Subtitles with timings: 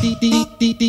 [0.00, 0.88] Pika, pika.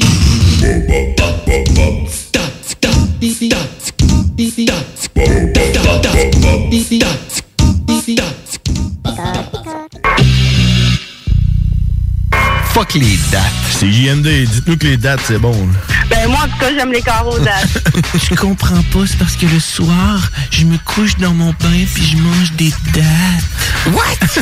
[12.73, 13.44] Fuck les dates.
[13.72, 15.56] C'est JMD, dites-nous que les dates, c'est bon.
[16.09, 17.67] Ben moi, en tout cas, j'aime les carreaux dates.
[18.30, 22.03] Je comprends pas, c'est parce que le soir, je me couche dans mon bain puis
[22.03, 23.94] je mange des dates.
[23.94, 24.42] What?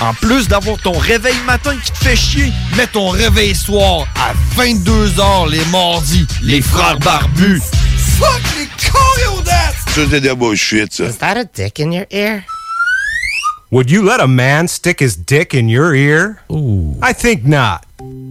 [0.06, 4.32] en plus d'avoir ton réveil matin qui te fait chier, mets ton réveil soir à
[4.60, 6.26] 22h les mardis.
[6.42, 7.60] Les frères barbus.
[8.18, 9.76] Fuck les choréodates!
[9.94, 11.04] Ça, c'est de la bullshit, ça.
[11.04, 12.44] Is that a dick in your ear?
[13.72, 16.42] Would you let a man stick his dick in your ear?
[16.52, 16.94] Ooh.
[17.00, 17.86] I think not.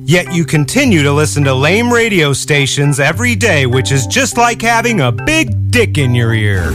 [0.06, 4.62] Yet you continue to listen to lame radio stations every day, which is just like
[4.62, 6.72] having a big dick in your ear.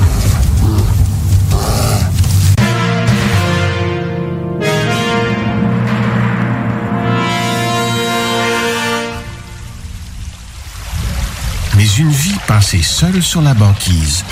[11.77, 14.25] Mais une vie passée seule sur la banquise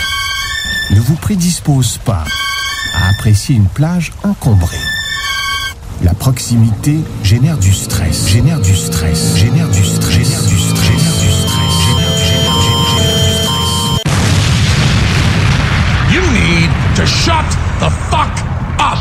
[0.90, 2.24] ne vous prédispose pas
[2.94, 4.76] à apprécier une plage encombrée.
[6.02, 11.18] La proximité génère du stress, génère du stress, génère du stress, génère du stress, génère
[11.18, 13.04] du stress, génère du génère du
[16.14, 17.48] You need to shut
[17.80, 18.30] the fuck
[18.78, 18.98] up!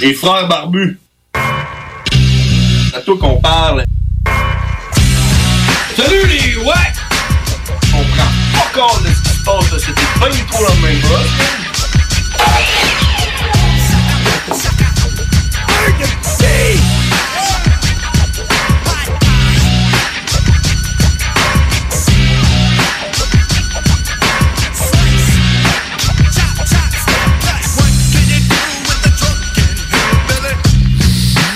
[0.00, 0.98] Les frères barbus.
[1.34, 3.84] C'est à toi qu'on parle.
[5.96, 6.99] Salut les ouais!
[9.78, 11.30] C'était pas du tout la même chose.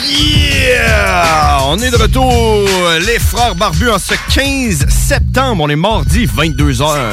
[0.06, 1.53] Yeah!
[1.76, 2.68] On est de retour,
[3.04, 5.64] les frères barbus, en ce 15 septembre.
[5.64, 7.10] On est mardi, 22h.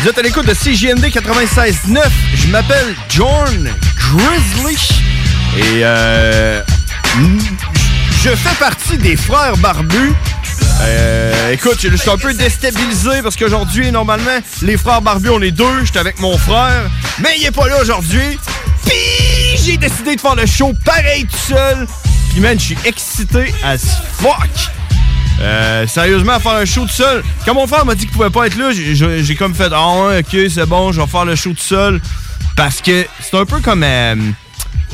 [0.00, 2.04] Vous êtes à l'écoute de CJMD 96.9.
[2.36, 4.76] Je m'appelle John Grizzly.
[5.56, 6.62] Et euh,
[8.22, 10.12] je fais partie des frères barbus.
[10.82, 15.50] Euh, écoute, je suis un peu déstabilisé parce qu'aujourd'hui, normalement, les frères barbus, on est
[15.50, 15.84] deux.
[15.84, 16.88] J'étais avec mon frère.
[17.18, 18.38] Mais il est pas là aujourd'hui.
[18.84, 18.94] Puis
[19.64, 21.88] j'ai décidé de faire le show pareil tout seul.
[22.40, 23.78] Man, je suis excité as
[24.18, 24.48] fuck.
[25.40, 27.22] Euh, sérieusement, faire un show tout seul.
[27.44, 30.18] Quand mon frère m'a dit qu'il pouvait pas être là, j'ai- comme fait Ah ouais,
[30.20, 32.00] ok, c'est bon, je vais faire le show tout seul.
[32.54, 33.82] Parce que c'est un peu comme.
[33.82, 34.14] euh,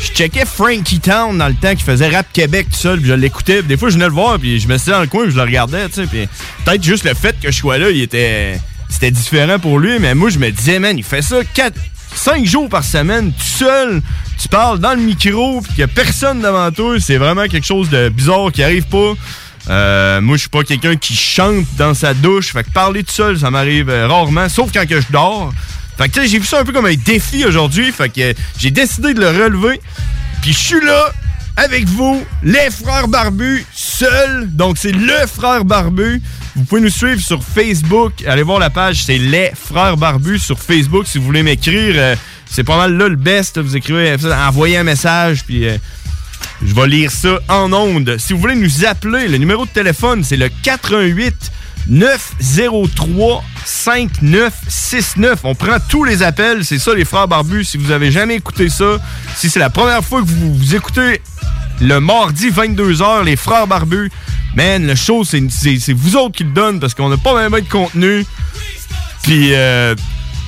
[0.00, 3.14] je checkais Frankie Town dans le temps qui faisait Rap Québec tout seul, puis je
[3.14, 3.62] l'écoutais.
[3.62, 5.36] Des fois, je venais le voir, puis je me mettais dans le coin, puis je
[5.36, 6.06] le regardais, tu sais.
[6.06, 6.28] Puis
[6.64, 8.58] peut-être juste le fait que je sois là, il était.
[8.88, 11.74] C'était différent pour lui, mais moi, je me disais, man, il fait ça 4,
[12.14, 14.02] 5 jours par semaine, tout seul.
[14.40, 16.96] Tu parles dans le micro, puis qu'il y a personne devant toi.
[17.00, 19.14] C'est vraiment quelque chose de bizarre qui arrive pas.
[19.70, 22.52] Euh, moi, je suis pas quelqu'un qui chante dans sa douche.
[22.52, 25.52] Fait que parler tout seul, ça m'arrive euh, rarement, sauf quand que je dors.
[25.96, 27.92] Fait que j'ai vu ça un peu comme un défi aujourd'hui.
[27.92, 29.80] Fait que euh, j'ai décidé de le relever.
[30.40, 31.12] Puis je suis là
[31.56, 34.48] avec vous, les frères barbus, seuls.
[34.50, 36.20] Donc c'est le frère barbu.
[36.54, 38.12] Vous pouvez nous suivre sur Facebook.
[38.26, 41.06] Allez voir la page, c'est les frères barbus sur Facebook.
[41.06, 42.14] Si vous voulez m'écrire, euh,
[42.44, 43.58] c'est pas mal là le best.
[43.58, 44.14] Vous écrivez,
[44.46, 45.78] envoyez un message, puis euh,
[46.62, 48.16] je vais lire ça en ondes.
[48.18, 51.52] Si vous voulez nous appeler, le numéro de téléphone, c'est le 88
[51.88, 55.40] 903 5969.
[55.44, 57.64] On prend tous les appels, c'est ça les frères barbus.
[57.64, 58.98] Si vous avez jamais écouté ça,
[59.36, 61.22] si c'est la première fois que vous, vous écoutez
[61.80, 64.10] le mardi 22h, les frères barbus,
[64.56, 67.68] man, le show, c'est vous autres qui le donnent parce qu'on n'a pas même de
[67.68, 68.24] contenu.
[69.22, 69.94] Puis, euh,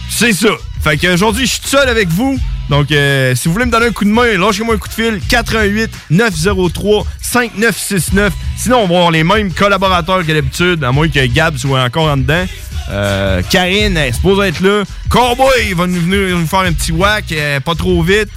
[0.09, 0.49] c'est ça.
[0.83, 2.39] Fait qu'aujourd'hui, je suis seul avec vous.
[2.69, 4.95] Donc, euh, si vous voulez me donner un coup de main, lâchez-moi un coup de
[4.95, 5.21] fil.
[5.29, 8.33] 88 903 5969.
[8.57, 12.11] Sinon, on va avoir les mêmes collaborateurs que d'habitude, à moins que Gab soit encore
[12.11, 12.45] en dedans.
[12.91, 14.85] Euh, Karine, elle est supposée être là.
[15.09, 18.29] Cowboy, va nous venir nous faire un petit whack, euh, pas trop vite.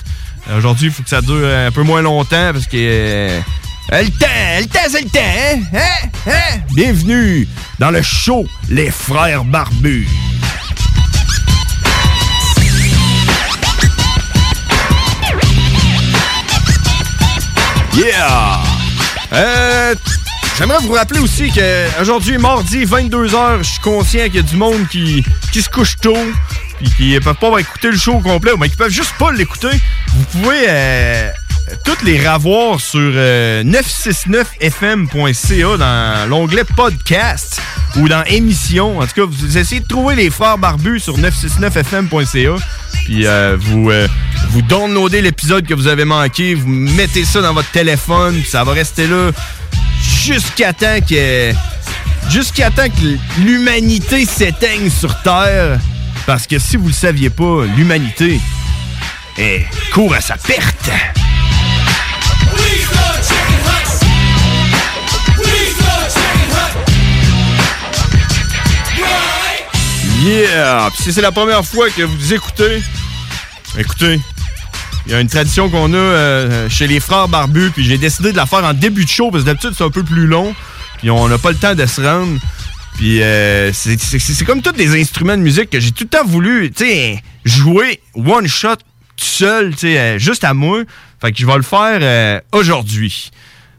[0.50, 2.78] Euh, Aujourd'hui, il faut que ça dure un peu moins longtemps parce que.
[2.78, 3.40] euh,
[3.92, 4.28] le temps,
[4.60, 5.60] le temps, c'est le temps, hein?
[5.74, 6.10] Hein?
[6.28, 6.60] Hein?
[6.74, 7.48] Bienvenue
[7.80, 10.08] dans le show Les Frères Barbus.
[17.96, 18.60] Yeah!
[19.34, 19.96] Euh,
[20.58, 24.56] J'aimerais vous rappeler aussi que aujourd'hui, mardi, 22h, je suis conscient qu'il y a du
[24.56, 26.18] monde qui, qui se couche tôt
[26.78, 29.70] puis qui peuvent pas écouter le show au complet, mais qui peuvent juste pas l'écouter.
[30.14, 31.30] Vous pouvez euh,
[31.84, 37.60] toutes les ravoir sur euh, 969fm.ca dans l'onglet podcast
[37.98, 39.00] ou dans émission.
[39.00, 42.56] En tout cas, vous essayez de trouver les frères barbus sur 969fm.ca.
[43.06, 44.08] Puis euh, vous, euh,
[44.50, 48.64] vous downloadez l'épisode que vous avez manqué, vous mettez ça dans votre téléphone, puis ça
[48.64, 49.32] va rester là
[50.02, 51.52] jusqu'à temps que
[52.30, 55.80] jusqu'à temps que l'humanité s'éteigne sur Terre.
[56.28, 58.42] Parce que si vous le saviez pas, l'humanité
[59.38, 60.92] est court à sa perte.
[70.22, 70.90] Yeah!
[70.94, 72.84] Puis si c'est la première fois que vous écoutez,
[73.78, 74.20] écoutez,
[75.06, 78.34] il y a une tradition qu'on a euh, chez les frères barbus, puis j'ai décidé
[78.34, 80.54] de la faire en début de show, parce que d'habitude c'est un peu plus long,
[80.98, 82.38] puis on n'a pas le temps de se rendre.
[82.98, 86.72] Puis euh, c'est- comme tous des instruments de musique que j'ai tout le temps voulu,
[86.72, 88.76] tu sais, jouer one shot
[89.16, 90.82] tout seul, tu sais, euh, juste à moi.
[91.22, 93.32] Fait que je vais le faire euh, aujourd'hui.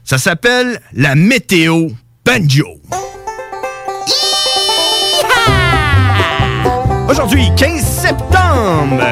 [0.04, 1.88] Ça s'appelle la météo
[2.24, 2.80] banjo.
[7.08, 9.02] Aujourd'hui, 15 septembre,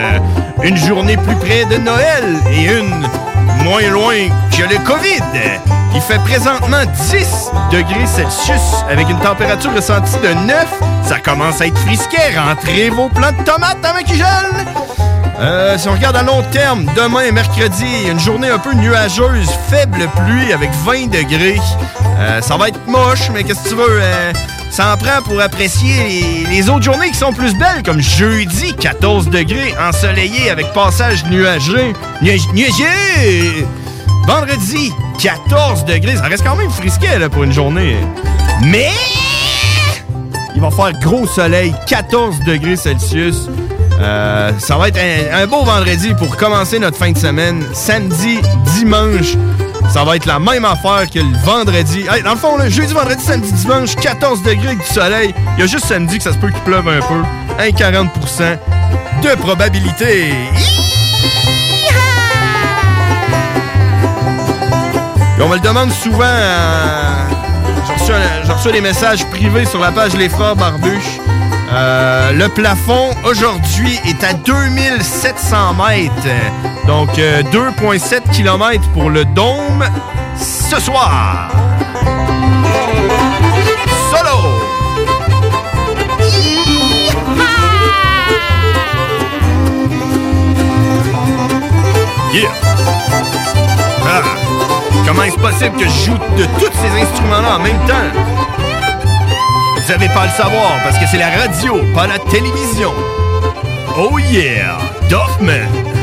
[0.62, 3.09] une journée plus près de Noël et une
[3.64, 5.22] moins loin que le COVID.
[5.94, 10.66] Il fait présentement 10 degrés Celsius avec une température ressentie de 9.
[11.04, 12.37] Ça commence à être frisquet.
[12.37, 14.66] Rentrez vos plants de tomates avant qu'ils gèlent.
[15.38, 20.08] Euh, si on regarde à long terme, demain, mercredi, une journée un peu nuageuse, faible
[20.25, 21.60] pluie avec 20 degrés.
[22.19, 24.00] Euh, ça va être moche, mais qu'est-ce que tu veux?
[24.00, 24.32] euh,
[24.76, 29.31] ça en prend pour apprécier les, autres journées qui sont plus belles, comme jeudi, 14
[29.31, 31.25] degrés, ensoleillé avec passage.
[31.31, 31.70] Nuage-
[32.52, 33.67] Nuageux!
[34.26, 36.17] Vendredi, 14 degrés.
[36.17, 37.96] Ça reste quand même frisquet là, pour une journée.
[38.67, 38.90] Mais
[40.55, 43.49] il va faire gros soleil, 14 degrés Celsius.
[43.99, 45.00] Euh, ça va être
[45.32, 47.64] un beau vendredi pour commencer notre fin de semaine.
[47.73, 48.40] Samedi,
[48.75, 49.37] dimanche,
[49.88, 52.05] ça va être la même affaire que le vendredi.
[52.11, 55.35] Hey, dans le fond, là, jeudi, vendredi, samedi, dimanche, 14 degrés avec du soleil.
[55.56, 57.23] Il y a juste samedi que ça se peut qu'il pleuve un peu.
[57.59, 58.09] Un 40
[59.23, 60.33] de probabilité.
[65.41, 66.25] On me le demande souvent.
[66.25, 67.25] euh,
[68.44, 71.21] J'ai reçu, des messages privés sur la page Les Frères Barbuches.
[71.73, 76.12] Euh, le plafond aujourd'hui est à 2700 mètres.
[76.87, 79.85] Donc euh, 2,7 km pour le dôme
[80.38, 81.50] ce soir.
[84.11, 84.38] Solo!
[92.33, 92.50] Yeah!
[94.05, 94.23] Ah!
[95.05, 97.95] Comment est-ce possible que je joue de tous ces instruments-là en même temps?
[99.76, 102.93] Vous avez pas à le savoir parce que c'est la radio, pas la télévision.
[103.99, 104.78] Oh yeah!
[105.09, 105.96] Duffman!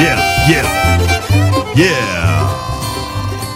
[0.00, 0.64] Yeah, yeah,
[1.76, 2.34] yeah!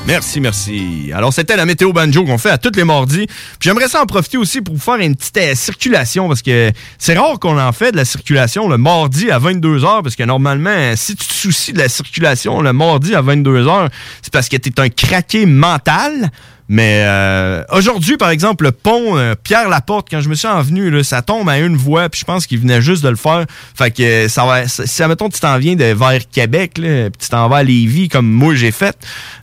[0.06, 1.10] Merci, merci.
[1.14, 3.26] Alors, c'était la météo banjo qu'on fait à tous les mardis.
[3.26, 6.72] Puis j'aimerais ça en profiter aussi pour vous faire une petite euh, circulation parce que
[6.96, 10.96] c'est rare qu'on en fait de la circulation le mardi à 22h parce que normalement,
[10.96, 13.88] si tu te soucies de la circulation le mardi à 22h,
[14.22, 16.30] c'est parce que tu es un craqué mental.
[16.68, 20.90] Mais euh, aujourd'hui, par exemple, le pont euh, Pierre Laporte, quand je me suis envenu,
[20.90, 23.46] là, ça tombe à une voie, puis je pense qu'il venait juste de le faire.
[23.74, 24.68] Fait que euh, ça va.
[24.68, 28.08] Si admettons tu t'en viens de vers Québec, là, puis tu t'en vas à Lévis
[28.08, 28.96] comme moi j'ai fait,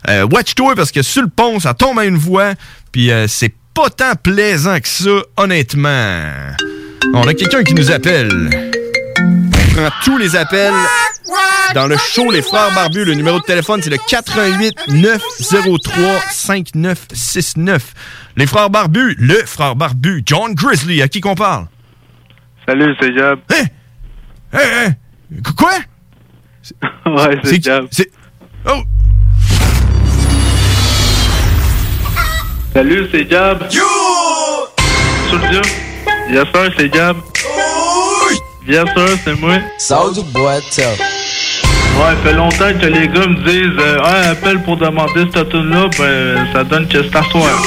[0.08, 2.54] euh, watch-toi parce que sur le pont, ça tombe à une voie,
[2.92, 6.22] puis c'est pas tant plaisant que ça, honnêtement.
[7.12, 8.75] On a quelqu'un qui nous appelle.
[9.76, 10.72] Prend tous les appels
[11.74, 13.04] dans le show Les Frères Barbus.
[13.04, 17.92] Le numéro de téléphone, c'est le 88 903 5969.
[18.36, 21.66] Les Frères Barbus, le frère Barbu, John Grizzly, à qui qu'on parle?
[22.66, 23.38] Salut, c'est Jab.
[23.52, 23.64] Hein?
[24.54, 24.90] Hein, hein?
[25.44, 25.72] Qu- Quoi?
[27.12, 27.86] ouais, c'est Jab.
[27.90, 28.10] C'est...
[28.66, 28.80] Oh!
[32.72, 33.62] Salut, c'est Jab.
[33.70, 33.82] Yo!
[35.30, 35.60] Soldier.
[36.30, 37.16] Yes, sir, c'est Jab.
[38.66, 39.58] Bien sûr, c'est moi.
[39.78, 40.88] Soldier Boy, tell.
[40.88, 45.88] Ouais, fait longtemps que les gars me disent euh, Ouais, appelle pour demander cette tune-là,
[45.96, 47.62] ben ça donne que c'est à soir.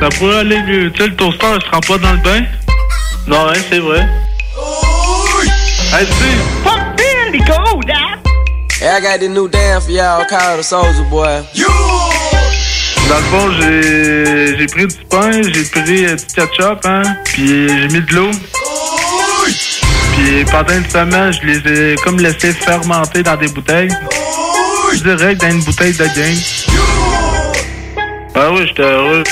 [0.00, 0.92] Ça pourrait aller mieux.
[0.92, 2.42] Tu sais, le toaster, il se rend pas dans le bain?
[3.26, 4.06] Non, hein, c'est vrai.
[5.92, 8.20] Hey, tu sais, Fuck Bill, Nico, Dad.
[8.80, 11.42] Hey, I got this new dance for y'all called the Soldier Boy.
[13.08, 17.88] Dans le fond, j'ai j'ai pris du pain, j'ai pris du ketchup, hein, puis j'ai
[17.88, 18.30] mis de l'eau.
[20.22, 23.88] Puis pendant une semaine, je les ai comme laissés fermenter dans des bouteilles.
[25.02, 26.36] Direct dans une bouteille de game.
[28.36, 29.24] Ah oui, j'étais heureux.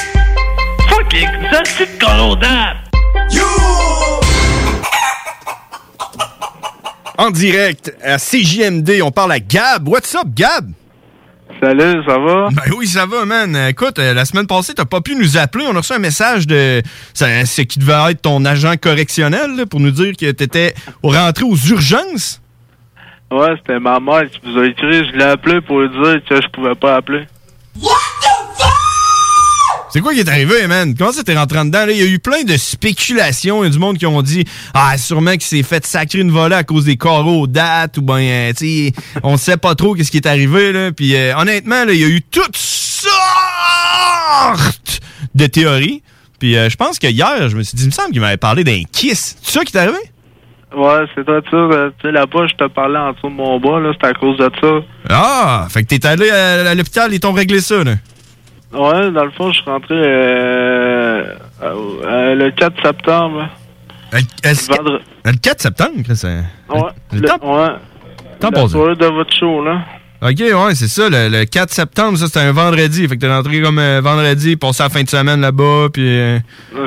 [0.88, 2.80] Fucking, ça c'est de colodable.
[7.18, 9.86] En direct à CJMD, on parle à Gab.
[9.86, 10.72] What's up, Gab?
[11.62, 12.48] Salut, ça va?
[12.52, 13.54] Ben oui, ça va, man.
[13.68, 15.66] Écoute, euh, la semaine passée, t'as pas pu nous appeler.
[15.68, 19.80] On a reçu un message de ce qui devait être ton agent correctionnel là, pour
[19.80, 22.40] nous dire que t'étais rentré aux urgences.
[23.30, 25.06] Ouais, c'était ma mère qui vous a écrit.
[25.12, 27.26] Je l'ai appelé pour lui dire que je pouvais pas appeler.
[29.92, 30.94] C'est quoi qui est arrivé, man?
[30.96, 31.84] Comment ça t'es rentré en dedans?
[31.88, 33.64] Il y a eu plein de spéculations.
[33.64, 36.30] Il y a du monde qui ont dit Ah, sûrement qu'il s'est fait sacrer une
[36.30, 38.92] volée à cause des carreaux aux dates ou ben, euh, tu sais,
[39.24, 40.92] on sait pas trop qu'est-ce qui est arrivé, là.
[40.92, 43.10] Puis euh, honnêtement, il y a eu toutes sortes
[45.34, 46.02] de théories.
[46.38, 48.36] Puis euh, je pense que hier, je me suis dit, il me semble qu'il m'avait
[48.36, 49.36] parlé d'un kiss.
[49.42, 49.98] C'est ça qui t'est arrivé?
[50.72, 51.90] Ouais, c'est toi, ça.
[51.98, 53.90] Tu sais, là-bas, je te parlais en dessous de mon bas, là.
[53.92, 54.68] C'était à cause de ça.
[55.08, 55.66] Ah!
[55.68, 57.94] Fait que t'es allé à l'hôpital, ils t'ont réglé ça, là.
[58.72, 63.48] Ouais, dans le fond, je suis rentré euh, euh, le 4 septembre.
[64.12, 66.28] Le, le 4 septembre, c'est.
[66.68, 66.80] Ouais.
[67.12, 67.68] Le le- temps- ouais.
[68.40, 69.80] temps la soirée de votre show, là.
[70.22, 71.08] Ok, ouais, c'est ça.
[71.08, 73.08] Le, le 4 septembre, ça, c'était un vendredi.
[73.08, 76.06] Fait que t'es rentré comme euh, vendredi, passé la fin de semaine là-bas, puis.
[76.18, 76.38] euh,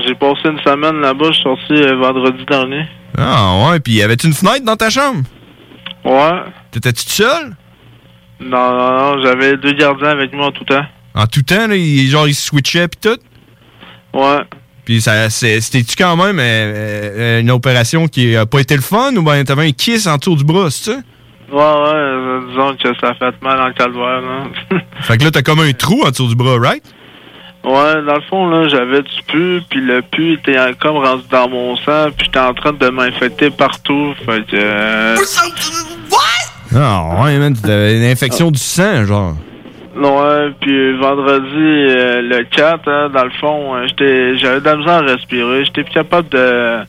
[0.06, 2.86] J'ai passé une semaine là-bas, je suis sorti euh, vendredi dernier.
[3.18, 5.22] Ah, ouais, puis y avait-tu une fenêtre dans ta chambre?
[6.06, 6.42] Ouais.
[6.72, 7.56] T'étais-tu tout seul?
[8.40, 10.84] Non, non, non, j'avais deux gardiens avec moi en tout temps.
[11.16, 13.20] En tout temps, là, il- genre, ils switchaient, puis tout?
[14.20, 14.42] Ouais.
[14.86, 19.16] Puis ça, c'était-tu quand même euh, euh, une opération qui a pas été le fun,
[19.16, 20.98] ou ben t'avais un kiss en dessous du bras, c'est ça?
[21.52, 24.80] Ouais, ouais, euh, disons que ça fait mal dans le calvaire, là.
[25.02, 26.84] Fait que là, t'as comme un trou en dessous du bras, right?
[27.64, 31.24] Ouais, dans le fond, là, j'avais du pu, puis le pu était en- comme rendu
[31.32, 34.14] dans mon sang, puis j'étais en train de m'infecter partout.
[34.26, 34.56] Fait que.
[34.56, 35.16] euh,
[36.76, 39.36] Ah, ouais, man, t'avais une infection du sang, genre.
[39.96, 44.76] Ouais, puis vendredi, euh, le 4, hein, dans le fond, euh, j'étais, j'avais de la
[44.76, 45.66] misère à respirer.
[45.66, 46.80] J'étais plus capable de,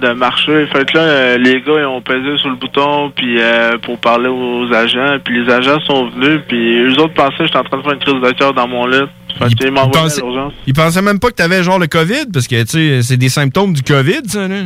[0.00, 0.66] de marcher.
[0.72, 3.98] Fait que là, euh, les gars, ils ont pesé sur le bouton puis euh, pour
[3.98, 5.18] parler aux agents.
[5.24, 7.92] Puis les agents sont venus, puis eux autres pensaient que j'étais en train de faire
[7.92, 8.98] une crise de cœur dans mon lit.
[9.38, 10.22] Fait à pensaient-.
[10.66, 13.28] Ils pensaient même pas que t'avais genre le COVID, parce que, tu sais, c'est des
[13.28, 14.56] symptômes du COVID, ça, là.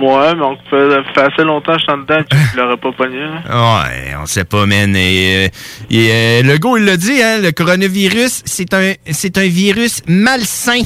[0.00, 2.76] Ouais, mais on fait, fait assez longtemps que je suis en dedans que je l'aurais
[2.76, 3.18] pas pogné.
[3.20, 3.82] là.
[3.84, 4.94] Ouais, on sait pas, man.
[4.96, 5.48] Et, euh,
[5.90, 10.02] et, euh, le gars, il l'a dit, hein, le coronavirus, c'est un, c'est un virus
[10.08, 10.82] malsain.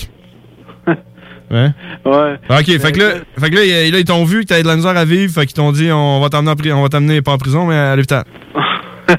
[1.51, 1.69] Ouais.
[2.05, 2.35] Ouais.
[2.51, 4.69] OK, fait que là, fait que là, ils là, ils t'ont vu que t'avais de
[4.69, 7.33] la misère à vivre, fait qu'ils t'ont dit, on va t'emmener, on va t'amener pas
[7.33, 8.25] en prison, mais à l'hôpital.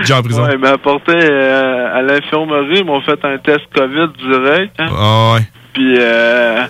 [0.00, 0.44] Déjà en prison.
[0.44, 4.74] Ouais, ils m'ont apporté euh, à l'infirmerie, ils m'ont fait un test COVID direct.
[4.78, 4.86] hein.
[4.96, 5.40] Ah ouais.
[5.72, 6.62] Puis euh,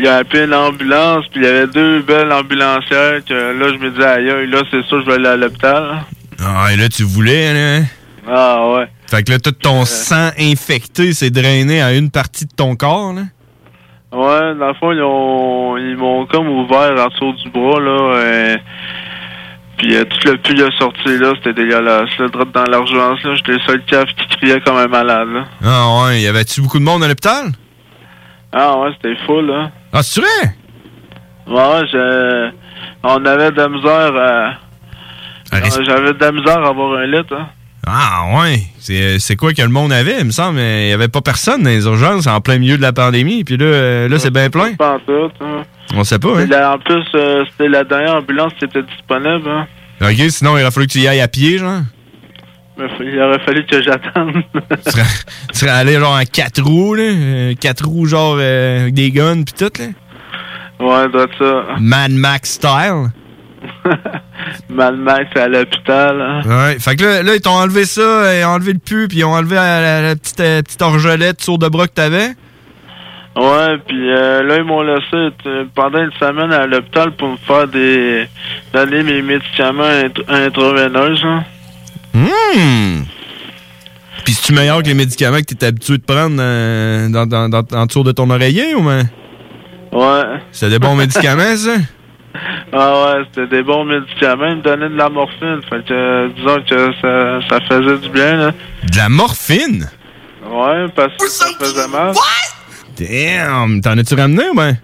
[0.00, 3.90] il a appelé l'ambulance, puis il y avait deux belles ambulancières que là je me
[3.90, 6.04] disais aïe là c'est sûr je vais aller à l'hôpital.
[6.42, 7.84] Ah, et là, tu voulais, là.
[8.26, 8.88] Ah ouais.
[9.10, 13.12] Fait que là, tout ton sang infecté s'est drainé à une partie de ton corps,
[13.12, 13.22] là?
[14.12, 18.14] Ouais, dans le fond, ils ont ils m'ont comme ouvert en dessous du bras là.
[18.14, 18.56] euh,
[19.76, 22.08] puis euh, tout le puits a sorti là, c'était dégueulasse.
[22.18, 25.44] Là, droit dans l'urgence, là, j'étais le seul caf qui criait comme un malade là.
[25.64, 27.52] Ah ouais, y avait-tu beaucoup de monde à l'hôpital?
[28.52, 29.70] Ah ouais, c'était fou là.
[29.92, 30.54] Ah, c'est vrai?
[31.46, 32.50] Ouais, je...
[33.02, 34.52] on avait de la misère à.
[35.84, 37.48] J'avais de la misère à avoir un lit, hein.
[37.86, 40.60] Ah ouais, c'est quoi que le monde avait, il me semble.
[40.60, 43.56] Il y avait pas personne dans les urgences en plein milieu de la pandémie, puis
[43.56, 44.74] là, là c'est bien plein.
[44.74, 45.64] Pas en tout, hein.
[45.96, 46.72] On sait pas, hein?
[46.72, 49.48] En plus, euh, c'était la dernière ambulance qui était disponible.
[49.48, 49.66] Hein.
[50.02, 51.80] OK, sinon, il aurait fallu que tu y ailles à pied, genre.
[53.00, 54.32] Il aurait fallu que j'attende.
[54.84, 55.02] tu, serais,
[55.52, 57.02] tu serais allé genre en quatre roues, là.
[57.04, 59.86] euh, Quatre roues, genre, euh, avec des guns, puis tout, là.
[60.86, 61.64] ouais, doit ça.
[61.80, 63.08] Mad Max style.
[64.70, 66.20] Mad Max à l'hôpital.
[66.20, 66.40] hein.
[66.46, 69.18] Ouais, fait que là, là ils t'ont enlevé ça, ils ont enlevé le pu, puis
[69.18, 72.30] ils ont enlevé la, la- la petite, euh, petite orgelette sur de bras que t'avais.
[73.36, 75.28] Ouais, puis euh, là, ils m'ont laissé
[75.74, 78.26] pendant une semaine à l'hôpital pour me faire des.
[78.72, 81.14] donner mes médicaments int- intraveineux.
[81.24, 81.44] Hein.
[82.14, 83.04] Hum!
[84.24, 87.64] Puis c'est-tu meilleur que les médicaments que t'étais habitué de prendre euh, dans, dans, dans,
[87.72, 89.02] en dessous de ton oreiller ou mais?
[89.92, 90.40] Ouais.
[90.52, 91.76] C'était des bons médicaments, ça?
[92.72, 94.46] Ah ouais, c'était des bons médicaments.
[94.46, 95.60] Ils me donnaient de la morphine.
[95.68, 98.50] Fait que, disons que ça, ça faisait du bien, là.
[98.90, 99.88] De la morphine?
[100.48, 102.14] Ouais, parce que ça faisait mal.
[102.98, 103.80] Damn!
[103.80, 104.76] T'en as-tu ramené ou ben?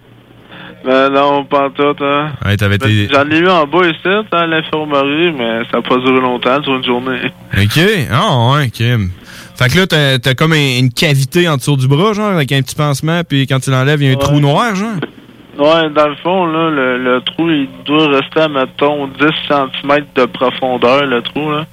[0.87, 2.29] Ben non, pas tout, hein.
[2.45, 3.13] Ouais, t'avais Ben, été.
[3.13, 6.63] J'en ai eu en bas ici, hein, à l'infirmerie, mais ça n'a pas duré longtemps,
[6.63, 7.19] sur une journée.
[7.57, 7.79] OK.
[8.09, 8.77] Ah, ouais, OK.
[9.57, 12.51] Fait que là, t'as, t'as comme un- une cavité en dessous du bras, genre, avec
[12.53, 14.95] un petit pansement, puis quand tu l'enlèves, il y a un trou noir, genre?
[15.57, 20.05] Ouais, dans le fond, là, le, le trou, il doit rester à, mettons, 10 cm
[20.15, 21.65] de profondeur, le trou, là.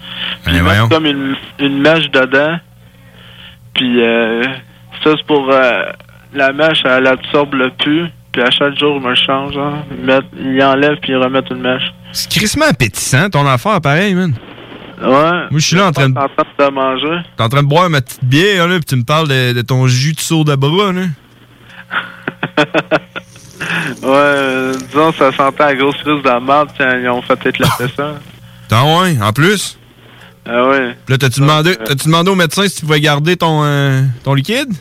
[0.46, 0.82] Puis voyons.
[0.84, 2.56] mettent comme une, une mèche dedans.
[3.74, 4.42] Puis euh,
[5.04, 5.48] ça, c'est pour...
[5.52, 5.82] euh,
[6.32, 8.06] la mèche, elle absorbe le pu.
[8.34, 9.84] Puis à chaque jour, ils me le changent, hein.
[9.96, 11.94] Ils, mettent, ils enlèvent, puis ils remettent une mèche.
[12.10, 14.34] C'est crissement appétissant, ton affaire, pareil, man.
[15.00, 15.06] Ouais.
[15.06, 16.18] Moi, je suis là en train de.
[16.18, 17.22] En train de manger.
[17.36, 19.62] T'es en train de boire ma petite bière, là, puis tu me parles de, de
[19.62, 21.02] ton jus de sourd de bras, là.
[24.02, 27.46] Ouais, euh, disons, ça sentait la grosse crise de la marde quand ils ont fait
[27.46, 28.14] éclater ça.
[28.68, 29.78] T'en ouais, en plus?
[30.44, 30.96] Ah ouais.
[31.06, 34.34] Puis là, t'as-tu demandé, t'as-tu demandé au médecin si tu pouvais garder ton, euh, ton
[34.34, 34.74] liquide?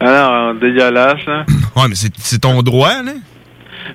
[0.00, 1.44] Alors, dégueulasse, hein.
[1.76, 3.12] Ouais, mais c'est, ton droit, là.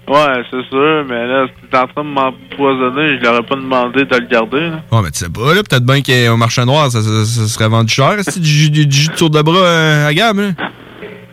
[0.08, 4.04] Ouais, c'est sûr, mais là, si t'es en train de m'empoisonner, je l'aurais pas demandé
[4.06, 4.80] de le garder, là.
[4.92, 7.68] Ouais, mais tu sais pas, là, peut-être bien qu'au marché noir, ça, ça- ça serait
[7.70, 10.52] vendu cher, c'est du, du jus de sourd de bras euh, à gamme, là.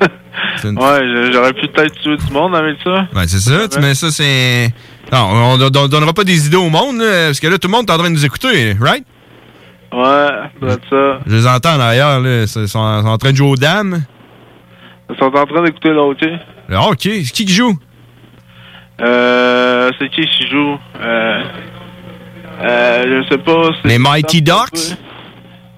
[0.64, 3.06] Une- Ouais, j'aurais pu peut-être tuer du monde avec ça.
[3.14, 4.68] Ouais, c'est ça, tu mets ça, c'est...
[5.12, 7.68] Non, on, on- on donnera pas des idées au monde, là, parce que là, tout
[7.68, 9.04] le monde est en train de nous écouter, right?
[9.92, 10.28] Ouais,
[10.62, 11.18] c'est ça.
[11.26, 14.02] Je les entends en arrière, là, ils sont, sont en train de jouer aux dames.
[15.12, 16.32] Ils sont en train d'écouter le hockey.
[16.68, 17.76] Le hockey, c'est qui qui joue?
[19.00, 20.78] Euh, c'est qui qui joue?
[21.00, 21.42] Euh,
[22.62, 23.70] euh, je sais pas.
[23.84, 24.54] Les Mighty Ducks?
[24.72, 24.96] Bay.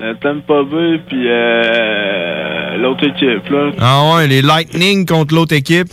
[0.03, 3.71] Euh, Tampa Bay, puis euh, l'autre équipe, là.
[3.81, 5.89] Ah ouais, les Lightning contre l'autre équipe.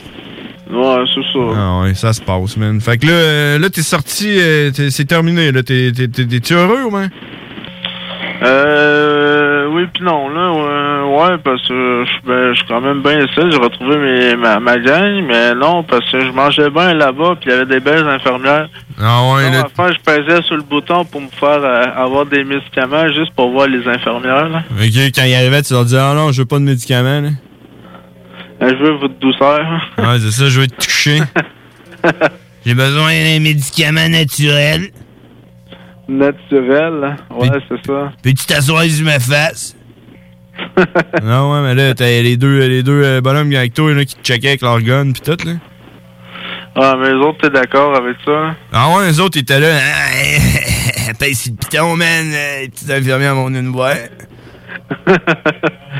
[0.69, 1.39] Ouais, c'est ça.
[1.55, 2.81] Ah ouais, ça se passe, man.
[2.81, 5.63] Fait que là, euh, là t'es sorti, euh, t'es- c'est terminé, là.
[5.63, 7.09] T'es, t'es, t'es- t'es-tu heureux, ou ben?
[8.43, 13.01] Euh, oui puis non, là, ouais, ouais, parce que je ben, je suis quand même
[13.03, 16.93] bien ici, j'ai retrouvé mes, ma, ma gang, mais non, parce que je mangeais bien
[16.95, 18.67] là-bas, puis il y avait des belles infirmières.
[18.99, 19.67] Ah ouais, là.
[19.67, 23.51] enfin, je pesais sur le bouton pour me faire euh, avoir des médicaments juste pour
[23.51, 24.63] voir les infirmières, là.
[24.71, 27.29] Ok, quand il arrivait, tu leur disais, ah non, je veux pas de médicaments, là.
[28.63, 29.59] Euh, Je veux votre douceur.
[29.99, 31.19] Ouais, c'est ça, je veux te toucher.
[32.65, 34.89] J'ai besoin d'un médicament naturel.
[36.07, 38.11] Naturel, ouais, c'est ça.
[38.21, 39.75] Peux-tu t'asseoir sur ma face?
[41.23, 44.15] non, ouais, mais là, t'as les deux, les deux euh, bonhommes avec toi, là, qui
[44.15, 45.53] te checkaient avec leur gun, pis tout, là.
[46.75, 48.55] Ah, mais les autres, t'es d'accord avec ça?
[48.71, 49.77] Ah ouais, les autres, ils étaient là.
[49.79, 52.31] Ah, Paye sur le piton, man.
[52.33, 53.93] euh, Les petites infirmières vont nous voir.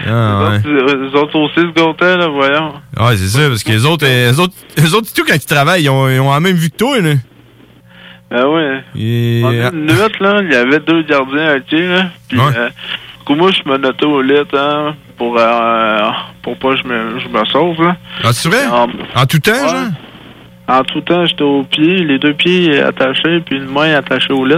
[0.07, 0.61] ah, ouais.
[0.65, 2.73] Les autres, les autres aussi se gâtaient, là, voyons.
[2.99, 5.45] Ouais, c'est ça, parce que les autres, euh, les autres, les autres, tout quand ils
[5.45, 7.13] travaillent, ils ont, ils ont la même vue que toi, là.
[8.33, 8.83] Ah ouais.
[8.97, 9.41] Et...
[9.43, 12.05] En une nuit, là, il y avait deux gardiens, ok, là.
[12.29, 15.99] Puis, euh, du coup, moi, je me notais au lit, hein, pour, euh,
[16.41, 17.97] pour pas que je me, je me sauve, là.
[18.23, 18.65] Ah, c'est vrai?
[18.67, 18.87] En,
[19.19, 19.87] en tout temps, genre?
[20.67, 24.45] En tout temps, j'étais au pied, les deux pieds attachés, puis une main attachée au
[24.45, 24.55] lit.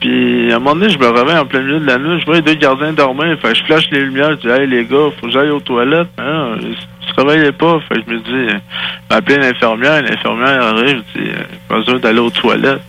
[0.00, 2.24] Puis, à un moment donné, je me réveille en plein milieu de la nuit, je
[2.24, 5.08] vois les deux gardiens dormir, fait je flash les lumières, je dis, hey, les gars,
[5.20, 6.08] faut que j'aille aux toilettes.
[6.18, 6.76] Hein, ils
[7.08, 8.58] se réveillaient pas, fait je me dis, euh,
[9.10, 12.82] m'appeler l'infirmière, l'infirmière arrive, je dis, euh, pas besoin d'aller aux toilettes.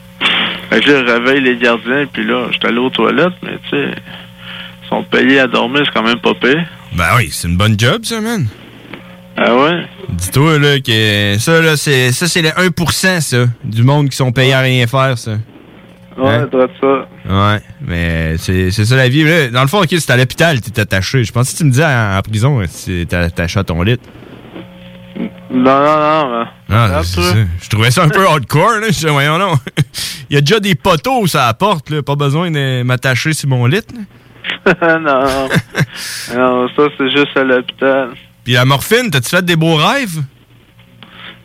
[0.69, 3.78] Fait que je réveille les gardiens, puis là, je suis allé aux toilettes, mais tu
[3.78, 3.91] sais,
[4.84, 6.58] ils sont payés à dormir, c'est quand même pas payé.
[6.93, 8.48] Ben oui, c'est une bonne job, ça, man.
[9.36, 9.86] Ah ouais?
[10.10, 14.32] Dis-toi, là, que ça, là, c'est, ça, c'est le 1%, ça, du monde qui sont
[14.32, 15.32] payés à rien faire, ça.
[16.17, 16.50] Ouais, Hein?
[16.82, 16.88] ça.
[17.54, 19.24] Ouais, mais c'est, ça la vie.
[19.24, 21.24] Là, dans le fond, ok, c'est à l'hôpital, t'es attaché.
[21.24, 24.00] Je pensais que tu me disais en, en prison, si t'es attaché à ton lit.
[25.52, 26.45] Non, non, non.
[26.69, 27.22] Ah, ça.
[27.62, 28.88] Je trouvais ça un peu hardcore, là.
[28.88, 29.54] Je disais, voyons, non.
[30.30, 32.02] Il y a déjà des poteaux sur la porte, là.
[32.04, 33.82] Pas besoin de m'attacher sur mon lit,
[34.65, 35.50] non.
[36.36, 38.10] non, ça, c'est juste à l'hôpital.
[38.43, 40.22] Puis la morphine, t'as-tu fait des beaux rêves?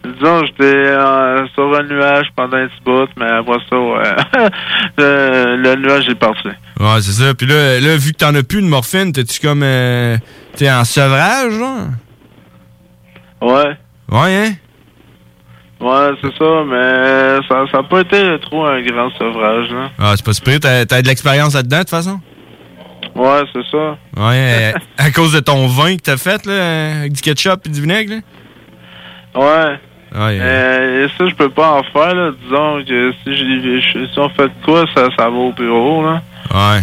[0.05, 4.51] Disons, j'étais euh, sur un nuage pendant un petit bout, mais après ça, ouais.
[4.99, 6.49] le, le nuage est parti.
[6.79, 7.35] Ouais, c'est ça.
[7.35, 9.63] Puis là, là, vu que t'en as plus de morphine, t'es-tu comme.
[9.63, 10.19] Euh,
[10.57, 11.89] t'es en sevrage, genre?
[13.41, 13.77] Ouais.
[14.13, 14.53] Ouais, hein?
[15.81, 19.91] Ouais, c'est ça, mais ça n'a pas été trop un grand sevrage, là.
[19.99, 20.61] Ah, c'est pas super.
[20.61, 22.21] T'as, t'as de l'expérience là-dedans, de toute façon?
[23.15, 23.97] Ouais, c'est ça.
[24.17, 27.69] Ouais, euh, à cause de ton vin que t'as fait, là, avec du ketchup et
[27.71, 28.21] du vinaigre, là?
[29.41, 29.79] Ouais.
[30.15, 32.31] Ouais, Euh, et ça, je peux pas en faire, là.
[32.43, 36.23] Disons que si, je- si on fait de quoi, ça, ça va au bureau, là.
[36.53, 36.83] Ouais.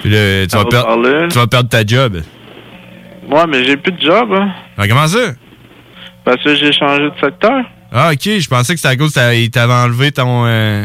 [0.00, 1.28] Puis là, tu vas, va perdre, parler.
[1.30, 2.20] tu vas perdre ta job.
[3.30, 4.48] Ouais, mais j'ai plus de job, hein.
[4.76, 5.32] Ah, comment ça?
[6.24, 7.64] Parce que j'ai changé de secteur.
[7.92, 10.84] Ah, ok, je pensais que c'était à cause qu'il t'avait enlevé ton, euh,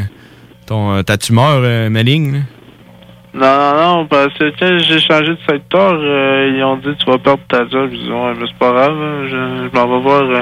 [0.67, 2.33] ton, euh, ta tumeur euh, maligne.
[2.33, 2.39] là.
[3.33, 7.05] Non, non, non, parce que quand j'ai changé de secteur, euh, ils ont dit tu
[7.11, 7.89] vas perdre ta job.
[7.91, 10.41] Je dis ouais, mais c'est pas grave, hein, je, je m'en vais voir euh,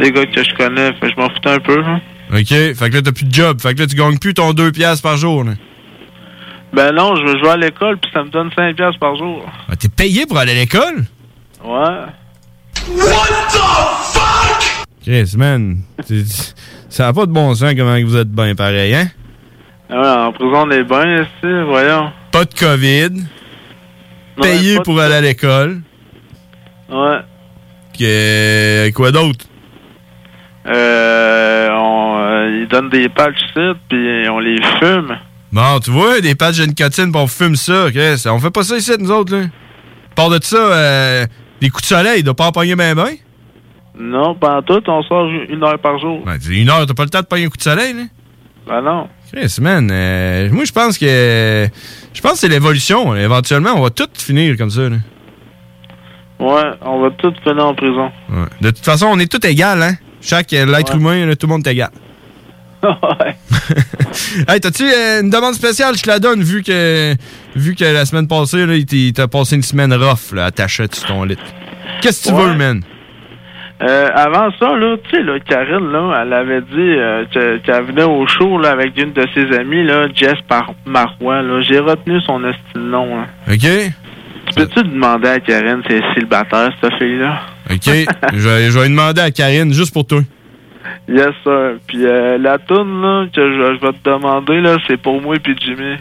[0.00, 1.80] des gars que je connais, fait que je m'en foutais un peu.
[1.84, 2.00] hein.
[2.32, 3.60] Ok, fait que là, t'as plus de job.
[3.60, 5.44] Fait que là, tu gagnes plus ton 2 piastres par jour.
[5.44, 5.52] Là.
[6.72, 9.44] Ben non, je vais jouer à l'école, puis ça me donne 5 piastres par jour.
[9.70, 11.04] Ah, T'es payé pour aller à l'école?
[11.62, 12.06] Ouais.
[15.04, 15.78] Chris, man.
[16.04, 16.54] c'est-
[16.88, 19.06] Ça n'a pas de bon sens comment vous êtes bien pareil, hein?
[19.90, 22.10] Ah ouais, en prison, on est bien ici, voyons.
[22.32, 23.24] Pas de COVID.
[24.40, 25.82] Payé de pour aller à l'école.
[26.88, 27.18] Ouais.
[27.98, 29.44] Que, quoi d'autre?
[30.66, 35.18] Euh, on, euh, ils donnent des patchs ici, puis on les fume.
[35.52, 37.90] Bon, tu vois, des patchs de nicotine, pis on fume ça.
[37.90, 38.24] Chris.
[38.26, 39.44] On fait pas ça ici, nous autres, là.
[40.16, 41.26] Part de ça, euh,
[41.60, 43.10] des coups de soleil, il doit pas en pogner ben ben.
[43.98, 46.22] Non, pas en tout, on sort une heure par jour.
[46.24, 48.02] Ben, une heure, t'as pas le temps de pogner un coup de soleil, là?
[48.66, 49.08] Ben non.
[49.32, 51.68] Chris, man, euh, moi, je pense que.
[52.12, 53.14] Je pense que c'est l'évolution.
[53.16, 54.96] Éventuellement, on va tout finir comme ça, là.
[56.38, 58.10] Ouais, on va tous finir en prison.
[58.28, 58.44] Ouais.
[58.60, 59.94] De toute façon, on est tous égaux, hein?
[60.20, 61.90] Chaque euh, l'être humain, là, tout le monde est égal.
[62.82, 63.36] ouais.
[64.48, 65.96] Hey, t'as-tu euh, une demande spéciale?
[65.96, 67.14] Je te la donne, vu que
[67.54, 70.46] vu que la semaine passée, là, il t'a- il t'a passé une semaine rough, là,
[70.46, 71.36] attaché sur ton lit.
[72.00, 72.44] Qu'est-ce que tu Ouais.
[72.46, 72.82] veux, man?
[73.82, 77.84] Euh, avant ça, là, tu sais, là, Karine, là, elle avait dit euh, que- qu'elle
[77.84, 81.42] venait au show là, avec une de ses amies, là, Jess Par Marois.
[81.42, 81.60] Là.
[81.62, 83.16] J'ai retenu son esti de nom.
[83.16, 83.26] Là.
[83.50, 83.58] OK?
[84.46, 87.40] Tu peux-tu demander à Karine si elle est célibataire, cette fille-là?
[87.70, 87.80] OK.
[88.34, 90.20] je, vais, je vais demander à Karine, juste pour toi.
[91.08, 91.72] Yes, sir.
[91.88, 95.34] Puis euh, la toune là, que je, je vais te demander, là, c'est pour moi
[95.36, 95.96] et puis Jimmy.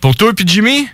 [0.00, 0.88] Pour toi puis Jimmy?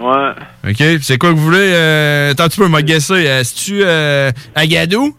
[0.00, 0.30] Ouais.
[0.68, 0.82] OK.
[1.02, 1.72] C'est quoi que vous voulez?
[1.74, 3.28] Euh, attends, tu peux me guesser.
[3.28, 5.14] Euh, C'est-tu euh, Agadou?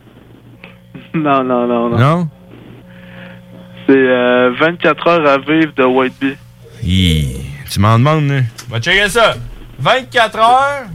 [1.16, 1.98] Non, non, non, non.
[1.98, 2.30] Non?
[3.88, 6.38] C'est euh, 24 heures à vivre de White Bee.
[6.84, 7.36] Hi,
[7.70, 8.42] Tu m'en demandes, là.
[8.70, 9.36] Va checker ça.
[9.80, 10.86] 24 heures.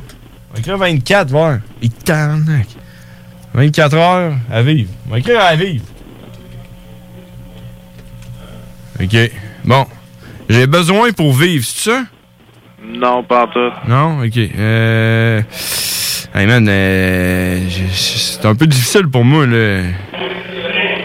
[0.50, 1.59] On va écrire 24, voir.
[1.83, 2.66] Et tabarnak.
[3.52, 4.90] 24 heures à vivre.
[5.07, 5.85] On va écrire à vivre.
[9.02, 9.16] OK.
[9.64, 9.87] Bon.
[10.48, 12.02] J'ai besoin pour vivre, c'est ça?
[12.83, 13.72] Non, pas en tout.
[13.88, 14.22] Non?
[14.22, 14.37] OK.
[14.38, 15.42] Euh...
[16.37, 17.61] Hey man, euh...
[17.94, 19.85] c'est un peu difficile pour moi, là.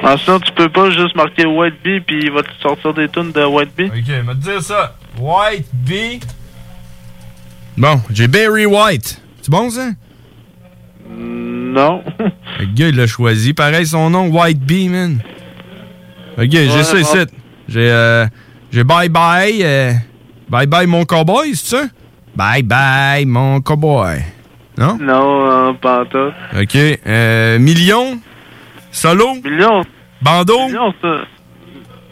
[0.04, 3.08] En sinon, tu peux pas juste marquer White Bee puis il va te sortir des
[3.08, 3.86] tunes de White Bee?
[3.86, 4.94] OK, va te dire ça.
[5.18, 6.20] White Bee.
[7.78, 9.22] Bon, j'ai Barry White.
[9.42, 9.92] C'est bon, ça?
[11.10, 12.04] Non.
[12.60, 13.54] Le gars, il l'a choisi.
[13.54, 15.20] Pareil, son nom, White Bee, man.
[16.38, 17.18] OK, j'ai Ouais, ça ici.
[17.70, 18.26] J'ai euh,
[18.70, 19.64] j'ai Bye Bye.
[19.64, 19.94] euh,
[20.50, 21.84] bye Bye, mon cowboy, c'est ça?
[22.36, 24.20] Bye Bye, mon cowboy.
[24.82, 24.98] Non?
[25.00, 26.32] Non, euh, pas tout.
[26.60, 26.76] OK.
[26.76, 28.20] Euh, million?
[28.92, 29.36] Solo?
[29.44, 29.84] Million?
[30.24, 30.70] Bandeau?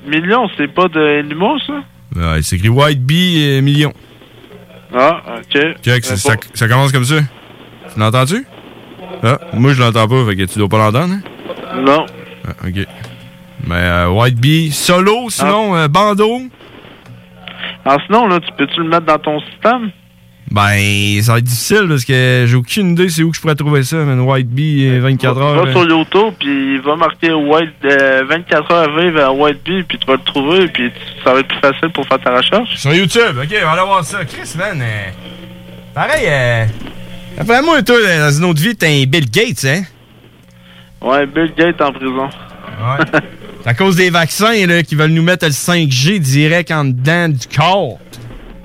[0.05, 1.25] Million, c'est pas de
[1.65, 1.73] ça?
[2.15, 3.91] Ouais, c'est écrit White Bee million.
[4.93, 5.81] Ah, ok.
[5.83, 7.21] Check, ça, ça, ça commence comme ça.
[7.91, 8.45] Tu l'entends-tu?
[9.23, 11.81] Ah, moi, je l'entends pas, fait que tu dois pas l'entendre, hein?
[11.81, 12.05] Non.
[12.47, 12.85] Ah, OK.
[13.67, 16.41] Mais euh, White Bee, solo, sinon, euh, bandeau.
[17.83, 19.91] Ah, sinon, là, tu peux-tu le mettre dans ton système?
[20.51, 23.55] Ben, ça va être difficile parce que j'ai aucune idée c'est où que je pourrais
[23.55, 24.19] trouver ça, man.
[24.21, 25.55] White Bee, euh, 24 heures.
[25.55, 25.71] Va là.
[25.71, 29.83] sur YouTube, puis il va marquer White, euh, 24 heures à vivre à White Bee,
[29.83, 30.91] puis tu vas le trouver, puis
[31.23, 32.77] ça va être plus facile pour faire ta recherche.
[32.77, 34.25] Sur YouTube, ok, on va aller voir ça.
[34.25, 35.09] Chris, man, euh,
[35.93, 36.65] pareil, euh,
[37.37, 39.83] après moi, toi, dans une autre vie, t'es un Bill Gates, hein?
[40.99, 42.25] Ouais, Bill Gates en prison.
[42.25, 43.05] Ouais.
[43.61, 47.29] C'est à cause des vaccins, là, qui veulent nous mettre le 5G direct en dedans
[47.29, 47.99] du corps.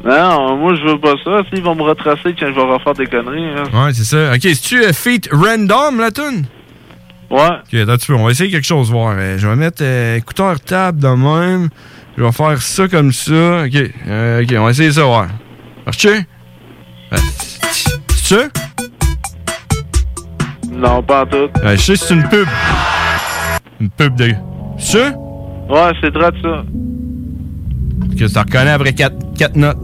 [0.04, 1.42] Non, moi, je veux pas ça.
[1.48, 3.64] S'ils vont me retracer quand je vais refaire des conneries, hein.
[3.72, 4.32] Ouais, c'est ça.
[4.34, 6.44] Ok, c'est-tu euh, Feet Random, la tune?
[7.30, 7.40] Ouais.
[7.40, 9.16] Ok, attends un petit peu, on va essayer quelque chose, voir.
[9.38, 11.70] Je vais mettre euh, écouteur table de même.
[12.18, 13.64] Je vais faire ça comme ça.
[13.64, 15.28] Ok, euh, ok, on va essayer ça, voir.
[15.86, 16.26] Marche-tu?
[18.10, 18.48] C'est ça?
[20.70, 21.48] Non, pas en tout.
[21.64, 22.46] Je sais c'est une pub.
[23.80, 24.32] Une pub de.
[24.78, 25.14] C'est ça?
[25.68, 26.64] Ouais, c'est de ça.
[28.10, 29.78] Que tu reconnais après 4 notes.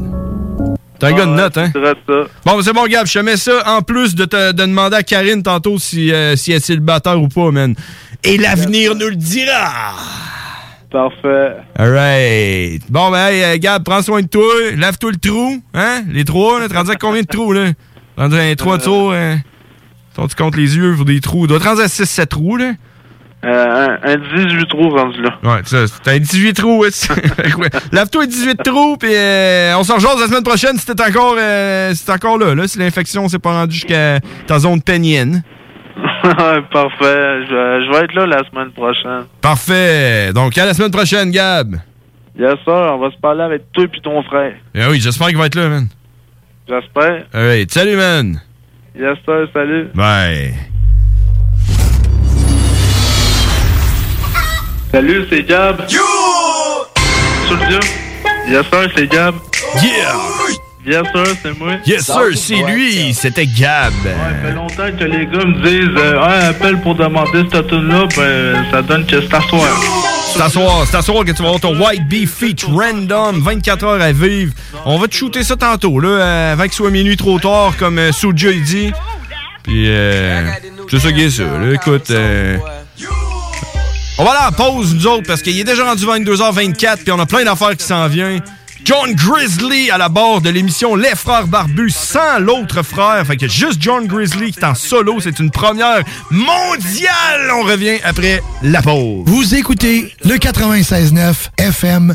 [0.99, 1.73] T'es un gars de hein?
[1.75, 2.31] Vrai de ça.
[2.45, 5.03] Bon, c'est bon, Gab, je te mets ça en plus de, te, de demander à
[5.03, 7.75] Karine tantôt si, euh, si elle est célibataire ou pas, man.
[8.23, 9.95] Et l'avenir nous le dira!
[10.91, 11.57] Parfait.
[11.79, 12.83] Alright.
[12.91, 14.43] Bon, ben, hey, euh, Gab, prends soin de toi.
[14.77, 16.03] Lave-toi le trou, hein?
[16.11, 16.69] Les trois, là.
[16.69, 17.69] T'es rendu à combien de trous, là?
[18.17, 19.39] T'es rendu à trois tours, hein?
[20.15, 21.43] Toi, tu comptes les yeux pour des trous.
[21.43, 22.73] Tu dois te rendre à 6-7 trous, là.
[23.43, 25.39] Euh, un, un 18 trous rendu là.
[25.43, 26.85] Ouais, ça, t'as 18 trous.
[27.93, 31.95] Lave-toi 18 trous, puis euh, on s'en rejase la semaine prochaine si t'es encore, euh,
[31.95, 32.69] si t'es encore là, là.
[32.69, 35.43] Si l'infection s'est pas rendue jusqu'à ta zone pénienne.
[36.23, 37.47] Parfait.
[37.49, 39.25] Je, vais- je vais être là la semaine prochaine.
[39.41, 40.33] Parfait.
[40.35, 41.77] Donc, à la semaine prochaine, Gab.
[42.39, 42.75] Yes, sir.
[42.93, 44.53] On va se parler avec toi et ton frère.
[44.75, 45.89] Eh oui, j'espère qu'il va être là, man.
[46.69, 47.25] J'espère.
[47.33, 48.41] Alright, salut, man.
[48.95, 49.49] Yes, sir.
[49.55, 49.89] Salut.
[49.95, 50.55] Bye.
[54.93, 55.81] Salut, c'est Gab.
[55.89, 56.01] Yo!
[57.47, 57.79] Studio.
[58.49, 59.35] Yes, sir, c'est Gab.
[59.81, 60.17] Yeah!
[60.85, 61.73] Yes, sir, c'est moi.
[61.87, 63.15] Yes, sir, c'est lui.
[63.15, 63.93] C'était Gab.
[64.03, 68.09] Ça fait longtemps que les gars me disent euh, Ouais, appelle pour demander cette tune-là,
[68.17, 69.69] ben ça donne que c'est à soir.
[70.33, 73.41] C'est à soir, c'est à soir que tu vas avoir ton White Beef Feat Random,
[73.41, 74.53] 24 heures à vivre.
[74.85, 77.99] On va te shooter ça tantôt, là, euh, avant qu'il soit minuit trop tard, comme
[77.99, 78.93] euh, Soulja il dit.
[79.63, 80.51] Puis, euh,
[80.91, 81.75] c'est ça qui est ça, là.
[81.75, 82.57] Écoute, euh,
[84.21, 87.11] on va aller à la pause, nous autres, parce qu'il est déjà rendu 22h24, puis
[87.11, 88.43] on a plein d'affaires qui s'en viennent.
[88.85, 93.27] John Grizzly à la barre de l'émission Les Frères Barbus sans l'autre frère.
[93.27, 95.21] Fait que juste John Grizzly qui est en solo.
[95.21, 97.51] C'est une première mondiale.
[97.55, 99.25] On revient après la pause.
[99.27, 102.15] Vous écoutez le 96.9 FM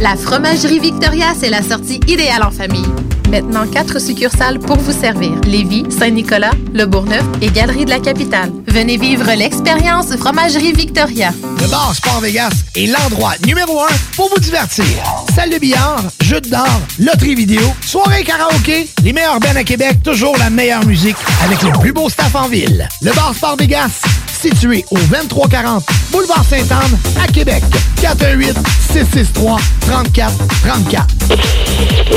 [0.00, 2.86] La Fromagerie Victoria, c'est la sortie idéale en famille.
[3.28, 5.32] Maintenant, quatre succursales pour vous servir.
[5.46, 8.50] Lévis, Saint-Nicolas, Le Bourgneuf et Galerie de la Capitale.
[8.66, 11.32] Venez vivre l'expérience Fromagerie Victoria.
[11.60, 14.86] Le bar Sport Vegas est l'endroit numéro un pour vous divertir.
[15.34, 20.36] Salle de billard, jeux d'or, loterie vidéo, soirée karaoké, les meilleurs bands à Québec, toujours
[20.38, 22.88] la meilleure musique avec le plus beau staff en ville.
[23.02, 24.00] Le bar Sport Vegas,
[24.40, 27.62] situé au 2340 Boulevard Sainte-Anne à Québec.
[28.00, 28.56] 418
[28.92, 29.58] 663
[29.90, 31.06] 34 34.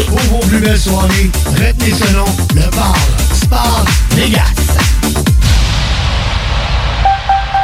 [0.07, 2.95] Pour vos plus belles soirées, retenez ce nom, le bar
[3.33, 4.43] Sport Vegas.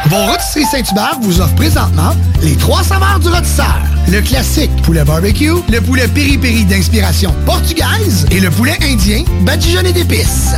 [0.08, 3.78] Vos rôtisseries Saint-Hubert vous offre présentement les trois saveurs du rôtisseur.
[4.08, 10.56] Le classique poulet barbecue, le poulet piri-piri d'inspiration portugaise et le poulet indien badigeonné d'épices.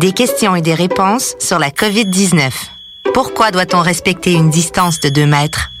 [0.00, 2.50] Des questions et des réponses sur la COVID-19.
[3.20, 5.72] Pourquoi doit-on respecter une distance de 2 mètres?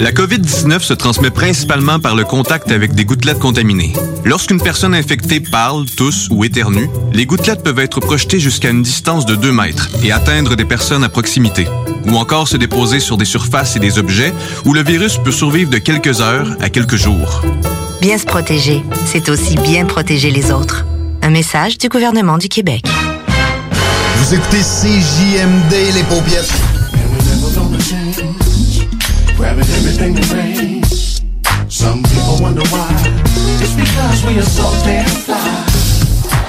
[0.00, 3.92] La COVID-19 se transmet principalement par le contact avec des gouttelettes contaminées.
[4.24, 9.24] Lorsqu'une personne infectée parle, tousse ou éternue, les gouttelettes peuvent être projetées jusqu'à une distance
[9.24, 11.68] de 2 mètres et atteindre des personnes à proximité,
[12.06, 14.34] ou encore se déposer sur des surfaces et des objets
[14.64, 17.40] où le virus peut survivre de quelques heures à quelques jours.
[18.00, 20.84] Bien se protéger, c'est aussi bien protéger les autres.
[21.22, 22.84] Un message du gouvernement du Québec.
[24.24, 26.50] Vous écoutez CJMD, les paupiètes.
[29.36, 31.20] Grabbing everything that rains.
[31.68, 32.88] Some people wonder why.
[33.60, 35.36] It's because we are so damn fly.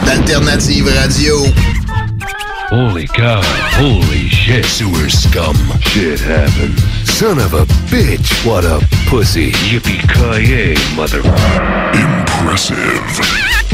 [0.06, 1.36] D'Alternative Radio.
[2.70, 3.42] Holy cow.
[3.74, 4.64] Holy shit.
[4.64, 5.58] Sewer scum.
[5.82, 6.80] Shit happened.
[7.04, 8.46] Son of a bitch.
[8.46, 9.52] What a pussy.
[9.52, 11.20] Yippee-ki-yay, mother...
[11.94, 13.65] Impressive.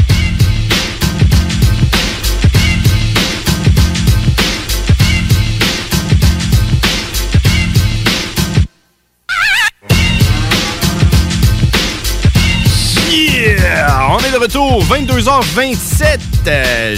[13.88, 16.18] On est de retour, 22h27.
[16.46, 16.96] Euh,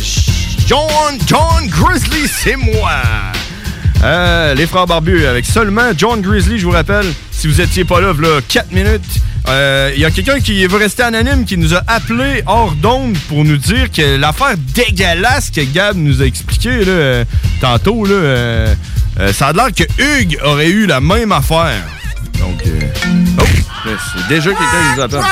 [0.67, 0.81] John,
[1.27, 2.91] John Grizzly, c'est moi.
[4.03, 8.01] Euh, les frères barbus avec seulement John Grizzly, je vous rappelle, si vous étiez pas
[8.01, 9.03] là, là 4 minutes.
[9.49, 13.17] Euh, Il y a quelqu'un qui veut rester anonyme qui nous a appelé hors d'onde
[13.29, 17.25] pour nous dire que l'affaire dégueulasse que Gab nous a expliqué euh,
[17.61, 18.75] tantôt, euh,
[19.21, 21.83] euh, ça a l'air que Hugues aurait eu la même affaire.
[22.39, 22.81] Donc, euh,
[23.41, 23.45] oh,
[23.85, 25.23] c'est déjà quelqu'un qui nous appelle.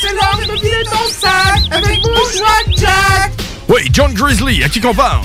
[0.00, 3.32] C'est l'heure de ton sac avec Bushwack Jack.
[3.68, 5.22] Oui, John Grizzly, à qui qu'on parle?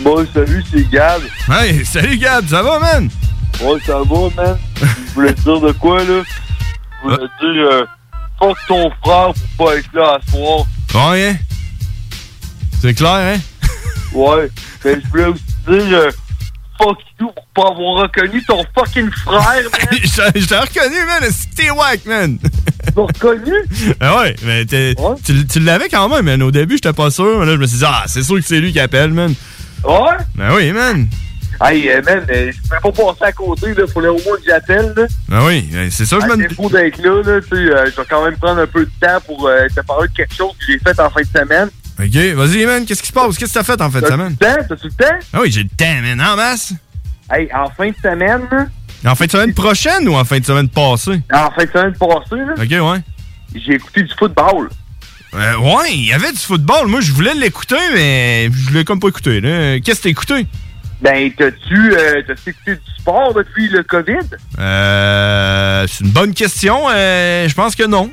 [0.00, 1.22] Bon, salut, c'est Gab.
[1.50, 3.08] Hey, salut Gab, ça va, man?
[3.62, 4.58] Ouais, ça va, man.
[4.80, 6.22] Je voulais te dire de quoi, là?
[6.22, 7.84] Je voulais te dire, euh,
[8.38, 10.66] fuck ton frère pour pas être là à soir.
[10.94, 11.36] Ouais, hein?
[12.80, 13.40] C'est clair, hein?
[14.12, 14.50] Ouais.
[14.84, 16.10] Mais je voulais aussi dire, euh,
[16.84, 19.98] fuck you pour pas avoir reconnu ton fucking frère, man.
[20.34, 21.30] Je t'ai reconnu, man.
[21.30, 22.38] C'était wack, man.
[22.38, 23.52] Tu reconnu?
[24.00, 26.42] Ah ouais, mais tu, tu l'avais quand même, man.
[26.42, 27.40] Au début, j'étais pas sûr.
[27.40, 29.34] Mais là, je me suis dit, ah, c'est sûr que c'est lui qui appelle, man.
[29.84, 30.16] Ouais?
[30.34, 31.08] Ben oui, man.
[31.62, 33.86] Hey, euh, man, euh, je peux pas passer à côté, là.
[33.86, 35.06] Faut au moins que j'appelle, là.
[35.28, 37.86] Ben oui, ben, c'est ça que je me défaut d'être là, là, tu sais, euh,
[37.86, 40.34] je vais quand même prendre un peu de temps pour euh, te parler de quelque
[40.34, 41.68] chose que j'ai fait en fin de semaine.
[41.98, 42.84] Ok, vas-y, man.
[42.84, 43.36] Qu'est-ce qui se passe?
[43.38, 44.36] Qu'est-ce que t'as fait en fin de semaine?
[44.36, 45.16] T'as-tu le temps?
[45.32, 46.20] Ah oui, j'ai le temps, man.
[46.20, 46.72] En masse.
[47.32, 48.66] Hey, en fin de semaine, là,
[49.10, 51.22] En fin de semaine prochaine ou en fin de semaine passée?
[51.32, 53.00] en fin de semaine passée, là, Ok, ouais.
[53.54, 54.68] j'ai écouté du football.
[55.34, 56.86] Euh, ouais, il y avait du football.
[56.88, 59.40] Moi, je voulais l'écouter, mais je l'ai comme pas écouté.
[59.40, 59.80] là.
[59.80, 60.46] Qu'est-ce que t'as écouté?
[61.00, 64.14] Ben, t'as-tu euh, écouté du sport depuis le COVID?
[64.58, 66.84] Euh, c'est une bonne question.
[66.90, 68.10] Euh, je pense que non.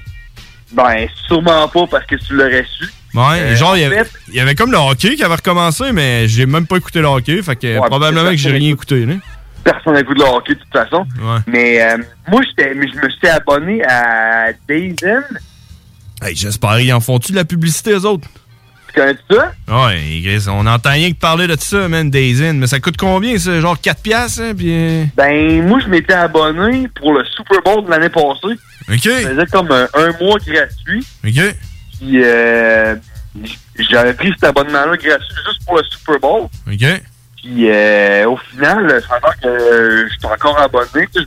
[0.71, 2.85] Ben, sûrement pas parce que tu l'aurais su.
[3.13, 5.91] Ouais, Euh, genre, il y, avait, il y avait comme le hockey qui avait recommencé,
[5.91, 7.41] mais j'ai même pas écouté le hockey.
[7.41, 9.05] Fait que Ouais, probablement que j'ai rien écouté.
[9.05, 9.15] Là.
[9.63, 11.05] Personne n'écoute le hockey de toute façon.
[11.21, 11.39] Ouais.
[11.47, 11.97] Mais euh,
[12.29, 15.23] moi, je me suis abonné à Dazen.
[16.23, 18.27] Hey, j'espère, ils en font-tu de la publicité, eux autres?
[18.93, 19.53] Tu connais ça?
[19.69, 22.53] Ouais, on entend rien que parler de ça, man, Days In.
[22.53, 23.59] Mais ça coûte combien, ça?
[23.61, 24.67] Genre 4 piastres, hein, puis...
[24.69, 28.57] euh, Ben, moi, je m'étais abonné pour le Super Bowl de l'année passée.
[28.89, 28.99] OK.
[29.03, 31.05] Je faisais comme un, un mois gratuit.
[31.25, 31.55] OK.
[32.01, 32.95] Puis, euh,
[33.77, 36.41] j'avais pris cet abonnement-là gratuit juste pour le Super Bowl.
[36.67, 37.01] OK.
[37.37, 41.07] Puis, euh, au final, ça que euh, je suis encore abonné.
[41.15, 41.21] Je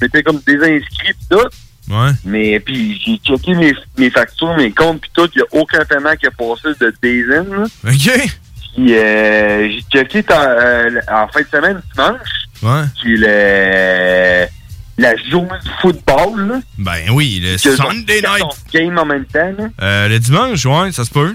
[0.00, 1.48] m'étais, comme désinscrit pis tout.
[1.88, 2.10] Ouais.
[2.24, 5.84] Mais puis j'ai checké mes, mes factures, mes comptes puis tout, il n'y a aucun
[5.84, 7.62] paiement qui a passé de Dazen.
[7.84, 8.30] OK.
[8.74, 12.28] Puis euh, j'ai checké ta- euh, en fin de semaine, dimanche,
[12.62, 12.82] Ouais.
[13.00, 14.46] qui est le,
[14.98, 16.48] la journée du football.
[16.48, 18.72] Là, Ben oui, le Sunday 14 night.
[18.72, 19.52] games en même temps.
[19.58, 19.68] Là.
[19.82, 21.34] Euh, le dimanche, ouais, ça se peut.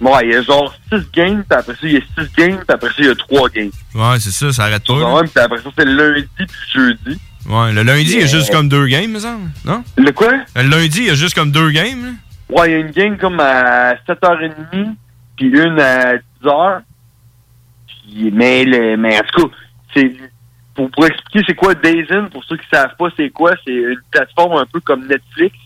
[0.00, 2.56] Ouais, il y a genre 6 games, puis après ça, il y a 6 games,
[2.58, 3.70] puis après ça, il y a 3 games.
[3.94, 4.92] Ouais, c'est ça, ça arrête pas.
[5.14, 7.18] Ouais, puis après ça, c'est lundi puis jeudi.
[7.48, 9.48] Ouais, le lundi, il y a juste comme deux games, me semble.
[9.64, 9.82] Non?
[9.96, 10.32] Le quoi?
[10.56, 12.04] Le lundi, il y a juste comme deux games.
[12.04, 12.10] là.
[12.60, 14.94] Ouais, il y a une game comme à 7h30,
[15.36, 16.80] puis une à 10h.
[17.86, 19.54] Puis, mais, le, mais en tout cas,
[19.94, 20.12] c'est,
[20.76, 24.00] pour, pour expliquer c'est quoi Dazen, pour ceux qui savent pas c'est quoi, c'est une
[24.10, 25.56] plateforme un peu comme Netflix,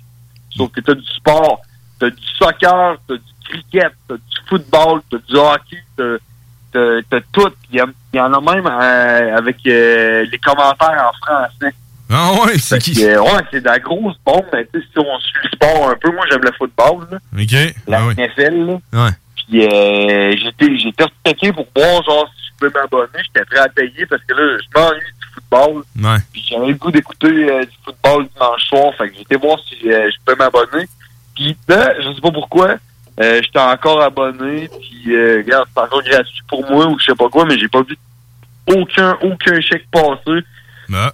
[0.57, 1.61] sauf que t'as du sport,
[1.99, 6.17] t'as du soccer, t'as du cricket, t'as du football, t'as du hockey, t'as,
[6.73, 7.53] t'as, t'as tout.
[7.73, 11.75] Il y, y en a même euh, avec euh, les commentaires en français.
[12.13, 12.95] Ah ouais, c'est qui?
[12.95, 15.91] Que, ouais, c'est de la grosse bombe, mais tu sais, si on suit le sport
[15.91, 17.75] un peu, moi j'aime le football, là, OK.
[17.87, 18.15] la Ah oui.
[18.17, 19.05] NFL, là.
[19.05, 19.11] Ouais.
[19.37, 22.29] Puis euh, j'étais checké pour voir genre
[22.61, 25.83] pouvais m'abonner, j'étais prêt à payer parce que là, je m'ennuie du football.
[25.97, 26.19] Ouais.
[26.33, 29.91] Puis j'avais le goût d'écouter euh, du football dimanche soir, fait que j'étais voir si
[29.91, 30.87] euh, je pouvais m'abonner.
[31.35, 32.77] Puis là, je sais pas pourquoi,
[33.21, 37.29] euh, j'étais encore abonné, puis regarde, c'est encore gratuit pour moi ou je sais pas
[37.29, 37.97] quoi, mais j'ai pas vu
[38.69, 40.45] aucun aucun chèque passer.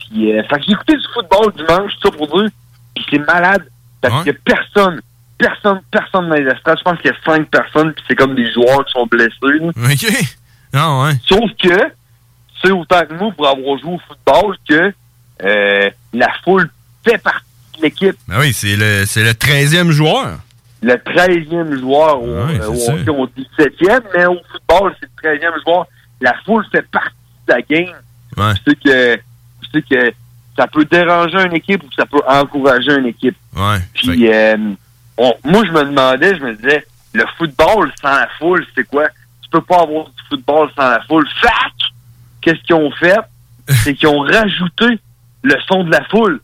[0.00, 2.50] Puis fait que j'ai écouté du football dimanche, tout ça pour dire,
[2.94, 3.66] puis c'est malade
[4.00, 5.00] parce qu'il y a personne,
[5.38, 6.78] personne, personne dans les estrades.
[6.78, 9.35] Je pense qu'il y a cinq personnes, puis c'est comme des joueurs qui sont blessés.
[9.42, 9.68] là.
[9.68, 10.37] OK.
[10.76, 11.12] Ouais.
[11.26, 14.92] Sauf que, tu sais autant que nous, pour avoir joué au football, que
[15.44, 16.70] euh, la foule
[17.06, 17.44] fait partie
[17.78, 18.16] de l'équipe.
[18.28, 20.38] Ben oui, c'est le, c'est le 13e joueur.
[20.82, 22.92] Le 13e joueur au, Ouais, euh, c'est au ça.
[22.94, 25.86] hockey, au 17e, mais au football, c'est le 13e joueur.
[26.20, 27.14] La foule fait partie
[27.48, 27.94] de la game.
[28.36, 28.54] Ouais.
[28.64, 28.76] Tu sais
[29.82, 30.12] que, que
[30.56, 33.36] ça peut déranger une équipe ou ça peut encourager une équipe.
[33.54, 33.78] Ouais.
[33.94, 34.56] Puis, euh,
[35.18, 39.08] on- moi, je me demandais, je me disais, le football sans la foule, c'est quoi?
[39.46, 41.26] Tu peux pas avoir du football sans la foule.
[41.40, 41.52] Fac!
[42.40, 43.16] Qu'est-ce qu'ils ont fait?
[43.85, 44.98] c'est qu'ils ont rajouté
[45.42, 46.40] le son de la foule.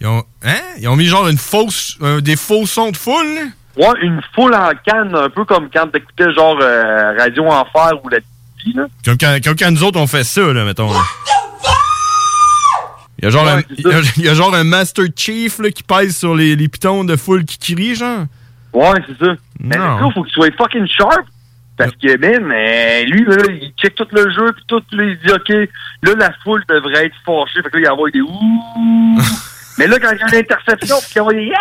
[0.00, 0.60] Ils ont, hein?
[0.78, 3.42] Ils ont mis genre une fausse, euh, des faux sons de foule, là?
[3.76, 8.08] Ouais, une foule en canne, un peu comme quand t'écoutais genre euh, Radio Enfer ou
[8.08, 8.86] la TV, là.
[9.04, 10.92] Comme quand, comme quand nous autres on fait ça, là, mettons.
[10.92, 11.00] là.
[13.18, 15.58] Il y a genre, un, il y a, il y a genre un Master Chief
[15.58, 18.26] là, qui pèse sur les, les pitons de foule qui crient, genre.
[18.72, 19.32] Ouais, c'est ça.
[19.60, 21.24] Mais le gars, faut qu'il soit fucking sharp.
[21.76, 25.32] Parce que, euh, lui, là, il check tout le jeu, puis tout, là, il dit,
[25.32, 25.48] OK,
[26.02, 27.62] là, la foule devrait être fâchée.
[27.62, 29.18] Fait que là, il envoie des ouh.
[29.78, 31.56] Mais là, quand il y a une interception, puis qu'il envoie des yeah!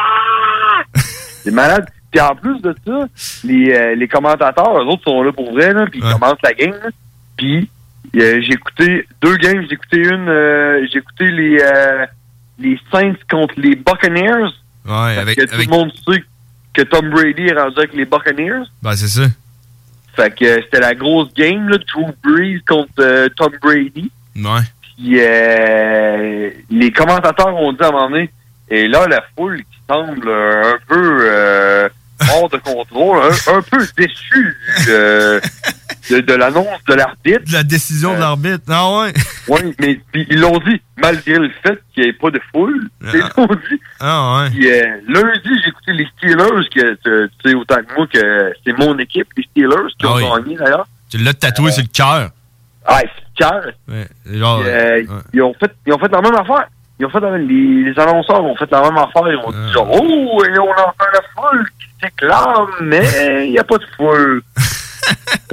[1.43, 1.87] C'est malade.
[2.11, 3.07] Puis en plus de ça,
[3.43, 6.53] les, euh, les commentateurs, eux autres sont là pour vrai, là, puis ils commencent la
[6.53, 6.89] game, là.
[7.37, 7.67] Puis
[8.15, 9.65] euh, j'ai écouté deux games.
[9.67, 11.57] J'ai écouté une, euh, j'ai écouté les,
[12.59, 14.43] les Saints contre les Buccaneers.
[14.43, 14.51] Ouais,
[14.85, 15.37] Parce avec.
[15.39, 16.23] que tout avec le monde sait
[16.75, 18.65] que Tom Brady est rendu avec les Buccaneers.
[18.83, 19.23] ben, c'est ça.
[20.15, 24.11] Fait que euh, c'était la grosse game, là, Drew Brees contre euh, Tom Brady.
[24.35, 24.61] Ouais.
[24.81, 28.29] Puis euh, les commentateurs ont dit à un moment donné,
[28.69, 31.89] et là, la foule qui semble un peu euh,
[32.31, 35.39] hors de contrôle, un, un peu déçue du, euh,
[36.09, 37.43] de, de l'annonce de l'arbitre.
[37.47, 38.63] De la décision de l'arbitre.
[38.69, 39.13] Ah ouais.
[39.49, 42.87] Oui, mais puis ils l'ont dit, malgré le fait qu'il n'y ait pas de foule.
[43.13, 43.79] Ils l'ont dit.
[43.99, 44.49] Ah ouais.
[44.51, 46.93] Puis, euh, lundi, j'ai écouté les Steelers, que
[47.29, 50.23] tu sais autant que moi que c'est mon équipe, les Steelers, qui Ah ont oui.
[50.43, 50.87] gagné d'ailleurs.
[51.09, 52.29] Tu l'as tatoué sur le cœur.
[52.85, 53.63] Ah, c'est cœur.
[53.89, 54.07] Ouais.
[54.31, 54.61] Genre.
[54.61, 55.05] Puis, euh, ouais.
[55.33, 56.67] ils, ont fait, ils ont fait la même affaire.
[56.99, 59.23] Ils ont fait la même, les, les annonceurs ont fait la même affaire.
[59.27, 59.65] Ils ont Ah.
[59.67, 63.77] dit genre, oh, et on entend la foule qui s'éclame, mais il n'y a pas
[63.77, 64.41] de foule.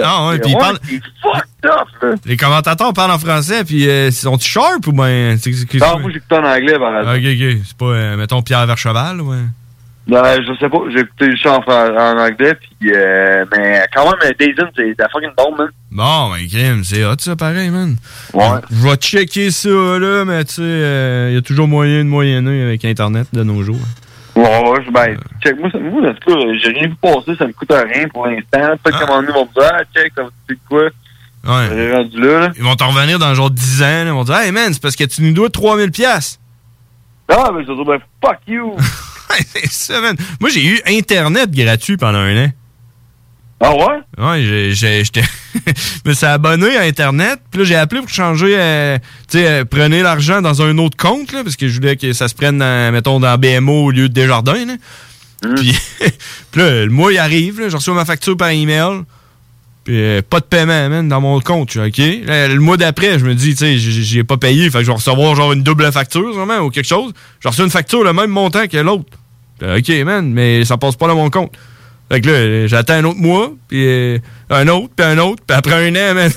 [0.03, 0.79] Ah ouais, puis ils parlent.
[2.25, 5.37] Les commentateurs parlent en français, puis euh, sont-ils sharp ou ben.
[5.39, 7.19] c'est- c'est- Non, moi, j'écoute en anglais, par exemple.
[7.19, 7.63] Ok, ok.
[7.67, 9.37] C'est pas, euh, mettons, Pierre Vercheval, ouais.
[10.11, 14.05] Ben, je sais pas, j'ai écouté le chant en, en anglais, puis euh, mais quand
[14.07, 15.69] même, Dayton, c'est de la fucking bombe, man.
[15.93, 17.95] Bon, ben, crime, c'est hot, ça, pareil, man.
[18.35, 18.45] Ouais.
[18.71, 22.63] Je vais checker ça, là, mais tu sais, il y a toujours moyen de moyenner
[22.65, 23.77] avec Internet de nos jours.
[24.35, 27.37] Ouais, ouais, je- ben, check, moi, ça- moi, en tout cas, j'ai rien vu passer,
[27.39, 28.77] ça me coûte rien pour l'instant.
[28.83, 30.83] Peut-être qu'à un moment donné, ils vont me dire, ah, check, ça te coûter quoi?
[31.45, 31.93] Ouais.
[31.95, 32.49] Rendu là, là.
[32.57, 34.83] Ils vont t'en revenir dans genre 10 ans, là, ils vont dire, hey, man, c'est
[34.83, 36.41] parce que tu nous dois 3000 piastres.
[37.29, 38.75] Ah, mais je vais dire, ben, fuck you!
[39.53, 40.17] c'est ça, man.
[40.41, 42.53] Moi, j'ai eu Internet gratuit pendant un an.
[43.63, 44.01] Ah ouais?
[44.19, 45.23] Ouais, j'étais.
[45.67, 47.41] je me suis abonné à Internet.
[47.51, 48.55] Puis là, j'ai appelé pour changer.
[48.59, 51.97] euh, tu sais, euh, prenez l'argent dans un autre compte, là, parce que je voulais
[51.97, 54.65] que ça se prenne, dans, mettons, dans BMO au lieu de Desjardins.
[54.65, 54.75] Là.
[55.57, 55.79] Puis,
[56.53, 57.61] puis là, le mois, il arrive.
[57.61, 59.03] là, Je reçois ma facture par email.
[59.85, 61.77] Puis euh, pas de paiement, man, dans mon compte.
[61.77, 61.99] OK.
[61.99, 64.71] Là, le mois d'après, je me dis, tu sais, j'ai pas payé.
[64.71, 67.13] Fait que je vais recevoir genre une double facture, sûrement, ou quelque chose.
[67.41, 69.19] Je reçoois une facture le même montant que l'autre.
[69.61, 71.53] Puis, OK, man, mais ça passe pas dans mon compte.
[72.11, 75.43] Fait que là, euh, j'attends un autre mois, puis euh, un autre, puis un autre,
[75.47, 76.31] puis après un an, man,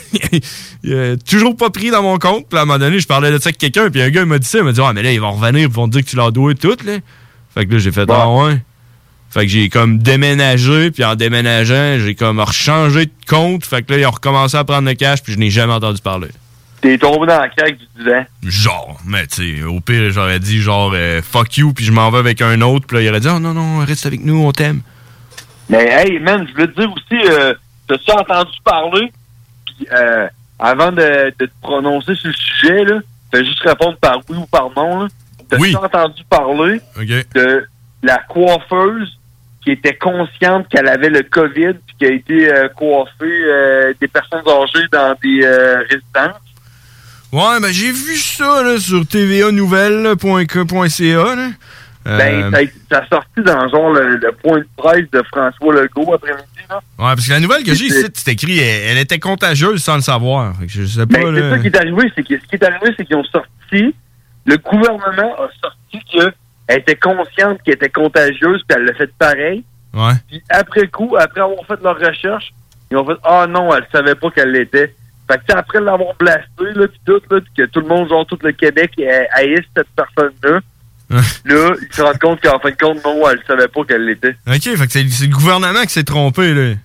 [0.83, 2.47] il a toujours pas pris dans mon compte.
[2.47, 4.27] Puis à un moment donné, je parlais de ça avec quelqu'un, puis un gars il
[4.27, 5.93] m'a dit ça, il m'a dit «Ouais, mais là, ils vont revenir, ils vont te
[5.93, 6.97] dire que tu leur dois tout, là.»
[7.55, 8.61] Fait que là, j'ai fait «Ah ouais?»
[9.31, 13.65] Fait que j'ai comme déménagé, puis en déménageant, j'ai comme rechangé de compte.
[13.65, 16.01] Fait que là, ils ont recommencé à prendre le cash, puis je n'ai jamais entendu
[16.01, 16.27] parler.
[16.83, 18.25] T'es tombé dans la craque du divan.
[18.43, 22.11] Genre, mais tu sais, au pire, j'aurais dit genre euh, fuck you, puis je m'en
[22.11, 24.45] vais avec un autre, puis là, il aurait dit oh non, non, reste avec nous,
[24.45, 24.81] on t'aime.
[25.69, 27.53] Mais hey, man, je voulais te dire aussi, euh,
[27.87, 29.13] t'as-tu entendu parler?
[29.65, 30.27] Puis, euh,
[30.59, 32.99] avant de, de te prononcer sur le sujet, là,
[33.33, 35.07] fais juste répondre par oui ou par non, là.
[35.47, 37.65] T'as-tu entendu parler de
[38.01, 39.17] la coiffeuse
[39.63, 44.87] qui était consciente qu'elle avait le COVID puis qui a été coiffée des personnes âgées
[44.91, 45.47] dans des
[45.89, 46.42] résidences?
[47.33, 51.35] Ouais, ben j'ai vu ça là, sur tvanouvelle.ca.
[51.35, 51.49] Là.
[52.05, 56.13] Euh, Ben, ça, a- sorti dans genre le, le point de presse de François Legault
[56.13, 56.75] après-midi, là.
[56.99, 59.95] Ouais, parce que la nouvelle que j'ai ici, c'est écrit, elle, elle était contagieuse sans
[59.95, 60.53] le savoir.
[60.57, 61.19] Fait que je sais pas.
[61.19, 63.23] Ben, c'est ça qui est arrivé, c'est que ce qui est arrivé, c'est qu'ils ont
[63.23, 63.95] sorti,
[64.45, 66.33] le gouvernement a sorti qu'elle
[66.79, 69.63] était consciente qu'elle était contagieuse, puis elle l'a fait pareil.
[69.93, 70.13] Ouais.
[70.27, 72.53] Puis après coup, après avoir fait leur recherche,
[72.91, 74.93] ils ont fait Ah non, elle savait pas qu'elle l'était.
[75.33, 78.37] Fait que après l'avoir blasté, là, puis tout, là, que tout le monde, genre tout
[78.41, 80.59] le Québec, euh, haïsse cette personne-là,
[81.09, 84.35] là, ils se rendent compte qu'en fin de compte, non, elle savait pas qu'elle l'était.
[84.47, 86.75] Ok, fait que c'est c'est le gouvernement qui s'est trompé, là.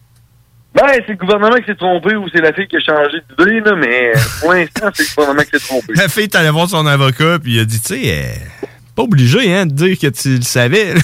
[0.75, 3.61] Ben, c'est le gouvernement qui s'est trompé ou c'est la fille qui a changé d'idée,
[3.61, 5.93] là, mais euh, pour l'instant, c'est le gouvernement qui s'est trompé.
[5.95, 9.03] La fille est allée voir son avocat, puis il a dit, tu sais, euh, pas
[9.03, 10.95] obligé, hein, de dire que tu le savais.
[10.95, 11.01] là.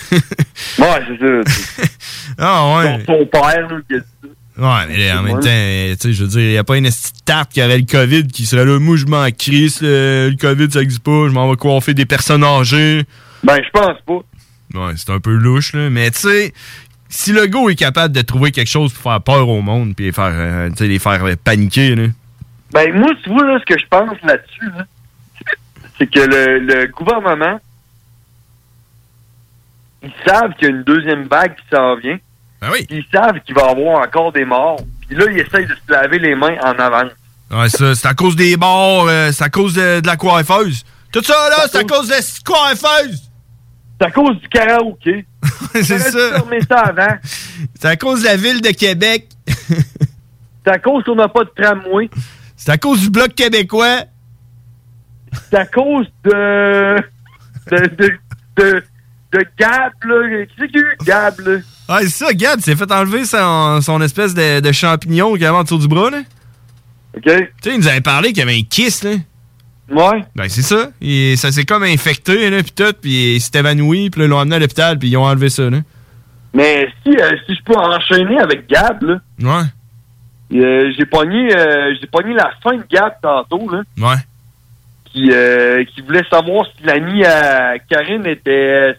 [0.78, 1.84] Ouais, c'est ça.
[2.38, 3.00] ah, ouais.
[3.04, 4.04] Son, son père, là, qui a dit.
[4.56, 6.64] Ouais, mais là, en même temps, euh, tu sais, je veux dire, il n'y a
[6.64, 6.88] pas une
[7.24, 10.70] tarte qui aurait le COVID qui serait là, moi, je m'en crisse, le, le COVID,
[10.70, 13.02] ça existe pas, je m'en vais coiffer des personnes âgées.
[13.42, 14.20] Ben, je pense pas.
[14.78, 16.54] Ouais, c'est un peu louche, là, mais tu sais,
[17.08, 20.06] si le go est capable de trouver quelque chose pour faire peur au monde, puis
[20.06, 22.06] les faire, euh, tu sais, les faire euh, paniquer, là.
[22.72, 24.86] Ben, moi, tu vois, là, ce que je pense là-dessus, là,
[25.98, 27.60] c'est que le, le gouvernement,
[30.02, 32.18] ils savent qu'il y a une deuxième vague qui s'en vient.
[32.64, 32.86] Ben oui.
[32.88, 34.80] Ils savent qu'il va y avoir encore des morts.
[35.06, 37.12] Puis là, ils essayent de se laver les mains en avance.
[37.50, 40.82] Ouais, ça, c'est à cause des bars, euh, c'est à cause de, de la coiffeuse.
[41.12, 43.30] Tout ça, là, c'est à cause de la coiffeuse!
[44.00, 45.26] C'est à cause du karaoké.
[45.74, 46.40] c'est ça.
[46.68, 47.16] ça avant.
[47.78, 49.28] C'est à cause de la ville de Québec.
[50.66, 52.08] C'est à cause qu'on n'a pas de tramway.
[52.56, 54.04] C'est à cause du Bloc québécois.
[55.50, 56.96] C'est à cause de.
[57.70, 57.76] de.
[57.76, 58.18] de.
[58.56, 58.84] de,
[59.32, 60.46] de Gab, là.
[60.46, 61.58] Qui c'est qui a eu Gab, là?
[61.88, 65.56] Ah, c'est ça, Gab s'est fait enlever son, son espèce de, de champignon qu'il avait
[65.56, 66.22] en dessous du bras, là.
[67.16, 67.22] OK.
[67.24, 67.32] Tu
[67.62, 69.10] sais, il nous avait parlé qu'il y avait un kiss, là.
[69.90, 70.24] Ouais.
[70.34, 70.88] Ben, c'est ça.
[71.02, 74.28] Et ça s'est comme infecté, là, pis tout, pis il s'est évanoui, pis là, ils
[74.28, 75.78] l'ont amené à l'hôpital, pis ils ont enlevé ça, là.
[76.54, 79.18] Mais si, euh, si je peux enchaîner avec Gab, là.
[79.42, 80.58] Ouais.
[80.60, 83.82] euh, j'ai pogné, euh, j'ai pogné la fin de Gab tantôt, là.
[83.98, 84.16] Ouais.
[85.12, 88.96] Qui, euh, qui voulait savoir si l'ami à Karine était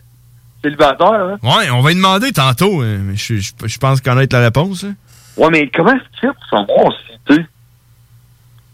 [0.66, 1.38] célibataire, hein.
[1.44, 4.84] Ouais, on va lui demander tantôt, hein, mais je, je, je pense connaître la réponse,
[4.84, 4.96] hein.
[5.38, 7.46] Ouais, mais comment est-ce qu'il pour savoir si, tu.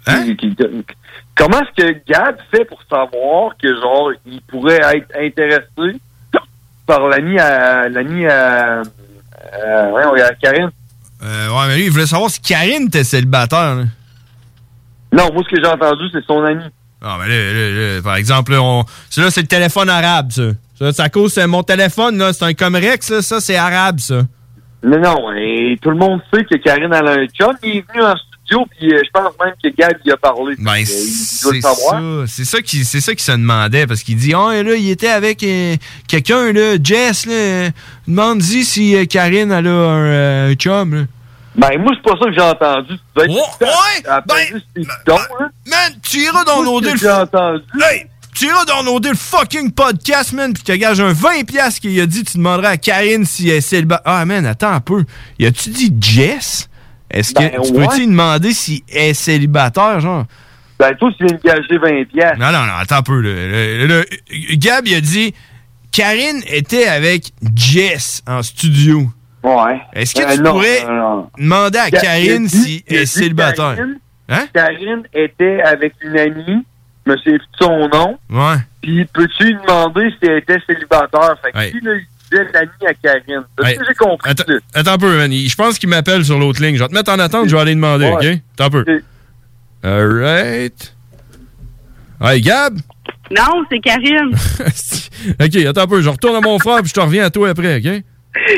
[0.08, 0.26] Hein?
[1.36, 6.00] Comment est-ce que Gab fait pour savoir que, genre, il pourrait être intéressé
[6.86, 7.90] par l'ami à...
[7.90, 8.82] l'ami à...
[8.82, 10.70] à, ouais, à Karine?
[11.24, 13.76] Euh, ouais, mais lui, il voulait savoir si Karine était célibataire.
[13.76, 13.84] là.
[15.14, 16.64] Non, moi, ce que j'ai entendu, c'est son ami.
[17.02, 18.86] Ah, mais là, là, là, par exemple, là, on...
[19.18, 20.44] là, c'est le téléphone arabe, ça.
[20.82, 24.24] Ça, ça cause, mon téléphone, là, c'est un Comrex, là, ça, c'est arabe, ça.
[24.84, 27.56] Non, non, et tout le monde sait que Karine a un chum.
[27.62, 30.56] Il est venu en studio, puis euh, je pense même que Gab y a parlé.
[30.58, 31.92] Ben, c'est ça.
[32.26, 35.10] C'est ça qui, c'est ça qui se demandait parce qu'il dit, ah, là, il était
[35.10, 35.76] avec euh,
[36.08, 37.70] quelqu'un, là, Jess, là.
[38.08, 41.02] Demande-y si euh, Karine, elle a un, un chum, là.
[41.54, 42.94] Ben, moi, c'est pas ça que j'ai entendu.
[42.96, 45.50] Tu Oh, ouais, ben, bidons, hein.
[45.68, 47.64] Man, tu iras ce que j'ai entendu.
[47.84, 52.00] Hey, tu iras downloader le fucking podcast, man, puis tu gages un 20$ piastres qu'il
[52.00, 54.04] a dit, tu demanderas à Karine si elle est célibataire.
[54.06, 55.04] Ah, man, attends un peu.
[55.40, 56.70] Y a-tu dit Jess?
[57.10, 57.86] Est-ce que Ben, tu ouais.
[57.88, 60.26] peux-tu lui demander si elle est célibataire, genre?
[60.80, 62.40] Ben, toi, tu viens de gager 20 piastres.
[62.40, 63.20] Non, non, non, attends un peu.
[63.22, 65.34] Le- le- le- Gab, il a dit
[65.92, 69.10] Karine était avec Jess en studio.
[69.44, 69.82] Ouais.
[69.94, 71.30] Est-ce que Euh, tu non, pourrais non, non.
[71.38, 73.76] demander à Karine si elle est célibataire?
[73.76, 74.48] Karine, Hein?
[74.54, 76.64] Karine était avec une amie,
[77.06, 78.18] je me souviens plus de son nom?
[78.30, 78.58] Ouais.
[78.82, 81.36] Puis, peux-tu lui demander si elle était célibataire?
[81.44, 81.72] Fait que Ouais.
[81.72, 83.44] lui, là, il disait l'ami à Karine.
[83.58, 83.74] C'est Ouais.
[83.74, 84.30] ce que j'ai compris.
[84.32, 84.44] Attends,
[84.74, 85.32] attends un peu, man.
[85.32, 86.76] Il- Je pense qu'il m'appelle sur l'autre ligne.
[86.76, 88.14] Je vais te mettre en attente, je vais aller demander, Ouais.
[88.36, 88.40] OK?
[88.54, 89.02] Attends un peu.
[89.84, 90.96] Alright.
[92.22, 92.78] Hey, Gab?
[93.36, 94.32] Non, c'est Karine.
[95.42, 96.02] OK, attends un peu.
[96.02, 98.04] Je retourne à mon frère puis je te reviens à toi après, OK?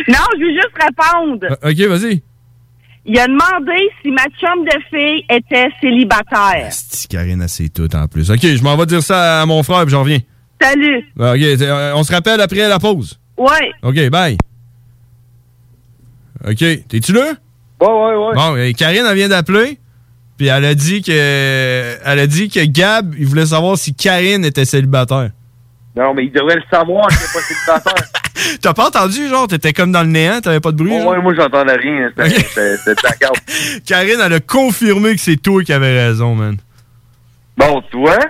[0.07, 1.45] non, je veux juste répondre.
[1.63, 2.21] Euh, OK, vas-y.
[3.05, 6.67] Il a demandé si ma chum de fille était célibataire.
[6.71, 8.31] Si Karine a ses tout en plus.
[8.31, 10.19] OK, je m'en vais dire ça à mon frère puis je reviens.
[10.61, 10.99] Salut.
[11.19, 13.19] OK, t'es- euh, on se rappelle après la pause?
[13.37, 13.71] Ouais.
[13.81, 14.37] OK, bye.
[16.45, 17.33] OK, t'es-tu là?
[17.81, 18.33] Ouais, ouais, ouais.
[18.35, 19.79] Bon, et Karine, elle vient d'appeler.
[20.37, 21.11] Puis elle a dit que
[22.03, 25.31] elle a dit que Gab, il voulait savoir si Karine était célibataire.
[25.95, 28.07] Non, mais il devrait le savoir qu'il n'est pas célibataire.
[28.61, 30.91] T'as pas entendu, genre, t'étais comme dans le néant, t'avais pas de bruit?
[30.93, 32.09] Oh, ouais, moi, j'entendais rien.
[32.17, 33.79] C'était de.
[33.85, 36.57] Karine, elle a confirmé que c'est toi qui avais raison, man.
[37.57, 38.19] Bon, tu vois?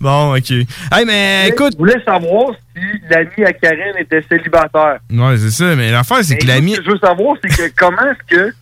[0.00, 0.50] Bon, OK.
[0.50, 1.72] Hey, mais écoute...
[1.72, 4.98] Je voulais savoir si l'ami à Karine était célibataire.
[5.10, 6.72] Ouais, c'est ça, mais l'affaire, c'est que l'ami...
[6.72, 8.54] Ce que je veux savoir, c'est que comment est-ce que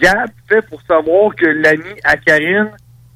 [0.00, 2.70] Gab fait pour savoir que l'ami à Karine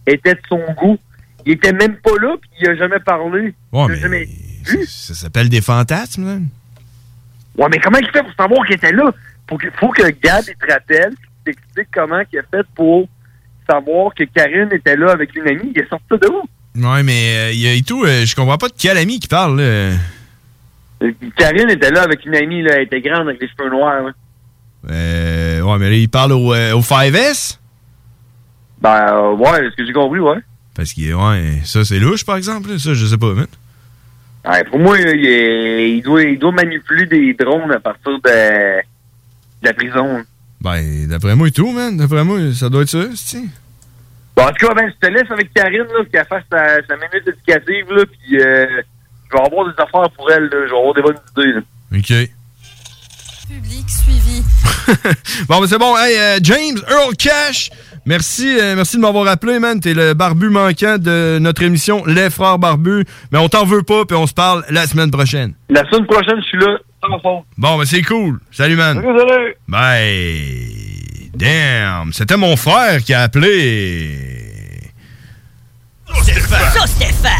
[0.07, 0.99] était de son goût?
[1.45, 3.53] Il était même pas là, puis il a jamais parlé.
[3.73, 4.29] Ouais, Il a jamais...
[4.87, 6.49] ça s'appelle des fantasmes, man.
[7.59, 9.13] Ouais, mais comment il fait pour savoir qu'il était là?
[9.49, 11.11] Faut que, faut que Gab il te rappelle,
[11.45, 13.09] qu'il t'explique comment il a fait pour
[13.69, 15.73] savoir que Karine était là avec une amie.
[15.75, 16.43] Il est sorti de où?
[16.75, 19.19] Ouais, mais euh, il y a et tout, euh, je comprends pas de quel ami
[19.21, 19.63] qui parle, là.
[19.63, 19.95] Euh,
[21.37, 24.05] Karine était là avec une amie, là, elle était grande avec les cheveux noirs.
[24.05, 24.13] là.
[24.91, 27.59] Euh, ouais, mais là, il parle au, au 5S?
[28.83, 30.39] Ben, euh, ouais, ce que j'ai compris, ouais.
[30.75, 32.79] Parce que, ouais, ça, c'est louche, par exemple, là.
[32.79, 33.47] ça, je sais pas, man.
[34.45, 38.83] Ouais, pour moi, il, doit, il doit manipuler des drones à partir de, de
[39.63, 40.25] la prison.
[40.61, 41.97] Ben, d'après moi et tout, man.
[41.97, 43.45] D'après moi, ça doit être ça, c'est
[44.35, 46.97] Bon, en tout cas, ben, je te laisse avec Karine, là, qu'elle fasse sa, sa
[46.97, 48.67] minute éducative, là, puis euh,
[49.31, 51.61] je vais avoir des affaires pour elle, là, je vais avoir des bonnes idées, là.
[51.95, 52.31] OK.
[53.49, 54.43] Public suivi.
[55.49, 55.97] Bon, ben c'est bon.
[55.97, 57.71] Hey, euh, James Earl Cash,
[58.07, 59.81] merci, euh, merci de m'avoir appelé, man.
[59.81, 63.05] T'es le barbu manquant de notre émission Les Frères Barbus.
[63.31, 65.55] Mais on t'en veut pas, puis on se parle la semaine prochaine.
[65.69, 67.45] La semaine prochaine, je suis là, sans.
[67.59, 68.41] Bon, ben c'est cool.
[68.51, 69.03] Salut, man.
[69.03, 69.55] Salut.
[69.69, 71.31] Bye.
[71.35, 74.11] Damn, c'était mon frère qui a appelé.
[76.15, 77.33] Ça, Stéphane.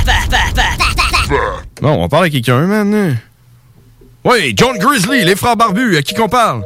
[1.81, 3.19] Bon, on parle à quelqu'un, man.
[4.25, 6.63] Oui, John Grizzly, les frères barbus, à qui qu'on parle?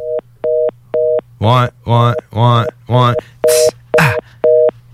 [1.39, 3.13] Ouais, ouais, ouais, ouais.
[3.47, 3.69] Tss,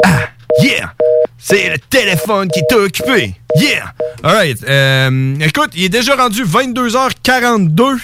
[0.04, 0.30] Ah, ah,
[0.62, 0.94] yeah!
[1.38, 3.36] C'est le téléphone qui est occupé.
[3.56, 3.94] Yeah!
[4.24, 8.00] Alright, euh, écoute, il est déjà rendu 22h42.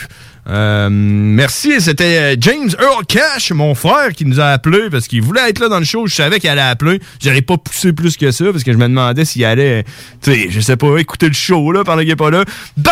[0.50, 5.22] Euh, merci, c'était euh, James Earl Cash, mon frère, qui nous a appelé parce qu'il
[5.22, 6.08] voulait être là dans le show.
[6.08, 7.00] Je savais qu'il allait appeler.
[7.22, 9.84] J'allais pas pousser plus que ça parce que je me demandais s'il allait,
[10.22, 12.44] tu sais, je sais pas, écouter le show là pendant qu'il est pas là.
[12.78, 12.92] Ben,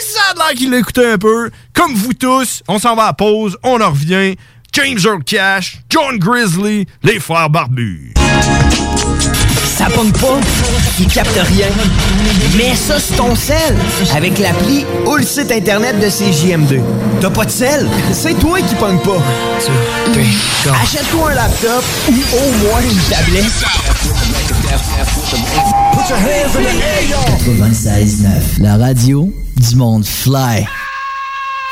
[0.00, 1.50] ça a l'air qu'il l'écoutait un peu.
[1.72, 4.36] Comme vous tous, on s'en va à pause, on en revient.
[4.74, 8.12] James Earl Cash, John Grizzly, les frères barbus.
[9.64, 10.40] Ça pogne pas,
[10.98, 11.68] il capte rien.
[12.56, 13.76] Mets ça sur ton sel
[14.16, 16.80] avec l'appli ou le site internet de CJM2.
[17.20, 17.88] T'as pas de sel?
[18.12, 19.22] C'est toi qui pogne pas.
[20.82, 23.44] Achète-toi un laptop ou au moins une tablette.
[27.46, 30.66] 96.9, la radio du monde fly.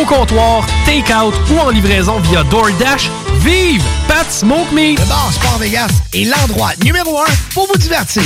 [0.00, 3.10] au comptoir, take-out ou en livraison via DoorDash.
[3.40, 4.98] Vive Pat Smoke Meat!
[4.98, 8.22] Le bar Sport Vegas est l'endroit numéro un pour vous divertir.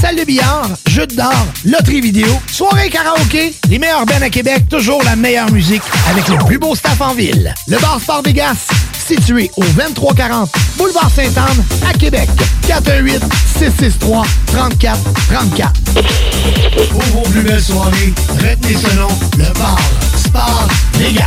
[0.00, 5.02] Salle de billard, jeux d'or, loterie vidéo, soirée karaoké, les meilleurs bands à Québec, toujours
[5.04, 7.52] la meilleure musique avec le plus beau staff en ville.
[7.68, 8.66] Le bar Sport Vegas,
[9.06, 12.28] situé au 2340 Boulevard Sainte-Anne à Québec.
[12.66, 13.22] 418
[13.58, 14.98] 663 34
[15.28, 15.72] 34.
[16.90, 19.78] Pour vos plus belles soirées, retenez ce nom, le bar
[20.32, 21.26] Sport Vegas.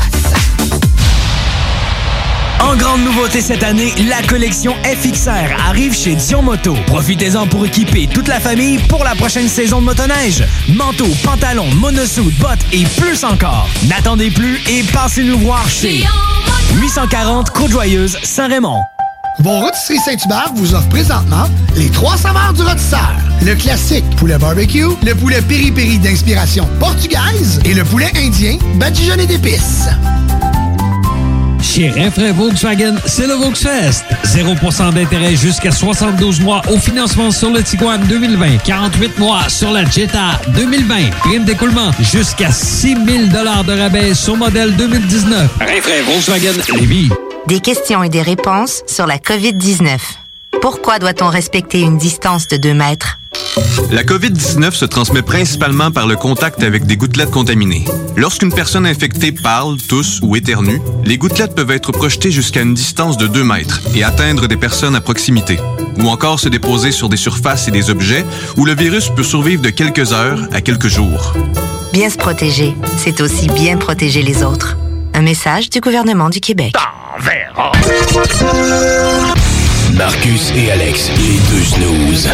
[2.60, 6.74] En grande nouveauté cette année, la collection FXR arrive chez Dion Moto.
[6.88, 10.44] Profitez-en pour équiper toute la famille pour la prochaine saison de motoneige.
[10.70, 13.70] Manteaux, pantalons, monosuit, bottes et plus encore.
[13.88, 16.04] N'attendez plus et passez-nous voir chez
[16.74, 18.82] 840 Côte-Joyeuse, Saint-Raymond.
[19.40, 23.12] Vos rôtisseries Saint-Hubert vous offrent présentement les trois saveurs du rôtisseur.
[23.46, 29.90] Le classique poulet barbecue, le poulet piri-piri d'inspiration portugaise et le poulet indien badigeonné d'épices.
[31.62, 34.06] Chez Renfrais Volkswagen, c'est le Volksfest.
[34.24, 38.60] 0% d'intérêt jusqu'à 72 mois au financement sur le Tiguan 2020.
[38.64, 41.10] 48 mois sur la Jetta 2020.
[41.20, 45.52] Prime d'écoulement jusqu'à 6 000 de rabais sur modèle 2019.
[45.60, 47.10] Renfrais Volkswagen Lévis.
[47.48, 50.00] Des questions et des réponses sur la COVID-19.
[50.64, 53.20] Pourquoi doit-on respecter une distance de 2 mètres?
[53.92, 57.86] La COVID-19 se transmet principalement par le contact avec des gouttelettes contaminées.
[58.18, 63.16] Lorsqu'une personne infectée parle, tousse ou éternue, les gouttelettes peuvent être projetées jusqu'à une distance
[63.16, 65.60] de 2 mètres et atteindre des personnes à proximité,
[66.00, 68.26] ou encore se déposer sur des surfaces et des objets
[68.58, 71.36] où le virus peut survivre de quelques heures à quelques jours.
[71.94, 74.78] Bien se protéger, c'est aussi bien protéger les autres.
[75.18, 76.76] Un message du gouvernement du Québec.
[79.94, 82.30] Marcus et Alex, les deux snooze.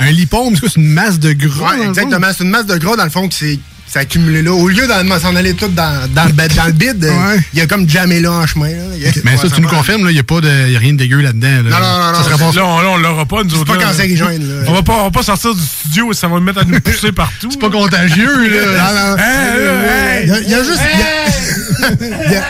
[0.00, 0.68] Un lipome, c'est quoi?
[0.68, 1.74] C'est une masse de gras.
[1.76, 2.28] Ouais, exactement.
[2.32, 3.58] C'est une masse de gras, dans le fond, qui s'est
[3.92, 4.52] s'est accumulé là.
[4.52, 7.58] Au lieu d'en s'en aller tout dans, dans, le, bed- dans le bide, euh, il
[7.58, 8.68] y a comme jamais là en chemin.
[8.68, 8.74] là.
[9.08, 10.98] A- Mais ça, tu nous confirmes, il n'y a, pas de- y a rien de
[10.98, 11.48] dégueu là-dedans.
[11.48, 11.62] là.
[11.62, 13.50] Non, non, non, Ça non, serait pas- c'est- Là, on, là, on l'aura pas, nous
[13.50, 13.72] C'est autres.
[13.74, 13.86] pas là.
[13.86, 14.64] cancérigène, là.
[14.68, 16.64] On va pas, on va pas sortir du studio et ça va me mettre à
[16.64, 17.48] nous pousser partout.
[17.50, 19.16] C'est pas contagieux, là.
[19.18, 22.42] Hey, hey, Il y a- il y a juste- il y a-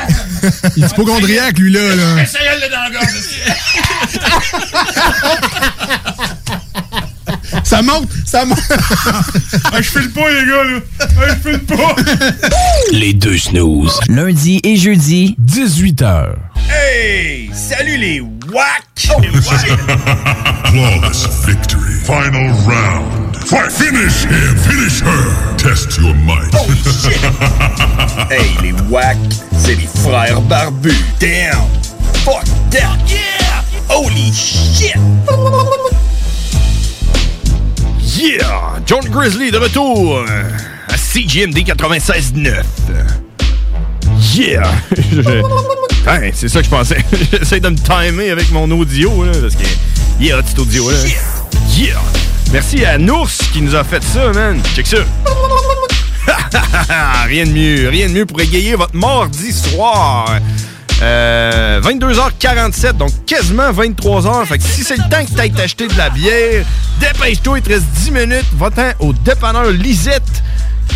[0.77, 1.81] il est hypochondriaque, lui, là.
[1.95, 2.25] là.
[7.65, 8.59] Ça monte, ça monte.
[9.73, 10.81] Ah, je file pas, les gars, là.
[11.01, 11.97] Ah, je file pas.
[12.93, 13.99] Les deux snooze.
[14.09, 16.35] Lundi et jeudi, 18h.
[16.71, 17.51] Hey!
[17.53, 18.85] Salut les WAC!
[20.71, 21.95] Flawless victory.
[22.05, 23.37] Final round.
[23.47, 23.71] Fight.
[23.73, 24.57] Finish him.
[24.57, 25.57] Finish her.
[25.57, 26.55] Test your might.
[28.31, 29.17] hey, les WAC,
[29.59, 30.95] c'est les frères barbus.
[31.19, 31.59] Damn!
[32.25, 32.99] Fuck that!
[33.09, 33.20] Yeah!
[39.11, 40.25] Grizzly de retour
[40.89, 42.63] à CGMD 96.9.
[44.35, 44.63] Yeah!
[46.07, 47.05] Hein, c'est ça que je pensais.
[47.33, 49.65] J'essaie de me timer avec mon audio, là, parce que
[50.33, 50.97] hot, cet audio, là.
[51.77, 52.01] Yeah!
[52.53, 54.61] Merci à Nours qui nous a fait ça, man.
[54.75, 54.97] Check ça.
[57.27, 60.39] rien de mieux, rien de mieux pour égayer votre mardi soir.
[61.03, 64.47] Euh, 22h47, donc quasiment 23h.
[64.47, 66.65] Fait que si c'est le temps que t'ailles t'acheter de la bière,
[67.01, 68.47] dépêche-toi, il te reste 10 minutes.
[68.55, 70.43] Va-t'en au dépanneur Lisette,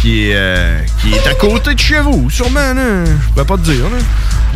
[0.02, 3.04] qui est, euh, qui est à côté de chez vous, sûrement, là.
[3.06, 3.96] Je pourrais pas te dire, là.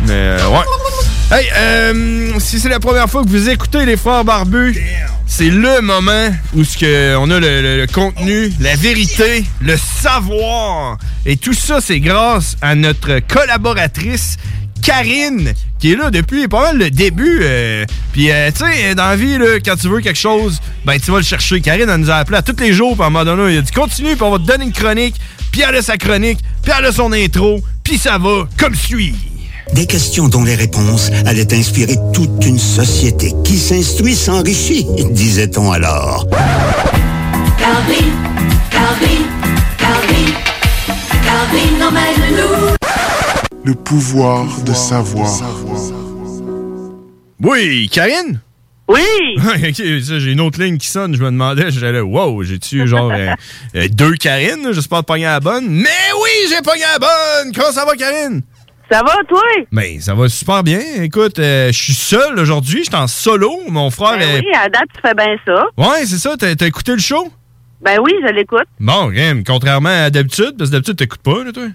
[0.05, 1.37] Mais, euh, ouais.
[1.37, 4.79] Hey, euh, si c'est la première fois que vous écoutez les Frères Barbus,
[5.27, 10.97] c'est le moment où ce que on a le contenu, la vérité, le savoir.
[11.25, 14.37] Et tout ça, c'est grâce à notre collaboratrice
[14.81, 17.39] Karine, qui est là depuis pas mal le début.
[17.41, 20.99] euh, Puis, euh, tu sais, dans la vie, là, quand tu veux quelque chose, ben,
[20.99, 21.61] tu vas le chercher.
[21.61, 23.57] Karine, elle nous a appelé à tous les jours, puis à un moment donné, il
[23.59, 25.15] a dit continue, puis on va te donner une chronique.
[25.51, 29.15] Puis elle a sa chronique, puis elle a son intro, puis ça va comme suit.
[29.73, 36.25] Des questions dont les réponses allaient inspirer toute une société qui s'instruit s'enrichit, disait-on alors.
[37.57, 38.05] Calvin,
[38.71, 39.23] Calvin,
[39.77, 40.31] Calvin,
[41.23, 42.78] Calvin emmène-nous.
[43.65, 45.29] Le pouvoir de savoir.
[47.41, 48.39] Oui, Karine?
[48.87, 49.01] Oui!
[49.37, 51.15] ok, ça, j'ai une autre ligne qui sonne.
[51.15, 53.33] Je me demandais, j'allais, wow, j'ai-tu genre euh,
[53.75, 54.69] euh, deux Karine?
[54.71, 55.67] J'espère de pogner la bonne.
[55.69, 55.89] Mais
[56.21, 57.53] oui, j'ai pogné la bonne!
[57.53, 58.41] Comment ça va, Karine?
[58.91, 59.41] Ça va, toi?
[59.71, 60.79] Ben, ça va super bien.
[61.03, 62.79] Écoute, euh, je suis seul aujourd'hui.
[62.79, 63.59] Je suis en solo.
[63.67, 64.39] Mon frère Ben est.
[64.39, 65.65] oui, à date, tu fais bien ça.
[65.77, 66.35] Ouais, c'est ça.
[66.37, 67.27] T'as écouté le show?
[67.81, 68.65] Ben oui, je l'écoute.
[68.79, 71.67] Bon, Grim, contrairement à d'habitude, parce que d'habitude, t'écoutes pas, là, toi.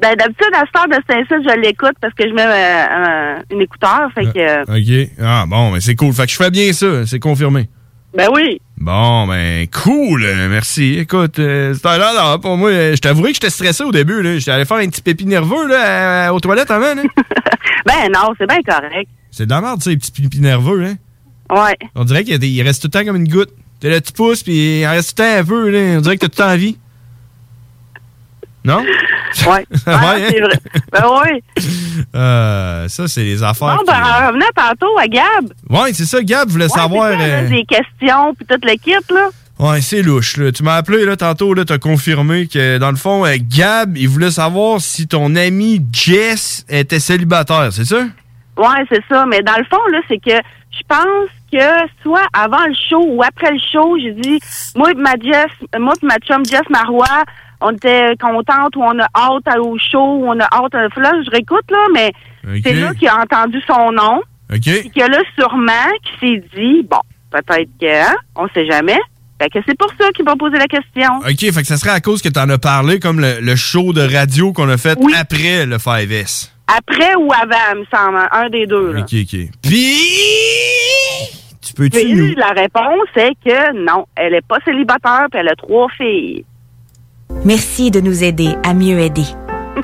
[0.00, 2.86] Ben d'habitude, à cette heure de Saint-Cyr, je l'écoute parce que je mets euh,
[3.38, 4.08] un- une écouteur.
[4.14, 4.62] Fait que, euh,
[5.06, 5.10] OK.
[5.20, 6.12] Ah, bon, mais c'est cool.
[6.12, 7.04] Fait que je fais bien ça.
[7.06, 7.68] C'est confirmé.
[8.16, 8.60] ben oui.
[8.76, 10.22] Bon, ben, cool.
[10.24, 10.98] euh, Merci.
[11.00, 12.70] Écoute, euh, c'était là, là, pour moi.
[12.70, 14.38] euh, Je t'avouerais que j'étais stressé au début, là.
[14.38, 17.02] J'étais allé faire un petit pépi nerveux, là, à- aux toilettes avant, là.
[17.86, 19.08] Ben non, c'est bien correct.
[19.30, 20.94] C'est de la merde, ça, les petits pipis nerveux, hein.
[21.50, 21.76] Ouais.
[21.94, 23.50] On dirait qu'il reste tout le temps comme une goutte.
[23.80, 25.98] T'es là, tu pousses, puis il en reste tout le temps un peu, là.
[25.98, 26.76] On dirait que t'as tout le temps envie.
[28.68, 28.84] Non?
[29.46, 29.66] Ouais.
[29.86, 30.58] Ah, Ouais, c'est vrai.
[30.90, 31.42] Ben oui.
[32.14, 33.78] Euh, ça, c'est les affaires.
[33.78, 35.52] Qui- ben, en revenant tantôt à Gab.
[35.68, 37.12] Ouais, c'est ça, Gab voulait Ouais, savoir.
[37.12, 39.28] ça, euh, Des questions, puis toute l'équipe, là.
[39.58, 40.36] Ouais, c'est louche.
[40.38, 40.50] Là.
[40.52, 44.08] Tu m'as appelé là, tantôt, là, t'as confirmé que dans le fond, euh, Gab, il
[44.08, 48.04] voulait savoir si ton ami Jess était célibataire, c'est ça?
[48.56, 49.26] Ouais, c'est ça.
[49.26, 50.30] Mais dans le fond, là, c'est que
[50.70, 51.58] je pense que
[52.02, 54.38] soit avant le show ou après le show, j'ai dit,
[54.76, 57.24] moi et ma Jess, moi et ma chum Jess Marois,
[57.60, 60.82] on était contente ou on a hâte à- au show, ou on a hâte à...
[61.00, 62.12] Là, je réécoute, là, mais
[62.62, 64.22] c'est là qu'il a entendu son nom.
[64.52, 64.62] OK.
[64.62, 67.00] Puis que là, sûrement, qu'il s'est dit, bon,
[67.30, 68.98] peut-être que, hein, on sait jamais.
[69.40, 71.18] Fait que c'est pour ça qu'il va poser la question.
[71.18, 73.92] OK, fait que ça serait à cause que t'en as parlé comme le, le show
[73.92, 76.50] de radio qu'on a fait après le 5S.
[76.66, 79.00] Après ou avant, il me semble, un des deux, là.
[79.00, 79.38] OK, OK.
[79.62, 79.96] Puis,
[81.66, 82.34] tu peux-tu Puis nous...
[82.36, 86.44] la réponse est que non, elle est pas célibataire, puis elle a trois filles.
[87.44, 89.24] Merci de nous aider à mieux aider.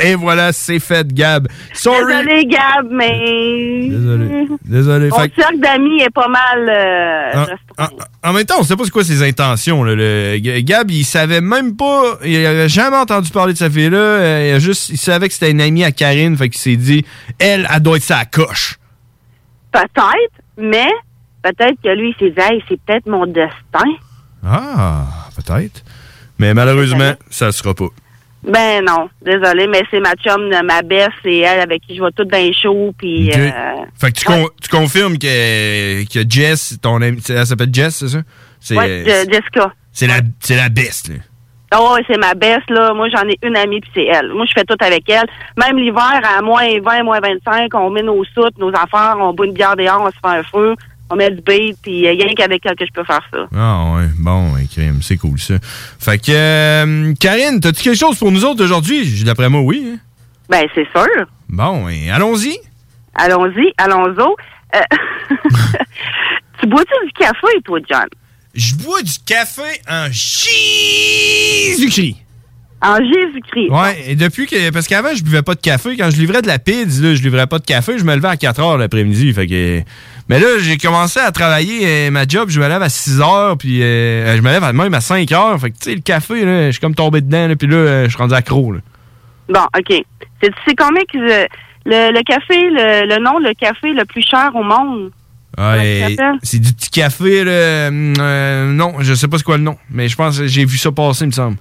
[0.00, 1.48] Et voilà, c'est fait, Gab.
[1.74, 1.98] Sorry.
[2.24, 3.88] Désolé, Gab, mais...
[3.90, 4.46] Désolé.
[4.64, 5.08] Désolé.
[5.08, 6.68] Mon Fait que- cercle d'amis est pas mal...
[6.68, 7.44] euh,
[7.78, 7.88] En, en-
[8.30, 9.82] en même temps, on sait pas c'est quoi ses intentions.
[9.82, 9.94] là.
[9.96, 13.96] Le, Gab, il savait même pas, il avait jamais entendu parler de sa fille-là.
[13.98, 16.76] euh, Il, a juste, il savait que c'était une amie à Karine, fait qu'il s'est
[16.76, 17.04] dit,
[17.40, 18.78] elle, elle doit être sa coche.
[19.72, 20.86] Peut-être, mais
[21.42, 23.84] peut-être que lui, il s'est dit, Hey, c'est peut-être mon destin.
[24.46, 25.82] Ah, peut-être.
[26.38, 27.88] Mais malheureusement, ça sera pas.
[28.44, 32.10] Ben non, désolé, mais c'est ma chum, ma belle, c'est elle avec qui je vais
[32.16, 33.32] tout dans les shows, puis...
[33.32, 33.50] Euh,
[34.00, 38.08] Fait que tu, con- tu confirmes que, que Jess, ton amie, elle s'appelle Jess, c'est
[38.08, 38.18] ça?
[38.60, 39.72] C'est ouais, Je- Jessica.
[39.92, 41.14] c'est la, c'est la best, là.
[41.78, 42.94] Oh, c'est ma best, là.
[42.94, 44.28] Moi, j'en ai une amie, puis c'est elle.
[44.32, 45.26] Moi, je fais tout avec elle.
[45.58, 49.46] Même l'hiver, à moins 20, moins 25, on met nos soutes, nos affaires, on boit
[49.46, 50.74] une bière dehors, on se fait un feu,
[51.10, 53.46] on met du beat, puis euh, rien qu'avec elle que je peux faire ça.
[53.56, 55.54] Ah ouais, bon, crime, c'est cool ça.
[55.98, 59.24] Fait que, euh, Karine, t'as-tu quelque chose pour nous autres aujourd'hui?
[59.24, 59.92] D'après moi, oui.
[59.94, 59.98] hein.
[60.50, 61.06] Ben, c'est sûr.
[61.48, 62.58] Bon, et allons-y.
[63.14, 64.20] Allons-y, allons-y.
[64.76, 64.80] Euh,
[66.60, 68.06] tu bois-tu du café, toi, John?
[68.54, 72.16] Je bois du café en Jésus-Christ.
[72.80, 73.70] En Jésus-Christ.
[73.70, 74.70] Ouais, et depuis que.
[74.70, 75.96] Parce qu'avant, je buvais pas de café.
[75.96, 77.98] Quand je livrais de la pizza, là, je livrais pas de café.
[77.98, 79.32] Je me levais à 4 heures l'après-midi.
[79.32, 79.80] Fait que.
[80.28, 82.48] Mais là, j'ai commencé à travailler euh, ma job.
[82.50, 83.56] Je me lève à 6 heures.
[83.56, 85.58] Puis euh, je me lève à- même à 5 heures.
[85.60, 87.48] Fait que, tu sais, le café, là, je suis comme tombé dedans.
[87.48, 88.72] Là, puis là, euh, je suis rendu accro.
[88.72, 88.80] Là.
[89.48, 90.02] Bon, OK.
[90.42, 91.46] C'est, combien que le,
[91.86, 95.10] le, le café, le, le nom, le café le plus cher au monde?
[96.42, 97.50] C'est du petit café, là.
[97.50, 99.76] euh, non, je sais pas c'est quoi le nom.
[99.90, 101.56] Mais je pense que j'ai vu ça passer, il me semble.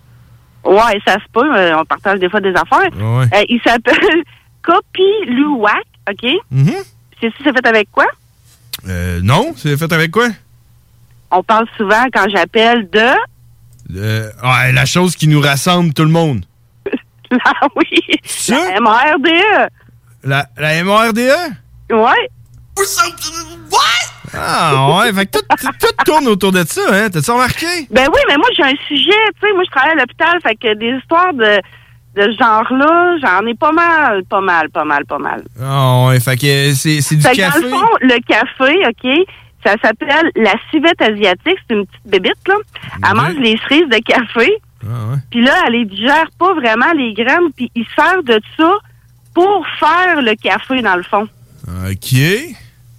[0.66, 1.56] Ouais, ça se peut.
[1.58, 2.92] euh, on partage des fois des affaires.
[2.96, 3.26] Ouais.
[3.34, 3.96] Euh, il s'appelle
[4.62, 6.30] Kopi Luwak, OK?
[6.52, 6.74] Mhm.
[7.22, 8.06] C'est ça fait avec quoi?
[8.88, 10.28] Euh, non, c'est fait avec quoi?
[11.32, 13.10] On parle souvent quand j'appelle de...
[13.98, 16.46] Euh, ouais, la chose qui nous rassemble tout le monde.
[17.44, 18.00] Ah oui,
[18.48, 19.70] la MRDE.
[20.24, 21.34] La, la MRDE?
[21.92, 22.30] Ouais.
[24.34, 27.10] Ah, ouais, fait que tout, tout- tout tourne autour de ça, hein?
[27.10, 27.66] T'as-tu remarqué?
[27.92, 29.12] Ben oui, mais moi, j'ai un sujet,
[29.42, 31.60] tu sais, moi, je travaille à l'hôpital, fait que des histoires de,
[32.18, 35.44] de ce genre-là, j'en ai pas mal, pas mal, pas mal, pas mal.
[35.62, 37.62] Ah, ouais, fait que c'est c'est du Fait café.
[37.62, 39.28] dans le fond, le café, OK,
[39.66, 42.56] ça s'appelle la civette asiatique, c'est une petite bébite, là.
[43.10, 44.52] Elle mange les cerises de café,
[44.84, 45.18] Ah, ouais.
[45.32, 48.72] puis là, elle les digère pas vraiment, les graines, puis ils servent de ça
[49.34, 51.28] pour faire le café, dans le fond.
[51.68, 52.14] OK.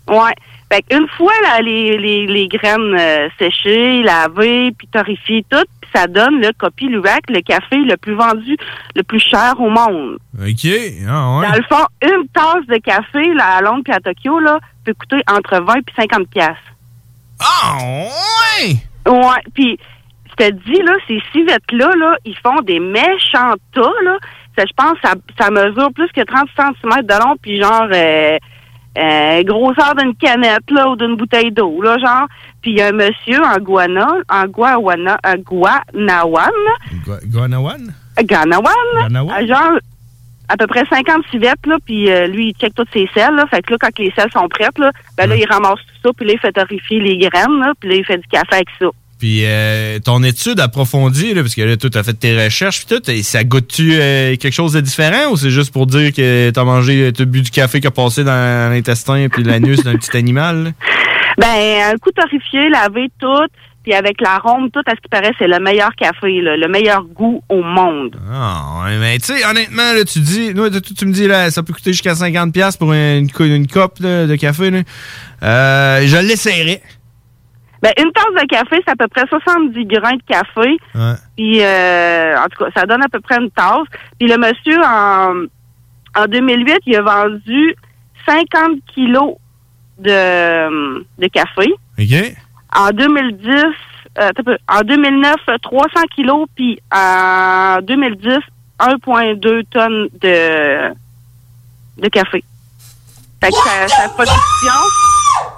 [0.09, 0.35] Ouais.
[0.71, 5.91] Fait qu'une fois là, les, les, les graines euh, séchées, lavées, puis torréfiées, tout, puis
[5.95, 8.57] ça donne le Kopi Luwak, le café le plus vendu,
[8.95, 10.19] le plus cher au monde.
[10.39, 10.67] OK.
[11.09, 11.49] Ah, ouais.
[11.49, 14.95] Dans le fond, une tasse de café là, à Londres puis à Tokyo là, peut
[14.95, 16.61] coûter entre 20 puis 50 piastres.
[17.41, 18.75] Ah, ouais!
[19.07, 19.79] Ouais, puis
[20.39, 24.19] te dis, là, ces civettes-là, là, ils font des méchants tas, là.
[24.57, 28.39] Ça, je pense, ça, ça mesure plus que 30 cm de long, puis genre, euh,
[28.99, 32.27] euh, grosseur d'une canette, là, ou d'une bouteille d'eau, là, genre.
[32.61, 36.51] Puis il y a un monsieur en Guana, en Guawana, en Guanawan,
[37.07, 37.93] Gu- Guanawan?
[38.25, 38.75] Ganawan?
[39.43, 39.79] euh, genre,
[40.49, 43.47] à peu près 50 civettes, là, puis euh, lui, il check toutes ses selles, là.
[43.47, 46.11] Fait que là, quand les selles sont prêtes, là, ben là, il ramasse tout ça,
[46.17, 48.69] puis là, il fait torréfier les graines, là, puis là, il fait du café avec
[48.79, 48.87] ça.
[49.19, 52.97] Puis euh, ton étude approfondie, là, parce que là, toi, t'as fait tes recherches, puis
[52.97, 56.51] tout, et ça goûte-tu euh, quelque chose de différent ou c'est juste pour dire que
[56.51, 60.17] t'as mangé, t'as bu du café qui a passé dans l'intestin puis l'anus d'un petit
[60.17, 60.65] animal?
[60.65, 60.71] là?
[61.37, 63.47] Ben, un coup torréfié, lavé tout,
[63.85, 67.05] puis avec l'arôme, tout, à ce qui paraît, c'est le meilleur café, là, le meilleur
[67.05, 68.17] goût au monde.
[68.33, 71.63] Ah, mais tu sais, honnêtement, là, tu dis, nous, tu, tu me dis, là, ça
[71.63, 74.81] peut coûter jusqu'à 50$ piastres pour une, cou- une coupe de café, là.
[75.43, 76.83] Euh, je l'essayerai.
[77.83, 80.77] Ben, une tasse de café, c'est à peu près 70 grains de café.
[80.95, 81.15] Ouais.
[81.37, 83.87] Puis, euh, en tout cas, ça donne à peu près une tasse.
[84.19, 85.45] Puis le monsieur, en,
[86.21, 87.77] en 2008, il a vendu
[88.27, 89.37] 50 kilos
[89.99, 91.73] de, de café.
[91.99, 92.37] OK?
[92.77, 93.65] En 2010,
[94.19, 94.31] euh,
[94.69, 98.39] en 2009, 300 kilos, puis en 2010,
[98.81, 100.93] 1,2 tonnes de,
[102.01, 102.45] de café.
[103.41, 104.73] Fait que sa, sa production,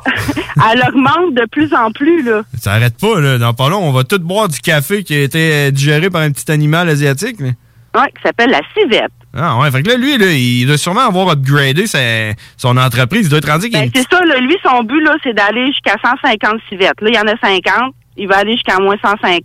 [0.73, 2.43] elle augmente de plus en plus, là.
[2.59, 3.39] Ça arrête pas, là.
[3.39, 6.23] Dans pas long, on va tous boire du café qui a été euh, digéré par
[6.23, 7.55] un petit animal asiatique, mais...
[7.95, 9.11] Ouais, qui s'appelle la civette.
[9.37, 13.27] Ah ouais, fait que là, lui, là, il doit sûrement avoir upgradé sa- son entreprise.
[13.27, 15.67] Il doit être rendu Ben, une c'est ça, là, lui, son but, là, c'est d'aller
[15.67, 17.01] jusqu'à 150 civettes.
[17.01, 17.95] Là, il y en a 50.
[18.17, 19.41] Il va aller jusqu'à moins 150,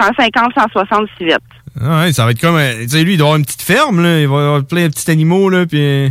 [0.00, 1.38] 150 160 civettes.
[1.80, 2.56] Ah ouais, ça va être comme.
[2.56, 4.20] euh, Tu sais, lui, il doit avoir une petite ferme, là.
[4.20, 5.66] Il va avoir plein de petits animaux, là.
[5.66, 6.10] Puis.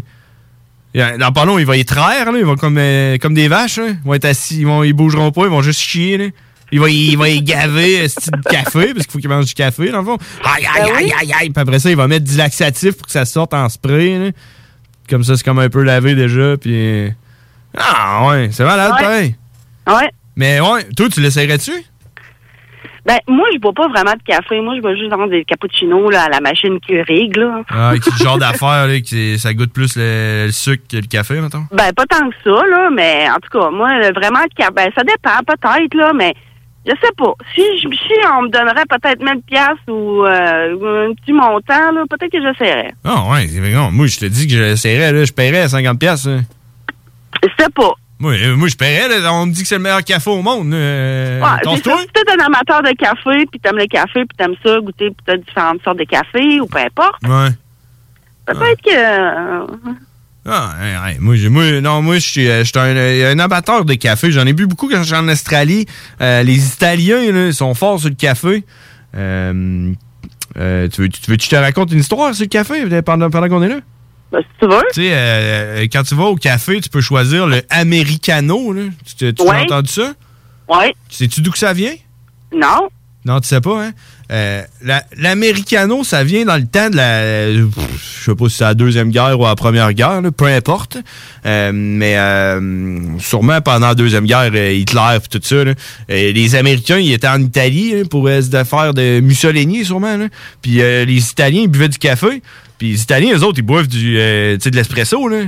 [1.01, 2.37] Euh, Dans pas long, il va y traire, là.
[2.39, 3.87] Ils vont comme, euh, comme des vaches, là.
[3.89, 6.25] Ils vont être assis, ils, vont, ils bougeront pas, ils vont juste chier, là.
[6.71, 9.19] Il va, y- il va y gaver euh, ce type de café, parce qu'il faut
[9.19, 10.17] qu'il mange du café, dans le fond.
[10.43, 11.49] Aïe, aïe, aïe, aïe, aïe.
[11.51, 14.31] Puis après ça, il va mettre du laxatif pour que ça sorte en spray, là.
[15.09, 16.73] Comme ça, c'est comme un peu lavé déjà, puis.
[16.73, 17.09] euh,
[17.77, 19.01] Ah, ouais, c'est malade, Ouais.
[19.01, 19.35] pareil.
[19.87, 20.09] Ouais.
[20.35, 21.71] Mais ouais, toi, tu l'essayerais-tu?
[23.06, 24.60] Ben, moi, je bois pas vraiment de café.
[24.62, 27.62] Moi, je bois juste dans des cappuccinos, là, à la machine Keurig, là.
[27.70, 28.88] Ah, ce genre d'affaire,
[29.38, 31.66] ça goûte plus le, le sucre que le café, mettons?
[31.72, 34.39] Ben, pas tant que ça, là, mais en tout cas, moi, le- vraiment,
[34.74, 36.34] ben, ça dépend, peut-être, là, mais
[36.88, 37.34] je sais pas.
[37.53, 42.03] Si, je- si on me donnerait peut-être 1000 piastres ou euh, un petit montant, là,
[42.10, 42.95] peut-être que j'essaierais.
[43.03, 43.60] Ah ouais, c'est.
[43.91, 45.97] Moi, je te dis que j'essaierais, là, je paierais à 50$.
[45.99, 46.38] piastres, là.
[47.43, 47.93] Je sais pas.
[48.20, 50.41] Moi, euh, moi je paierais, là, on me dit que c'est le meilleur café au
[50.41, 50.74] monde.
[50.74, 51.76] Euh, Ouais.
[51.76, 55.45] Si t'es un amateur de café, puis t'aimes le café, puis t'aimes ça, goûter peut-être
[55.45, 57.49] différentes sortes de café, ou peu importe, Ouais.
[58.47, 58.89] peut-être que...
[58.95, 59.66] euh,
[60.47, 61.18] Ah, ouais, ouais.
[61.20, 64.32] Moi, moi, non, moi, je suis euh, je suis un, un abatteur de café.
[64.32, 65.86] J'en ai bu beaucoup quand j'étais en Australie.
[66.22, 68.63] Euh, les Italiens, là, ils sont forts sur le café.
[69.18, 69.91] Euh,
[70.57, 73.30] euh, tu veux, tu veux que je te raconte une histoire sur le café pendant,
[73.32, 73.80] pendant qu'on est là?
[74.36, 74.81] Ben, si tu veux.
[74.93, 78.73] Tu sais, euh, quand tu vas au café, tu peux choisir le Americano.
[78.73, 78.81] Là.
[79.17, 79.55] Tu, tu Ouais.
[79.55, 80.13] as entendu ça?
[80.67, 80.93] Ouais.
[81.09, 81.93] Sais-tu d'où que ça vient?
[82.55, 82.89] Non.
[83.23, 83.91] Non, tu sais pas, hein?
[84.31, 87.53] Euh, la- L'Americano, ça vient dans le temps de la.
[87.53, 87.65] Je
[88.23, 90.97] sais pas si c'est la Deuxième Guerre ou la Première Guerre, là, peu importe.
[91.45, 95.71] Euh, mais euh, sûrement pendant la Deuxième Guerre, euh, Hitler et tout ça, là,
[96.09, 100.17] euh, les Américains, ils étaient en Italie hein, pour euh, se faire de Mussolini, sûrement.
[100.17, 100.27] Là.
[100.61, 102.41] Puis euh, les Italiens, ils buvaient du café.
[102.78, 105.28] Puis les Italiens, eux autres, ils boivent du, euh, de l'espresso.
[105.28, 105.43] là.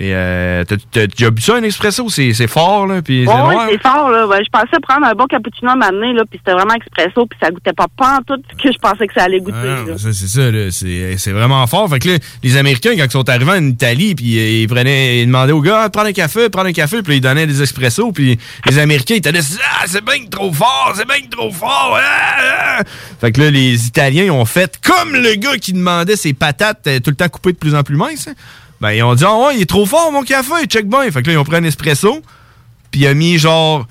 [0.00, 2.08] Et euh, t'as déjà bu ça, un espresso?
[2.08, 3.02] C'est fort, là.
[3.02, 3.66] Puis c'est Ouais, ouais, noir.
[3.68, 4.26] c'est fort, là.
[4.28, 7.36] Ben, je pensais prendre un bon cappuccino à m'amener, là, puis c'était vraiment expresso, puis
[7.42, 7.86] ça goûtait pas
[8.26, 10.70] tout ce que je pensais que ça allait goûter, Ah, c'est ça, là.
[10.70, 11.88] C'est, c'est vraiment fort.
[11.90, 15.22] Fait que là, les Américains, quand ils sont arrivés en Italie, puis euh, ils prenaient,
[15.22, 17.60] ils demandaient aux gars, Ah, prends un café, prends un café, puis ils donnaient des
[17.60, 19.40] expressos, puis les Américains, ils étaient là,
[19.80, 21.98] ah, c'est bien trop fort, c'est bien trop fort.
[22.00, 22.82] ah, ah.
[23.20, 26.86] Fait que là, les Italiens, ils ont fait comme le gars qui demandait ses patates
[26.86, 28.28] euh, tout le temps coupées de plus en plus minces.
[28.28, 28.34] hein.
[28.80, 31.10] Ben, ils ont dit, ah ouais, il est trop fort, mon café, check bien.
[31.10, 32.22] Fait que là, ils ont pris un espresso,
[32.90, 33.86] puis ils ont mis genre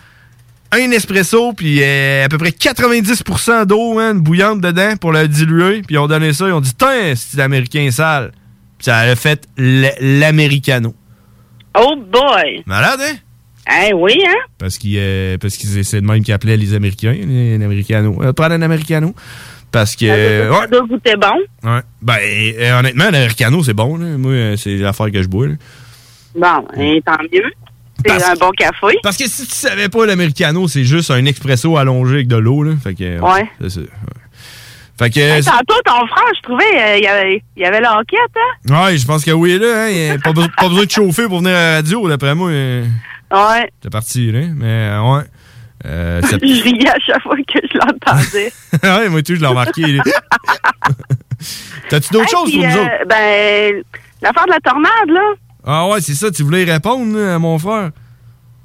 [0.71, 5.81] un espresso, puis euh, à peu près 90% d'eau man, bouillante dedans pour le diluer.
[5.81, 8.31] Puis ils ont donné ça, ils ont dit, tiens, c'est l'américain sale.
[8.77, 10.93] Puis ça a fait l- l'americano.
[11.77, 12.63] Oh boy!
[12.65, 13.15] Malade, hein?
[13.89, 14.33] Eh oui, hein?
[14.57, 17.85] Parce qu'ils euh, parce qu'ils c'est de même qu'ils appelaient les Américains, les, les.
[17.93, 19.13] Euh, prendre un Americano.
[19.71, 20.05] Parce que.
[20.05, 21.69] euh, Ça ouais, goûter bon?
[21.69, 21.81] ouais.
[22.01, 23.97] Ben, euh, honnêtement, l'Americano, c'est bon.
[23.97, 24.05] Là.
[24.17, 25.47] Moi, euh, c'est l'affaire que je bois.
[25.47, 25.53] là.
[26.35, 27.51] Bon, eh, tant mieux.
[28.05, 28.95] C'est un bon café.
[29.03, 32.63] Parce que si tu savais pas, l'Americano, c'est juste un expresso allongé avec de l'eau.
[32.63, 32.73] là.
[32.81, 33.19] Fait que.
[33.19, 33.49] Ouais.
[33.59, 33.79] C'est ça.
[33.81, 33.87] ouais.
[34.99, 35.19] Fait que.
[35.19, 38.19] Hey, tantôt, ton frère, je trouvais, euh, il y avait, il y avait l'enquête,
[38.69, 38.85] hein?
[38.85, 39.83] Ouais, je pense que oui, là.
[39.85, 42.07] Hein, il y a pas, besoin- pas besoin de chauffer pour venir à la radio,
[42.07, 42.49] d'après moi.
[42.49, 42.85] euh,
[43.31, 43.69] Ouais.
[43.83, 44.39] C'est parti, là.
[44.55, 45.23] Mais, euh, ouais.
[45.85, 48.51] Euh, ça- Je riais à chaque fois que je l'entendais.
[48.83, 49.83] ouais, moi, tout, je l'ai remarqué.
[51.89, 53.07] T'as-tu d'autres Hey, choses pour nous euh, autres?
[53.07, 53.83] Ben,
[54.21, 55.21] l'affaire de la tornade, là.
[55.65, 57.91] Ah ouais, c'est ça, tu voulais y répondre à mon frère?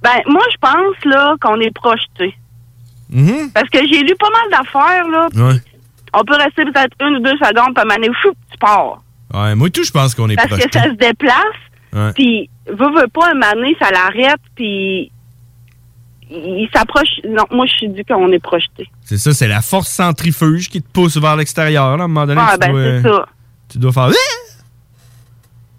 [0.03, 2.35] Ben, moi, je pense, là, qu'on est projeté.
[3.11, 3.51] Mhm.
[3.53, 5.29] Parce que j'ai lu pas mal d'affaires, là.
[5.35, 5.61] Ouais.
[6.15, 8.59] On peut rester peut-être une ou deux secondes, puis à un moment donné, fou, tu
[8.59, 9.03] pars.
[9.35, 10.69] Ouais, moi, tout, je pense qu'on est Parce projeté.
[10.71, 15.12] que ça se déplace, puis veut, veut pas, un moment donné, ça l'arrête, puis
[16.35, 17.09] il s'approche.
[17.29, 18.89] Non, moi, je suis dit qu'on est projeté.
[19.05, 21.97] C'est ça, c'est la force centrifuge qui te pousse vers l'extérieur.
[21.97, 23.27] là, À un moment donné, Ah, tu, ben, dois, c'est ça.
[23.71, 24.11] tu dois faire...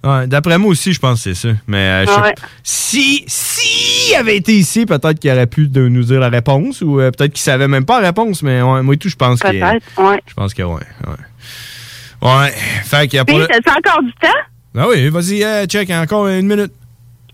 [0.06, 1.54] Ouais, D'après moi aussi, je pense que c'est ça.
[1.66, 2.36] Mais euh, je Ouais.
[2.62, 6.82] si, si il avait été ici, peut-être qu'il aurait pu de nous dire la réponse
[6.82, 8.44] ou euh, peut-être qu'il savait même pas la réponse.
[8.44, 9.48] Mais ouais, moi et tout, je pense que...
[9.48, 10.22] Peut-être, ouais.
[10.28, 10.82] Je pense que ouais.
[11.08, 12.30] Ouais.
[12.30, 12.52] Ouais.
[12.84, 13.32] Fait qu'il y a pas...
[13.32, 14.28] Puis, le- encore du temps?
[14.76, 16.74] Ah oui, vas-y, euh, check, encore une minute.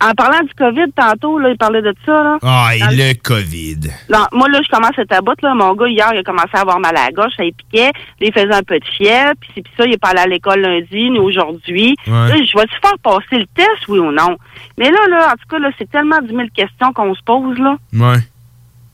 [0.02, 2.38] En parlant du COVID, tantôt, là, il parlait de ça, là.
[2.42, 3.80] Ah, et le- le COVID.
[4.10, 5.54] Non, moi, là, je commence à taboute, là.
[5.54, 7.88] Mon gars, hier, il a commencé à avoir mal à la gorge, ça lui piquait.
[7.92, 7.92] Là,
[8.22, 11.10] il faisait un peu de fièvre, puis ça, il est pas allé à l'école lundi,
[11.10, 11.96] ni aujourd'hui.
[12.08, 12.14] Ouais.
[12.30, 14.38] Là, je vais-tu faire passer le test, oui ou non?
[14.78, 17.58] Mais là, là, en tout cas, là, c'est tellement 10 000 questions qu'on se pose,
[17.60, 17.76] là.
[17.92, 18.20] Ouais.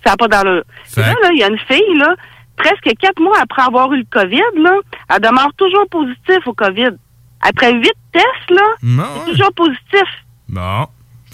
[0.03, 0.63] Ça n'a pas d'allure.
[0.97, 2.15] Et Là, là, il y a une fille, là,
[2.57, 4.71] presque quatre mois après avoir eu le COVID, là,
[5.13, 6.91] elle demeure toujours positive au COVID.
[7.41, 10.09] Après huit tests, là, Non, c'est toujours positif.
[10.49, 10.87] Bon.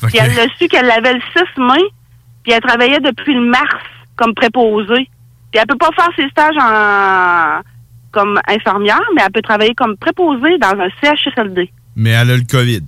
[0.07, 1.83] Puis elle a su qu'elle l'avait le 6 mai,
[2.43, 3.83] puis elle travaillait depuis le mars
[4.15, 5.09] comme préposée.
[5.51, 7.61] Puis elle peut pas faire ses stages en
[8.11, 11.71] comme infirmière, mais elle peut travailler comme préposée dans un CHSLD.
[11.95, 12.83] Mais elle a le COVID.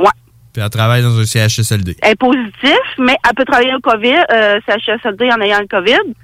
[0.00, 0.06] Ouais.
[0.52, 1.96] Puis elle travaille dans un CHSLD.
[2.02, 6.14] Elle est positive, mais elle peut travailler au COVID, euh, CHSLD en ayant le COVID,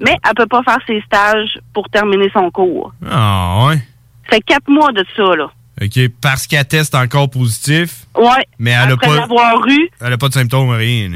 [0.00, 2.92] mais elle peut pas faire ses stages pour terminer son cours.
[3.10, 3.76] Ah, ouais.
[4.28, 5.50] Ça fait quatre mois de ça, là.
[5.82, 8.44] OK, parce qu'elle teste encore positif, Ouais.
[8.58, 9.06] mais elle pas...
[9.68, 11.10] eu, Elle a pas de symptômes, rien.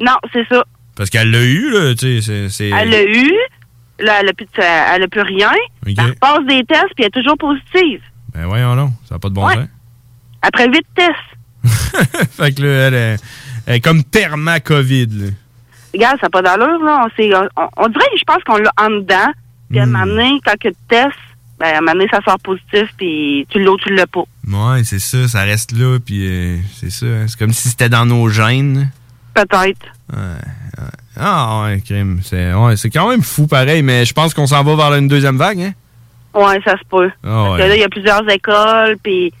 [0.00, 0.64] non, c'est ça.
[0.96, 2.68] Parce qu'elle l'a eu, là, tu sais, c'est-.
[2.70, 3.30] Elle l'a eu,
[3.98, 5.50] là, elle a plus, de- elle a plus rien.
[5.86, 8.00] Elle passe des tests, puis elle est toujours positive.
[8.34, 9.54] Ben voyons non, ça n'a pas de bon Ouais.
[9.54, 9.68] sens.
[10.42, 11.12] Après huit tests.
[12.32, 13.16] fait que là, elle est,
[13.66, 15.30] elle est comme perma-COVID, là.
[15.94, 17.06] Regarde, ça n'a pas d'allure, là.
[17.18, 19.32] On, on, on dirait, je pense qu'on l'a en dedans.
[19.70, 19.82] Puis Hmm.
[19.82, 21.10] à un moment donné, quand que tu testes,
[21.58, 24.24] ben, à un moment donné, ça sort positif, puis tu l'as ou tu l'as pas.
[24.48, 27.06] Ouais, c'est ça, ça reste là, puis euh, c'est ça.
[27.06, 28.90] hein, C'est comme si c'était dans nos gènes.
[29.34, 29.86] Peut-être.
[30.12, 30.84] Ouais, ouais.
[31.16, 32.20] Ah ouais, crime.
[32.22, 35.36] C'est ouais, quand même fou pareil, mais je pense qu'on s'en va vers une deuxième
[35.36, 35.72] vague, hein?
[36.34, 37.10] Ouais, ça se peut.
[37.22, 37.58] Ah Parce ouais.
[37.58, 39.32] que là, il y a plusieurs écoles, puis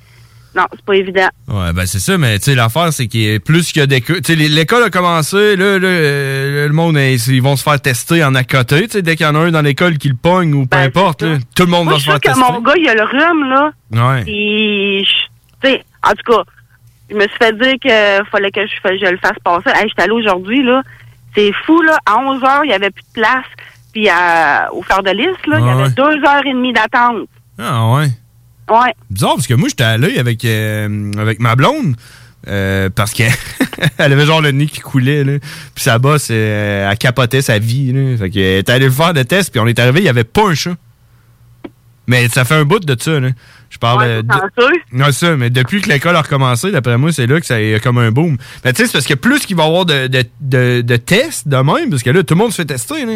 [0.56, 1.28] non, c'est pas évident.
[1.48, 3.82] Ouais, ben c'est ça, mais tu sais, l'affaire, c'est qu'il y a plus qu'il y
[3.82, 4.22] a d'écoles.
[4.22, 8.22] Tu sais, l'école a commencé, là, là, euh, le monde, ils vont se faire tester
[8.24, 10.14] en à côté, tu sais, dès qu'il y en a un dans l'école qui le
[10.16, 12.28] pogne ou peu importe, là, tout le monde Ben, Moi, va se faire sûr que
[12.28, 12.52] tester.
[12.52, 13.70] mon gars, il a le rhume, là.
[13.92, 14.22] Ouais.
[14.24, 15.08] Puis,
[15.62, 16.42] tu sais, en tout cas,
[17.10, 18.74] je me suis fait dire qu'il fallait que je,
[19.04, 19.70] je le fasse passer.
[19.78, 20.82] Hey, j'étais allée aujourd'hui, là.
[21.36, 21.98] C'est fou, là.
[22.06, 23.44] À 11 heures, il n'y avait plus de place.
[23.92, 25.90] Puis, à- au fer de liste, là, il y avait ouais.
[25.90, 27.28] deux heures et demie d'attente.
[27.58, 28.06] Ah ouais.
[28.70, 28.94] Ouais.
[29.10, 31.96] Bizarre, parce que moi, j'étais allé avec, euh, avec ma blonde.
[32.48, 33.32] euh, parce qu'elle
[33.98, 35.38] elle avait genre le nez qui coulait, là.
[35.74, 38.16] Puis sa bosse, euh, elle capotait sa vie, là.
[38.18, 40.48] Fait qu'elle était allée faire des tests, puis on est arrivé, il n'y avait pas
[40.48, 40.74] un chat.
[42.06, 43.30] Mais ça fait un bout de ça, là.
[43.70, 44.26] Je parle de...
[44.92, 47.74] Non, ça, mais depuis que l'école a recommencé, d'après moi, c'est là que ça y
[47.74, 48.36] a comme un boom.
[48.64, 50.96] Mais tu sais, c'est parce que plus qu'il va y avoir de, de, de, de
[50.96, 53.14] tests de même, parce que là, tout le monde se fait tester, là.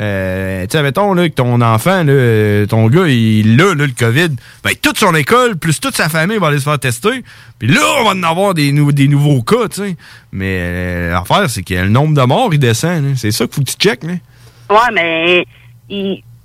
[0.00, 3.74] Euh, tu sais, mettons là, que ton enfant, là, euh, ton gars, il a là,
[3.74, 4.28] le COVID.
[4.64, 7.22] Ben, toute son école, plus toute sa famille va aller se faire tester.
[7.58, 9.96] Puis là, on va en avoir des, nou- des nouveaux cas, tu sais.
[10.32, 13.14] Mais euh, l'affaire, c'est que le nombre de morts, il descend.
[13.16, 14.04] C'est ça qu'il faut que tu checkes.
[14.04, 14.14] Là.
[14.70, 15.44] Ouais, mais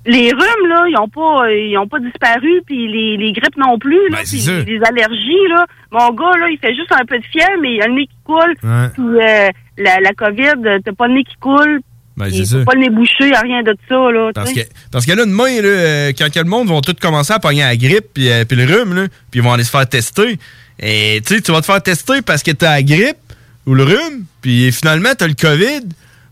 [0.07, 3.79] les rhumes, là, ils ont pas ils ont pas disparu, puis les, les grippes non
[3.79, 4.51] plus, là, puis ça.
[4.63, 5.65] les allergies, là.
[5.91, 8.07] Mon gars, là, il fait juste un peu de fièvre, mais il a le nez
[8.07, 8.55] qui coule.
[8.63, 8.89] Ouais.
[8.93, 11.81] Puis euh, la, la COVID, t'as pas le nez qui coule.
[12.17, 12.63] Ben, c'est ça.
[12.63, 14.31] pas le nez bouché, rien de ça, là.
[14.33, 14.61] Parce que,
[14.91, 17.61] parce que là, demain, là, euh, quand que le monde vont tous commencer à pogner
[17.61, 20.39] la grippe puis, euh, puis le rhume, là, puis ils vont aller se faire tester.
[20.79, 23.17] Et tu sais, tu vas te faire tester parce que t'as la grippe
[23.65, 25.81] ou le rhume, puis finalement, t'as le COVID.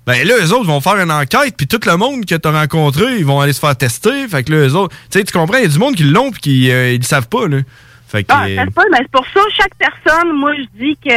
[0.05, 3.17] Ben là, eux autres vont faire une enquête, puis tout le monde que t'as rencontré,
[3.17, 4.27] ils vont aller se faire tester.
[4.27, 4.93] Fait que là, eux autres...
[5.09, 6.99] Tu sais, tu comprends, il y a du monde qui l'ont puis qui euh, ils
[6.99, 7.59] le savent pas, là.
[8.07, 8.34] Fait que...
[8.34, 11.13] Ah, ça se peut, mais c'est pour ça, chaque personne, moi, je dis que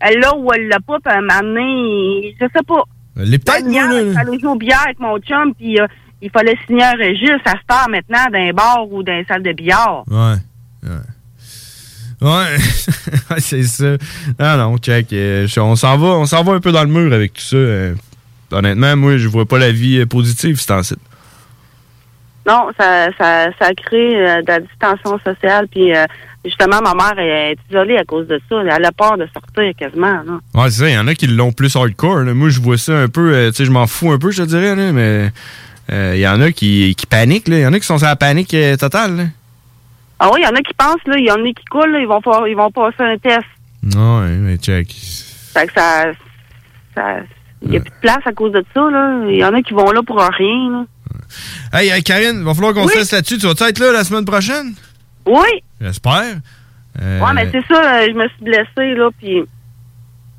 [0.00, 2.82] elle l'a ou elle l'a pas, moment donné, je sais pas.
[3.16, 3.64] Les peut-être,
[4.12, 5.86] J'allais jouer au billard avec mon chum, puis euh,
[6.20, 9.52] il fallait signer un registre à se part maintenant d'un bar ou d'un salle de
[9.52, 10.04] billard.
[10.08, 10.34] Ouais.
[10.82, 10.90] Ouais.
[12.20, 12.56] Ouais,
[13.38, 13.96] c'est ça.
[14.38, 15.12] Non, non, check.
[15.12, 17.56] euh, on s'en va, on s'en va un peu dans le mur avec tout ça.
[17.56, 17.94] euh.
[18.52, 20.98] honnêtement, moi, je vois pas la vie euh, positive, c'est en site.
[22.46, 25.66] Non, ça, ça, ça crée euh, de la distension sociale.
[25.68, 26.04] Puis euh,
[26.44, 28.56] justement, ma mère elle est isolée à cause de ça.
[28.62, 30.22] Elle a peur de sortir quasiment.
[30.24, 30.38] Là.
[30.54, 30.88] Ouais, c'est ça.
[30.88, 32.18] Il y en a qui l'ont plus hardcore.
[32.20, 32.34] là.
[32.34, 33.32] Moi, je vois ça un peu.
[33.34, 35.32] euh, tu sais, je m'en fous un peu, je te dirais, là, mais
[35.92, 37.48] euh, il y en a qui, qui paniquent.
[37.48, 37.56] là.
[37.58, 39.16] Il y en a qui sont sur la panique totale.
[39.16, 39.24] là.
[40.18, 41.90] Ah oui, il y en a qui pensent, là, il y en a qui coulent,
[41.92, 43.44] là, ils vont pas, ils vont passer un test.
[43.82, 44.88] Non, ouais, mais check.
[45.52, 46.04] Fait que ça,
[46.94, 47.16] ça,
[47.62, 49.20] il y a plus de place à cause de ça, là.
[49.28, 50.84] Il y en a qui vont là pour rien, là.
[51.72, 52.92] Hey, hey, Karine, va falloir qu'on Oui.
[52.92, 53.38] se laisse là-dessus.
[53.38, 54.74] Tu vas être là la semaine prochaine?
[55.26, 55.62] Oui.
[55.80, 56.36] J'espère.
[57.02, 59.40] Euh, Ouais, mais c'est ça, euh, je me suis blessée, là, puis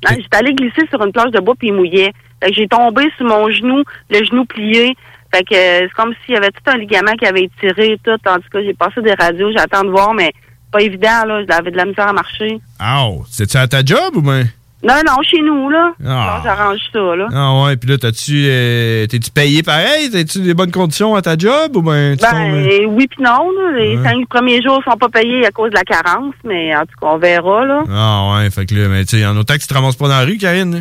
[0.06, 2.12] hein, j'étais allée glisser sur une planche de bois, puis il mouillait.
[2.42, 4.96] Fait que j'ai tombé sur mon genou, le genou plié.
[5.32, 7.98] Fait que euh, c'est comme s'il y avait tout un ligament qui avait étiré, et
[8.02, 8.10] tout.
[8.28, 10.32] En tout cas, j'ai passé des radios, j'attends de voir, mais
[10.72, 11.42] pas évident, là.
[11.48, 12.60] J'avais de la misère à marcher.
[12.80, 13.24] Ow!
[13.30, 14.44] C'est-tu à ta job ou bien?
[14.82, 15.92] Non, non, chez nous, là.
[16.06, 16.40] Ah.
[16.44, 17.26] J'arrange ça, là.
[17.32, 18.44] Ah ouais, puis là, t'as-tu.
[18.46, 20.08] euh, T'es-tu payé pareil?
[20.10, 23.08] T'as-tu des bonnes conditions à ta job ou bien tu Ben, tombes, euh, euh, oui
[23.08, 23.76] puis non, là.
[23.76, 24.04] Les Ouais.
[24.04, 27.08] cinq premiers jours sont pas payés à cause de la carence, mais en tout cas,
[27.10, 27.82] on verra, là.
[27.92, 30.06] Ah ouais, fait que là, mais tu sais, en autant que tu te ramasses pas
[30.08, 30.72] dans la rue, Karine.
[30.76, 30.80] là.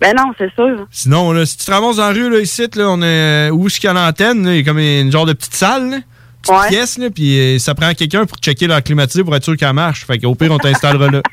[0.00, 0.86] Ben non, c'est sûr.
[0.90, 3.48] Sinon, là, si tu te ramasses dans la rue, là, ici, là, on est.
[3.50, 4.52] Où est-ce qu'il y a l'antenne, là?
[4.52, 5.96] Il y a comme une genre de petite salle, là.
[6.42, 9.56] Petite pièce, là, puis euh, ça prend quelqu'un pour checker leur climatisé pour être sûr
[9.56, 10.04] qu'elle marche.
[10.04, 11.22] Fait qu'au pire, on t'installera là.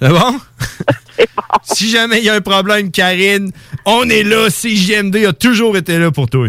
[0.00, 0.38] C'est bon?
[1.62, 3.50] si jamais il y a un problème, Karine,
[3.84, 4.48] on est là.
[4.48, 6.48] CJMD a toujours été là pour toi.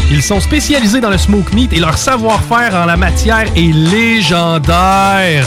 [0.10, 5.46] Ils sont spécialisés dans le smoke meat et leur savoir-faire en la matière est légendaire.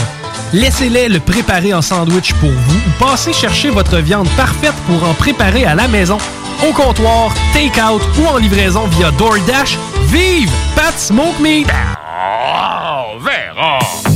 [0.55, 5.13] Laissez-les le préparer en sandwich pour vous ou passez chercher votre viande parfaite pour en
[5.13, 6.17] préparer à la maison,
[6.65, 9.77] au comptoir, take-out ou en livraison via DoorDash.
[10.07, 11.67] Vive Pat Smoke Meat!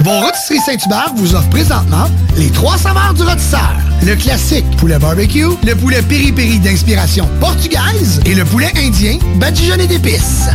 [0.00, 2.06] Vos rôtisseries Saint-Hubert vous offrent présentement
[2.36, 3.74] les trois saveurs du rôtisseur.
[4.02, 10.48] Le classique poulet barbecue, le poulet piri-piri d'inspiration portugaise et le poulet indien badigeonné d'épices.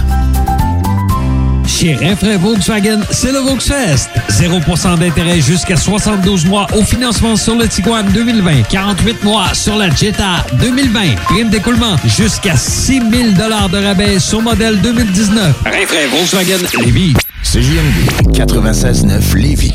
[1.68, 4.10] Chez Renfrais Volkswagen, c'est le Volksfest.
[4.30, 8.64] 0% d'intérêt jusqu'à 72 mois au financement sur le Tiguan 2020.
[8.70, 11.16] 48 mois sur la Jetta 2020.
[11.26, 15.56] Prime d'écoulement jusqu'à 6 000 de rabais sur modèle 2019.
[15.66, 17.14] Renfrais Volkswagen Lévis.
[17.44, 19.74] CJMD 96.9 Lévis.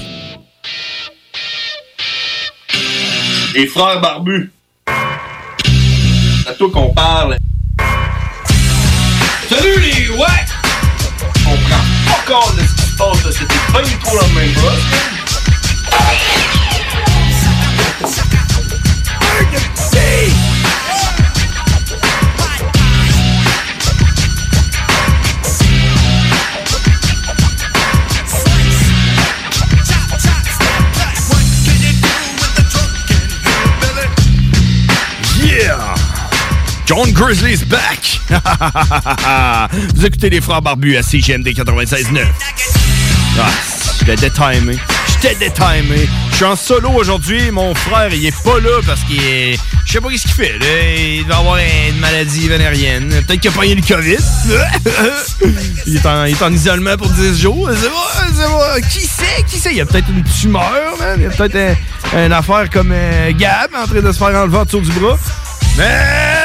[3.54, 4.50] Les frères barbus.
[4.86, 7.36] C'est à toi qu'on parle.
[9.48, 9.77] Salut
[12.28, 13.30] prend pas compte de ce qui se passe, là.
[13.32, 13.82] c'était pas
[36.88, 38.18] John Grizzly's back!
[39.94, 42.24] Vous écoutez les frères barbus à CGMD 96.9.
[43.38, 43.44] Ah,
[43.98, 44.78] j'étais détimé.
[45.20, 46.08] J'étais détimé.
[46.30, 47.50] Je suis en solo aujourd'hui.
[47.50, 49.58] Mon frère, il est pas là parce qu'il est...
[49.84, 50.54] Je sais pas ce qu'il fait.
[51.18, 53.10] Il doit avoir une maladie vénérienne.
[53.26, 54.16] Peut-être qu'il a pogné le COVID.
[55.86, 57.68] il, est en, il est en isolement pour 10 jours.
[57.78, 58.80] C'est pas, c'est pas.
[58.88, 59.44] Qui sait?
[59.46, 59.70] Qui sait?
[59.72, 61.16] Il y a peut-être une tumeur, man.
[61.18, 61.76] Il y a peut-être
[62.14, 64.90] un- une affaire comme euh, Gab en train de se faire enlever en dessous du
[64.92, 65.18] bras.
[65.76, 66.37] Mais!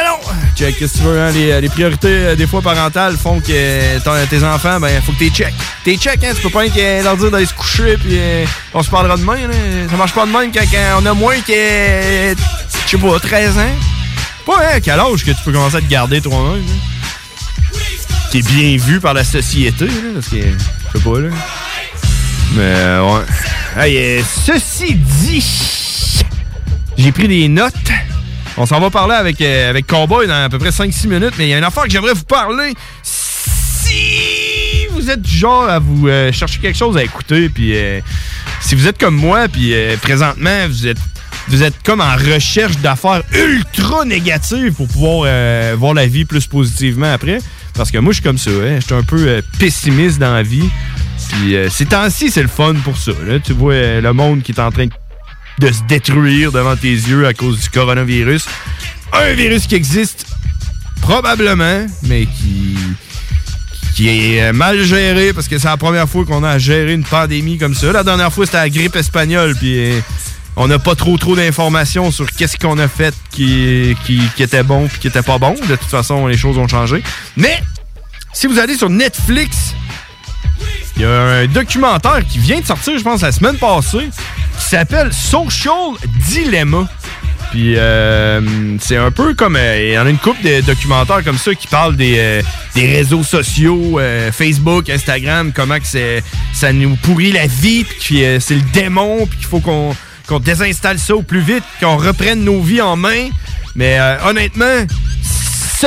[0.55, 1.31] Qu'est-ce que tu veux, hein?
[1.31, 5.19] Les, les priorités, euh, des fois, parentales font que euh, tes enfants, ben, faut que
[5.19, 5.53] t'es check.
[5.84, 6.31] T'es check, hein?
[6.35, 9.47] Tu peux pas que leur dire d'aller se coucher, puis euh, on se parlera demain,
[9.47, 9.53] là.
[9.89, 10.63] Ça marche pas de même quand,
[11.01, 12.35] on a moins que, euh,
[12.85, 13.61] je sais pas, 13 ans.
[14.45, 14.80] Pas, hein?
[14.81, 17.77] Quel âge que tu peux commencer à te garder toi-même, hein?
[18.31, 21.30] T'es bien vu par la société, là, parce que, je sais pas, là.
[22.53, 23.23] Mais, euh, ouais.
[23.77, 26.23] Hey, euh, ceci dit,
[26.97, 27.73] j'ai pris des notes.
[28.57, 31.47] On s'en va parler avec, euh, avec Cowboy dans à peu près 5-6 minutes, mais
[31.47, 32.73] il y a une affaire que j'aimerais vous parler.
[33.01, 37.99] Si vous êtes du genre à vous euh, chercher quelque chose à écouter, puis euh,
[38.61, 40.99] si vous êtes comme moi, puis présentement, vous êtes
[41.49, 45.27] vous êtes comme en recherche d'affaires ultra négatives pour pouvoir
[45.77, 47.39] voir la vie plus positivement après.
[47.73, 48.51] Parce que moi, je suis comme ça.
[48.51, 48.77] Hein?
[48.80, 50.69] Je suis un peu pessimiste dans la vie.
[51.31, 53.11] Puis euh, ces temps-ci, c'est le fun pour ça.
[53.25, 53.39] là.
[53.39, 54.91] Tu vois le monde qui est en train de
[55.59, 58.45] de se détruire devant tes yeux à cause du coronavirus.
[59.11, 60.25] Un virus qui existe
[61.01, 62.77] probablement, mais qui,
[63.95, 66.93] qui est euh, mal géré parce que c'est la première fois qu'on a à gérer
[66.93, 67.91] une pandémie comme ça.
[67.91, 69.99] La dernière fois, c'était la grippe espagnole, puis euh,
[70.55, 74.63] on n'a pas trop trop d'informations sur qu'est-ce qu'on a fait qui, qui, qui était
[74.63, 75.53] bon puis qui était pas bon.
[75.53, 77.03] De toute façon, les choses ont changé.
[77.38, 77.61] Mais
[78.34, 79.75] si vous allez sur Netflix,
[80.95, 84.09] il y a un documentaire qui vient de sortir, je pense, la semaine passée,
[84.57, 85.93] qui s'appelle Social
[86.29, 86.87] Dilemma.
[87.51, 89.55] Puis euh, c'est un peu comme...
[89.55, 92.41] euh, Il y en a une couple de documentaires comme ça qui parlent des, euh,
[92.73, 96.21] des réseaux sociaux, euh, Facebook, Instagram, comment que
[96.53, 99.95] ça nous pourrit la vie, puis c'est le démon, puis qu'il faut qu'on
[100.39, 103.29] désinstalle ça au plus vite, qu'on reprenne nos vies en main.
[103.75, 104.85] Mais honnêtement,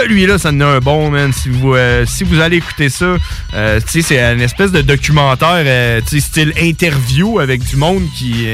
[0.00, 1.32] celui-là, ça en a un bon, man.
[1.32, 3.16] Si vous, euh, si vous allez écouter ça,
[3.54, 8.46] euh, c'est une espèce de documentaire, euh, style interview avec du monde qui,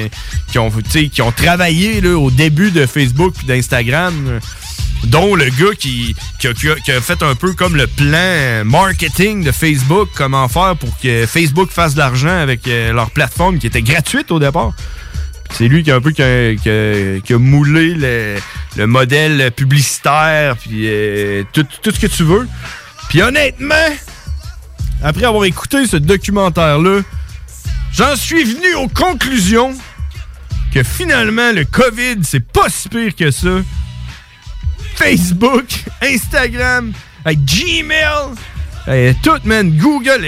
[0.50, 4.38] qui, ont, qui ont travaillé au début de Facebook et d'Instagram.
[5.04, 9.42] dont le gars qui, qui, a, qui a- fait un peu comme le plan marketing
[9.42, 13.82] de Facebook, comment faire pour que Facebook fasse de l'argent avec leur plateforme qui était
[13.82, 14.72] gratuite au départ.
[15.54, 18.36] C'est lui qui a un peu qui a, qui a- moulé le,
[18.76, 22.48] le modèle publicitaire, puis euh, tout, tout ce que tu veux.
[23.08, 23.74] Puis honnêtement,
[25.02, 27.00] après avoir écouté ce documentaire-là,
[27.92, 29.74] j'en suis venu aux conclusions
[30.72, 33.60] que finalement, le COVID, c'est pas si pire que ça.
[34.94, 35.66] Facebook,
[36.00, 36.92] Instagram,
[37.26, 40.24] Gmail, tout, man, Google,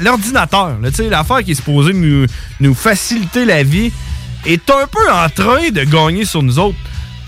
[0.00, 0.76] l'ordinateur,
[1.10, 2.26] l'affaire qui est supposée nous,
[2.60, 3.92] nous faciliter la vie,
[4.46, 6.76] est un peu en train de gagner sur nous autres.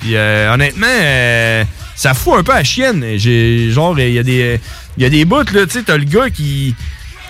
[0.00, 1.64] Puis euh, honnêtement, euh,
[1.94, 3.04] ça fout un peu à chienne.
[3.16, 4.60] J'ai genre, il y a des,
[4.96, 6.74] il y a des bouts là, tu sais, t'as le gars qui,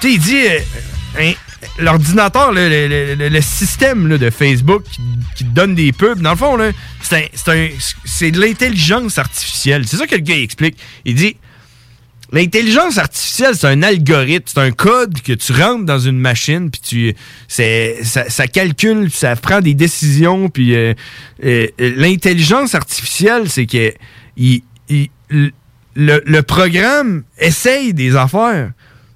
[0.00, 1.32] tu sais, il dit, euh,
[1.78, 4.82] l'ordinateur, le, le- le- système là, de Facebook
[5.36, 6.58] qui, donne des pubs, dans le fond
[7.02, 9.86] c'est de l'intelligence artificielle.
[9.86, 10.76] C'est ça que le gars explique.
[11.04, 11.36] Il dit,
[12.36, 16.82] L'intelligence artificielle, c'est un algorithme, c'est un code que tu rentres dans une machine, puis
[16.82, 17.14] tu,
[17.48, 20.92] ça, ça calcule, ça prend des décisions, puis euh,
[21.42, 23.94] euh, l'intelligence artificielle, c'est que
[25.96, 28.72] le, programme essaye des affaires,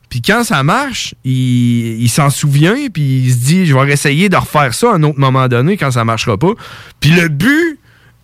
[0.08, 4.30] Puis quand ça marche, il, il s'en souvient, puis il se dit, je vais essayer
[4.30, 6.54] de refaire ça à un autre moment donné quand ça marchera pas.
[7.00, 7.78] Puis le but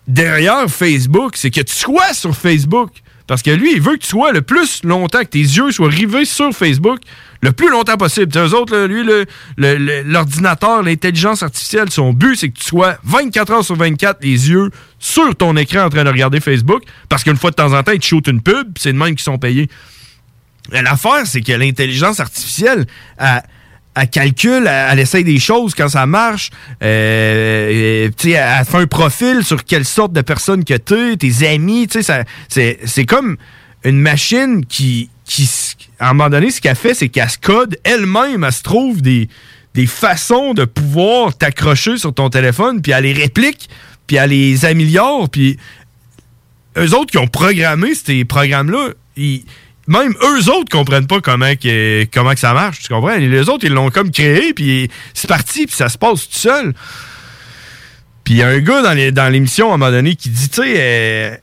[0.07, 2.89] derrière Facebook, c'est que tu sois sur Facebook.
[3.27, 5.89] Parce que lui, il veut que tu sois le plus longtemps, que tes yeux soient
[5.89, 6.99] rivés sur Facebook
[7.41, 8.31] le plus longtemps possible.
[8.31, 9.03] T'sais, eux autres, lui,
[9.57, 14.71] l'ordinateur, l'intelligence artificielle, son but, c'est que tu sois 24 heures sur 24, les yeux
[14.97, 16.83] sur ton écran en train de regarder Facebook.
[17.09, 19.09] Parce qu'une fois de temps en temps, ils te shootent une pub, c'est de même
[19.09, 19.69] qu'ils sont payés.
[20.71, 22.85] L'affaire, c'est que l'intelligence artificielle,
[23.17, 23.43] elle,
[23.99, 26.49] elle calcule, elle, elle essaye des choses quand ça marche.
[26.83, 28.11] Euh, elle,
[28.65, 31.87] fait un profil sur quelle sorte de personne que tu es, tes amis.
[31.87, 33.37] tu sais, C'est c'est comme
[33.83, 35.49] une machine qui, qui,
[35.99, 39.01] à un moment donné, ce qu'elle fait, c'est qu'elle se code elle-même, elle se trouve
[39.01, 39.29] des,
[39.73, 43.69] des façons de pouvoir t'accrocher sur ton téléphone, puis elle les réplique,
[44.07, 45.57] puis elle les améliore, puis
[46.77, 49.43] eux autres qui ont programmé ces programmes-là, ils-
[49.87, 53.15] même eux autres comprennent pas comment que, comment que ça marche, tu comprends?
[53.15, 56.73] Les autres, ils l'ont comme créé, puis c'est parti, puis ça se passe tout seul.
[58.23, 60.29] Puis il y a un gars dans les- dans l'émission à un moment donné qui
[60.29, 61.35] dit, tu sais, euh,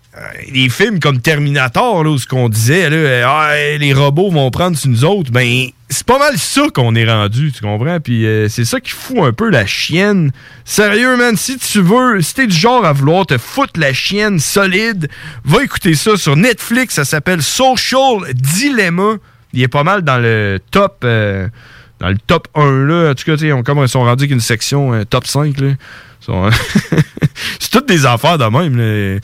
[0.53, 4.51] les films comme Terminator, là, où ce qu'on disait, là, euh, Ah, les robots vont
[4.51, 8.01] prendre sur nous autres, ben c'est pas mal ça qu'on est rendu, tu comprends?
[8.01, 10.33] Puis euh, c'est ça qui fout un peu la chienne.
[10.65, 14.39] Sérieux, man, si tu veux, si t'es du genre à vouloir te foutre la chienne
[14.39, 15.09] solide,
[15.45, 19.17] va écouter ça sur Netflix, ça s'appelle Social Dilemma.
[19.53, 21.03] Il est pas mal dans le top...
[21.05, 21.49] euh,
[22.01, 24.41] dans le top 1, là, en tout cas, on, comme ils sont rendus avec une
[24.41, 25.75] section euh, top 5, là.
[27.61, 29.21] C'est toutes des affaires de même, là.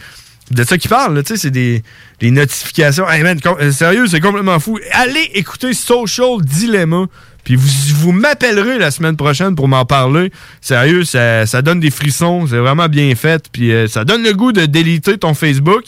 [0.51, 1.83] De ça qu'ils parlent, là, tu sais, c'est des,
[2.23, 3.09] notifications.
[3.09, 4.81] Hey man, euh, sérieux, c'est complètement fou.
[4.93, 7.07] Allez écouter Social Dilemma,
[7.45, 10.33] puis vous, m'appellerez la semaine prochaine pour m'en parler.
[10.61, 14.33] Sérieux, ça, ça donne des frissons, c'est vraiment bien fait, puis euh, ça donne le
[14.33, 15.85] goût de déliter ton Facebook.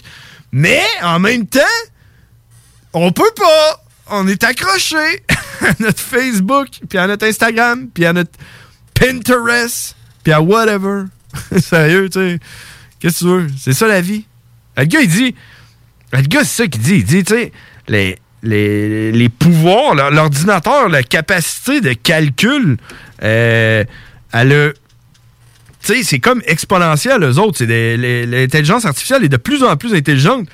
[0.53, 1.61] Mais, en même temps,
[2.93, 3.83] on peut pas.
[4.11, 4.97] On est accroché
[5.61, 8.33] à notre Facebook, puis à notre Instagram, puis à notre
[8.95, 11.05] Pinterest, puis à whatever.
[11.59, 12.41] Sérieux, tu sais.
[13.01, 13.47] Qu'est-ce que tu veux?
[13.59, 14.25] C'est ça la vie.
[14.77, 15.35] Le gars, il dit.
[16.13, 16.97] Le gars, c'est ça qu'il dit.
[16.97, 17.53] Il dit, tu sais,
[17.89, 22.77] les, les, les pouvoirs, l'or- l'ordinateur, la capacité de calcul,
[23.23, 23.85] euh,
[24.33, 24.71] elle a.
[25.85, 27.65] Tu sais, c'est comme exponentiel, eux autres.
[27.65, 30.49] L'intelligence artificielle est de plus en plus intelligente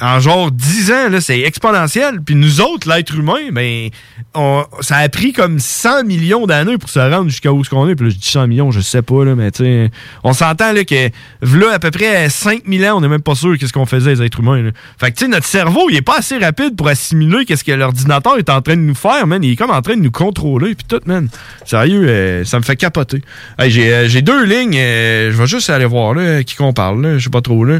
[0.00, 2.20] en genre 10 ans, c'est exponentiel.
[2.24, 3.88] Puis nous autres, l'être humain, ben,
[4.34, 7.88] on- ça a pris comme 100 millions d'années pour se rendre jusqu'à où ce qu'on
[7.88, 7.94] est.
[7.94, 9.88] Puis là, je dis 100 millions, je sais pas, là, mais tu
[10.22, 11.08] on s'entend là, que
[11.40, 14.22] là, à peu près 5000 ans, on n'est même pas sûr qu'est-ce qu'on faisait, les
[14.22, 14.62] êtres humains.
[14.62, 14.70] là.
[15.00, 17.72] Fait que tu sais, notre cerveau, il est pas assez rapide pour assimiler qu'est-ce que
[17.72, 19.42] l'ordinateur est en train de nous faire, man.
[19.42, 21.28] Il est comme en train de nous contrôler, puis tout, man.
[21.64, 23.22] Sérieux, euh, ça me fait capoter.
[23.58, 27.18] Hey, j'ai, euh, deux lignes, euh, je vais juste aller voir, là, qui qu'on parle,
[27.18, 27.78] je sais pas trop, là.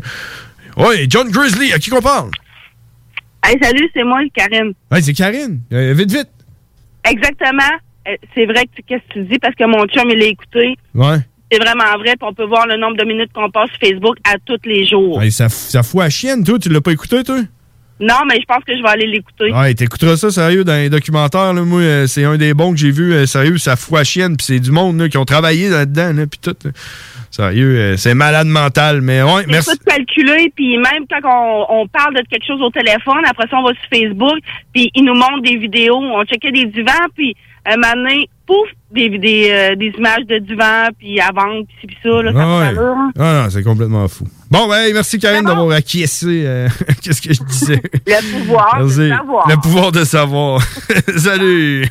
[0.77, 2.31] Ouais, John Grizzly, à qui qu'on parle?
[3.45, 4.73] Hey, salut, c'est moi, Karine.
[4.91, 5.61] Ouais, c'est Karine.
[5.73, 6.29] Euh, vite, vite.
[7.09, 7.63] Exactement.
[8.09, 10.27] Euh, C'est vrai que tu- qu'est-ce que tu dis parce que mon chum, il l'a
[10.27, 10.77] écouté.
[10.95, 11.19] Ouais.
[11.51, 14.17] C'est vraiment vrai, puis on peut voir le nombre de minutes qu'on passe sur Facebook
[14.25, 15.17] à tous les jours.
[15.19, 16.59] Ouais, ça, ça fout à chienne, toi.
[16.59, 17.39] Tu l'as pas écouté, toi?
[17.99, 19.53] Non, mais je pense que je vais aller l'écouter.
[19.53, 21.55] Ouais, t'écouteras ça, sérieux, dans les documentaires.
[21.55, 23.13] Là, moi, euh, c'est un des bons que j'ai vu.
[23.15, 24.37] euh, sérieux, ça fout à chienne.
[24.37, 26.13] Puis c'est du monde là, qui ont travaillé là-dedans.
[26.13, 26.55] Là, puis tout.
[26.65, 26.71] là.
[27.37, 29.03] Sérieux, euh, c'est malade mental.
[29.03, 29.77] Mais ouais, C'est merci.
[29.77, 33.59] tout calculé, puis même quand on, on parle de quelque chose au téléphone, après ça,
[33.59, 34.39] on va sur Facebook,
[34.73, 37.37] puis ils nous montrent des vidéos, on checkait des divans, puis
[37.75, 41.77] un moment donné, pouf, des, des, euh, des images de divans, puis à vendre, puis
[41.81, 42.79] ci, puis ça, là, ça Ah ouais.
[42.79, 43.11] hein.
[43.19, 44.27] Ah non, c'est complètement fou.
[44.49, 46.45] Bon, ben, merci Karine d'avoir acquiescé.
[46.47, 46.69] euh,
[47.03, 47.83] Qu'est-ce que je disais?
[48.07, 49.49] Le pouvoir de savoir.
[49.49, 50.63] Le pouvoir de savoir.
[51.17, 51.85] Salut.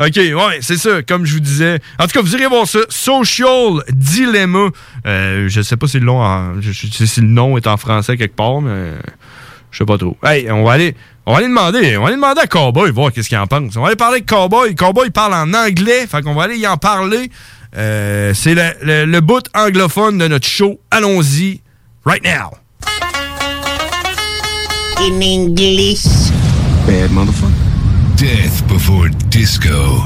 [0.00, 1.78] OK, ouais, c'est ça, comme je vous disais.
[2.00, 2.80] En tout cas, vous irez voir ça.
[2.88, 4.68] Social Dilemma.
[5.06, 8.16] Euh, je sais pas si le nom, en- je, si le nom est en français
[8.16, 8.92] quelque part, mais
[9.70, 10.16] je sais pas trop.
[10.24, 10.94] Hey, on va aller,
[11.26, 13.76] on va aller demander, on va aller demander à Cowboy voir qu'est-ce qu'il en pense.
[13.76, 14.74] On va aller parler avec Cowboy.
[14.74, 17.30] Cowboy parle en anglais, fait qu'on va aller y en parler.
[17.76, 20.80] Euh, c'est le, le, le bout anglophone de notre show.
[20.90, 21.60] Allons-y,
[22.04, 22.56] right now.
[25.00, 26.04] In English.
[26.86, 27.52] Bad motherfucker.
[28.16, 30.02] Death before disco.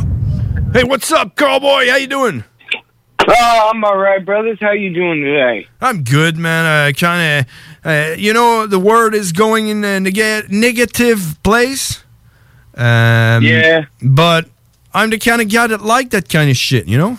[0.74, 1.88] Hey, what's up, Cowboy?
[1.88, 2.44] How you doing?
[3.26, 4.58] Oh, I'm all right, brothers.
[4.60, 5.66] How you doing today?
[5.80, 6.88] I'm good, man.
[6.88, 7.46] Uh, kind of,
[7.84, 12.02] uh, you know, the world is going in a neg- negative place.
[12.76, 13.84] Um, Yeah.
[14.02, 14.46] But
[14.94, 17.18] I'm the kind of guy that like that kind of shit, you know?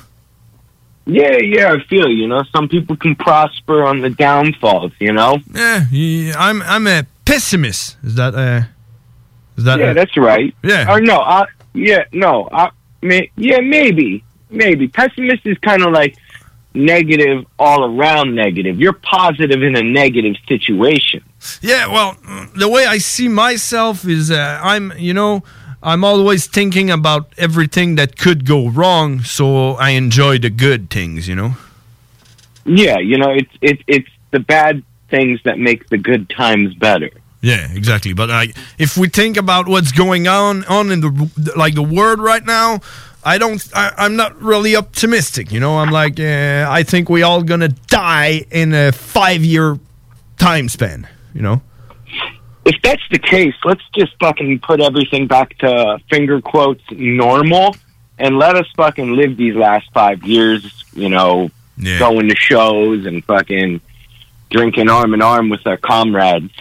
[1.05, 2.43] Yeah, yeah, I feel you know.
[2.55, 5.39] Some people can prosper on the downfalls, you know.
[5.53, 7.97] Yeah, yeah, I'm I'm a pessimist.
[8.03, 8.61] Is that uh,
[9.57, 10.55] is that yeah, uh, that's right.
[10.63, 10.89] Yeah.
[10.89, 12.69] Or no, I yeah, no, I
[13.01, 14.87] may, yeah, maybe, maybe.
[14.87, 16.15] Pessimist is kind of like
[16.73, 18.79] negative all around negative.
[18.79, 21.23] You're positive in a negative situation.
[21.61, 22.17] Yeah, well,
[22.55, 25.43] the way I see myself is uh, I'm, you know,
[25.81, 31.27] I'm always thinking about everything that could go wrong, so I enjoy the good things,
[31.27, 31.55] you know.
[32.65, 37.11] Yeah, you know, it's it's it's the bad things that make the good times better.
[37.41, 38.13] Yeah, exactly.
[38.13, 42.19] But like, if we think about what's going on on in the like the world
[42.19, 42.79] right now,
[43.25, 43.65] I don't.
[43.75, 45.51] I, I'm not really optimistic.
[45.51, 49.79] You know, I'm like, uh, I think we all gonna die in a five year
[50.37, 51.07] time span.
[51.33, 51.61] You know.
[52.65, 57.75] If that's the case, let's just fucking put everything back to finger quotes normal
[58.17, 61.99] and let us fucking live these last five years, you know, Yeah.
[61.99, 63.81] going to shows and fucking
[64.49, 66.53] drinking arm in arm with our comrades.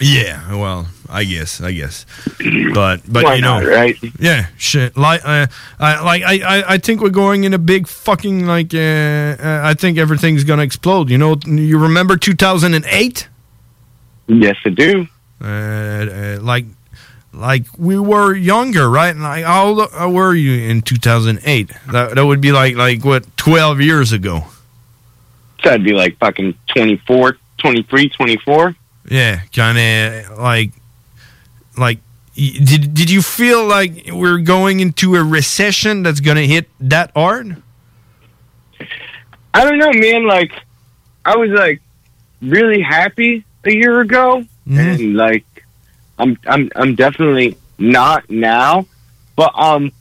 [0.00, 2.06] Yeah, well, I guess, I guess,
[2.74, 3.96] but but Why you know, not, right?
[4.18, 4.96] Yeah, shit.
[4.96, 5.46] Like, uh,
[5.78, 8.74] I like I, I think we're going in a big fucking like.
[8.74, 11.10] Uh, uh, I think everything's gonna explode.
[11.10, 13.28] You know, you remember two thousand and eight?
[14.26, 15.06] Yes, I do.
[15.40, 16.64] Uh, uh, like,
[17.32, 19.10] like we were younger, right?
[19.10, 21.70] And like, how old were you in two thousand eight?
[21.90, 24.46] That that would be like like what twelve years ago.
[25.62, 28.76] So that'd be like fucking 24, 23, 24.
[29.08, 30.72] Yeah, kind of like,
[31.76, 31.98] like,
[32.34, 37.62] did did you feel like we're going into a recession that's gonna hit that hard?
[39.54, 40.26] I don't know, man.
[40.26, 40.52] Like,
[41.24, 41.82] I was like
[42.40, 45.44] really happy a year ago, and like,
[46.18, 48.86] I'm I'm I'm definitely not now,
[49.36, 49.92] but um,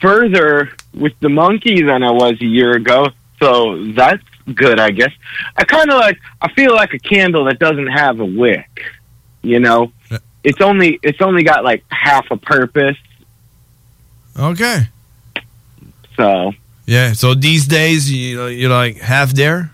[0.00, 3.08] further with the monkey than I was a year ago.
[3.40, 4.22] So that's
[4.54, 5.12] good, I guess.
[5.56, 8.68] I kind of like I feel like a candle that doesn't have a wick.
[9.42, 9.92] You know,
[10.44, 12.96] it's only it's only got like half a purpose.
[14.38, 14.88] Okay.
[16.16, 16.52] So
[16.86, 17.12] Yeah.
[17.12, 19.70] So these days, you you're like half there.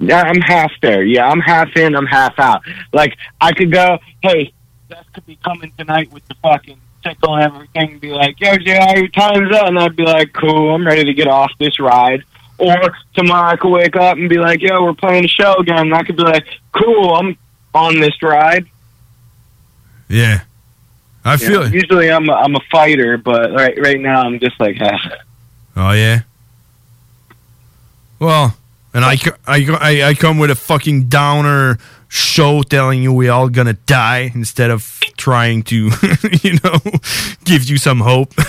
[0.00, 1.04] Yeah, I'm half there.
[1.04, 2.62] Yeah, I'm half in, I'm half out.
[2.92, 4.52] Like I could go, hey,
[4.88, 8.54] Seth could be coming tonight with the fucking tickle and everything and be like, yo,
[8.60, 11.78] yeah, your time's up and I'd be like, Cool, I'm ready to get off this
[11.78, 12.24] ride.
[12.58, 12.76] Or
[13.14, 15.94] tomorrow I could wake up and be like, Yo, we're playing a show again and
[15.94, 17.36] I could be like, Cool, I'm
[17.74, 18.66] on this ride.
[20.14, 20.42] Yeah.
[21.24, 21.72] I feel know, it.
[21.72, 25.00] Usually I'm a, I'm a fighter, but right right now I'm just like half.
[25.76, 26.20] Oh yeah.
[28.18, 28.56] Well,
[28.92, 29.16] and I,
[29.46, 31.78] I, I, I come with a fucking downer
[32.08, 35.90] show telling you we all gonna die instead of trying to,
[36.42, 36.78] you know,
[37.44, 38.32] give you some hope.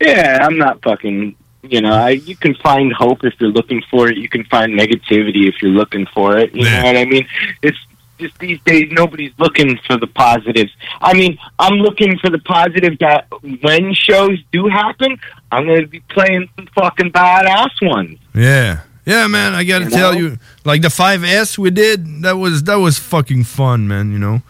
[0.00, 1.36] Yeah, I'm not fucking.
[1.62, 4.18] You know, I, you can find hope if you're looking for it.
[4.18, 6.54] You can find negativity if you're looking for it.
[6.54, 7.26] You know what I mean?
[7.62, 7.78] It's
[8.18, 10.72] just these days nobody's looking for the positives.
[11.00, 13.26] I mean, I'm looking for the positive that
[13.60, 15.18] when shows do happen,
[15.50, 18.18] I'm going to be playing some fucking badass ones.
[18.34, 18.80] yeah.
[19.06, 20.18] Yeah, man, I gotta You tell know?
[20.18, 24.10] you, like the 5S we did, that was that was fucking fun, man.
[24.10, 24.40] You know.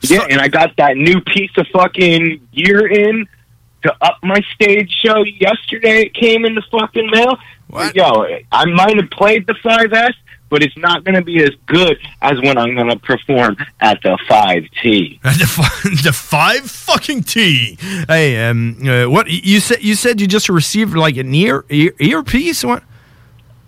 [0.00, 3.28] Yeah, and I got that new piece of fucking gear in
[3.84, 6.06] to up my stage show yesterday.
[6.06, 7.38] It came in the fucking mail.
[7.68, 7.94] What?
[7.94, 10.14] Yo, I might have played the 5S,
[10.50, 14.02] but it's not going to be as good as when I'm going to perform at
[14.02, 15.22] the 5T.
[15.22, 17.78] the five, the five fucking T.
[18.08, 19.82] Hey, um, uh, what you said?
[19.82, 22.64] You said you just received like an ear, ear earpiece.
[22.64, 22.82] What?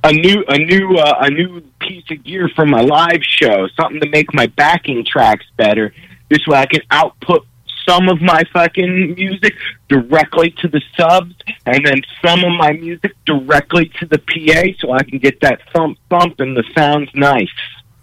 [0.05, 3.69] A new, a new, uh, a new piece of gear for my live show.
[3.81, 5.95] Something to make my backing tracks better.
[6.29, 7.47] This way, I can output
[7.89, 9.55] some of my fucking music
[9.89, 11.35] directly to the subs,
[11.67, 15.61] and then some of my music directly to the PA, so I can get that
[15.73, 17.49] thump thump and the sounds nice.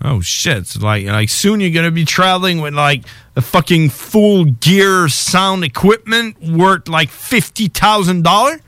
[0.01, 0.65] Oh shit!
[0.67, 3.03] So like, like soon you're gonna be traveling with like
[3.35, 8.61] a fucking full gear sound equipment worth like fifty thousand dollar.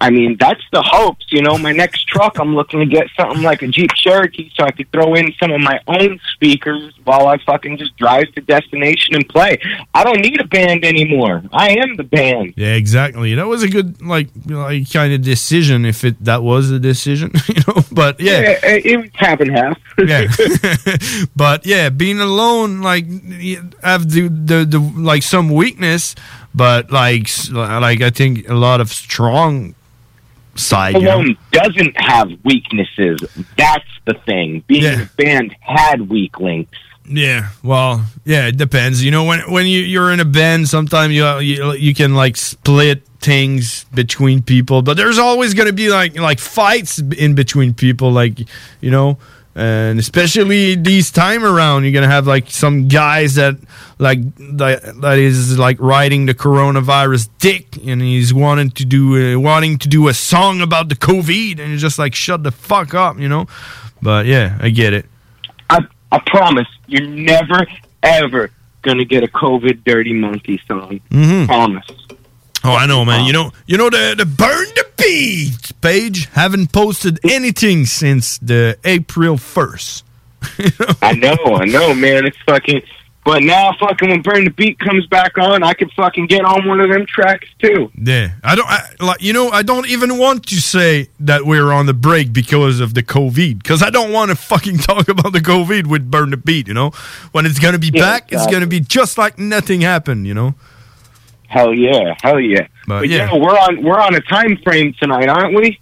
[0.00, 1.26] I mean, that's the hopes.
[1.30, 4.64] You know, my next truck, I'm looking to get something like a Jeep Cherokee so
[4.64, 8.40] I could throw in some of my own speakers while I fucking just drive to
[8.40, 9.58] destination and play.
[9.94, 11.42] I don't need a band anymore.
[11.52, 12.54] I am the band.
[12.56, 13.34] Yeah, exactly.
[13.34, 17.32] That was a good like like kind of decision if it that was a decision,
[17.48, 17.82] you know.
[17.92, 19.78] But yeah, it, it was half and half.
[19.98, 20.26] yeah.
[21.36, 23.06] but yeah, being alone, like
[23.82, 26.14] have the, the the like some weakness,
[26.54, 29.74] but like like I think a lot of strong
[30.54, 30.94] side.
[30.94, 31.24] You know?
[31.50, 33.20] Doesn't have weaknesses.
[33.56, 34.64] That's the thing.
[34.66, 36.78] Being a band had weak links.
[37.04, 39.04] Yeah, well, yeah, it depends.
[39.04, 42.36] You know, when when you you're in a band, sometimes you you, you can like
[42.36, 47.74] split things between people, but there's always going to be like like fights in between
[47.74, 48.40] people, like
[48.80, 49.18] you know,
[49.54, 53.56] and especially these time around, you're gonna have like some guys that
[53.98, 54.20] like
[54.56, 59.78] that, that is like riding the coronavirus dick, and he's wanting to do uh, wanting
[59.78, 63.18] to do a song about the COVID, and you're just like shut the fuck up,
[63.18, 63.46] you know.
[64.00, 65.06] But yeah, I get it.
[65.70, 65.80] I
[66.10, 67.66] I promise you're never
[68.02, 68.50] ever
[68.82, 71.00] gonna get a COVID Dirty Monkey song.
[71.10, 71.46] Mhm.
[71.46, 71.84] Promise.
[72.64, 73.24] Oh, I know, man.
[73.26, 78.78] You know, you know the the burn the beat page haven't posted anything since the
[78.84, 80.04] April first.
[81.02, 82.26] I know, I know, man.
[82.26, 82.82] It's fucking.
[83.24, 86.66] But now, fucking, when Burn the Beat comes back on, I can fucking get on
[86.66, 87.88] one of them tracks too.
[87.96, 89.22] Yeah, I don't I, like.
[89.22, 92.94] You know, I don't even want to say that we're on the break because of
[92.94, 96.36] the COVID, because I don't want to fucking talk about the COVID with Burn the
[96.36, 96.66] Beat.
[96.66, 96.90] You know,
[97.30, 100.26] when it's gonna be Yeah, back, it's gonna be just like nothing happened.
[100.26, 100.54] You know.
[101.52, 102.66] Hell yeah, hell yeah.
[102.86, 103.30] But But, yeah.
[103.30, 105.78] yeah, we're on we're on a time frame tonight, aren't we?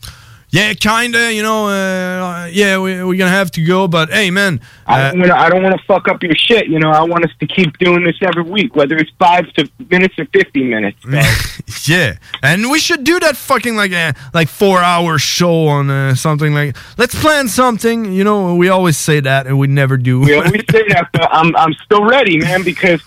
[0.49, 1.33] Yeah, kinda.
[1.33, 3.87] You know, uh, yeah, we, we're gonna have to go.
[3.87, 6.67] But hey, man, I uh, don't wanna, I don't want to fuck up your shit.
[6.67, 9.71] You know, I want us to keep doing this every week, whether it's five to
[9.89, 10.99] minutes or fifty minutes.
[11.89, 16.17] yeah, and we should do that fucking like a like four hour show on uh,
[16.17, 16.77] something like.
[16.99, 18.13] Let's plan something.
[18.13, 20.19] You know, we always say that, and we never do.
[20.19, 23.01] we always say that, but I'm I'm still ready, man, because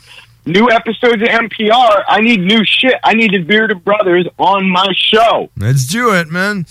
[0.45, 2.03] new episodes of NPR.
[2.07, 2.95] I need new shit.
[3.03, 5.49] I need the Bearded Brothers on my show.
[5.57, 6.65] Let's do it, man.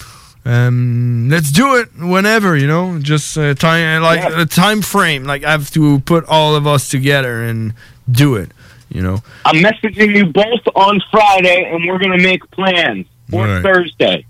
[0.44, 2.98] Um, let's do it whenever you know.
[2.98, 5.24] Just uh, time like a time frame.
[5.24, 7.74] Like I have to put all of us together and
[8.10, 8.50] do it.
[8.88, 9.20] You know.
[9.44, 13.62] I'm messaging you both on Friday, and we're gonna make plans or Right.
[13.62, 14.26] Thursday,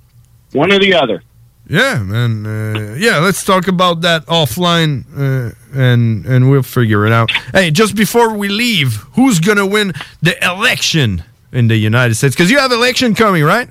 [0.53, 1.23] one or the other.
[1.73, 2.45] Yeah, man.
[2.45, 7.31] Uh, yeah, let's talk about that offline, uh, and and we'll figure it out.
[7.55, 12.35] Hey, just before we leave, who's gonna win the election in the United States?
[12.37, 13.71] Because you have election coming, right?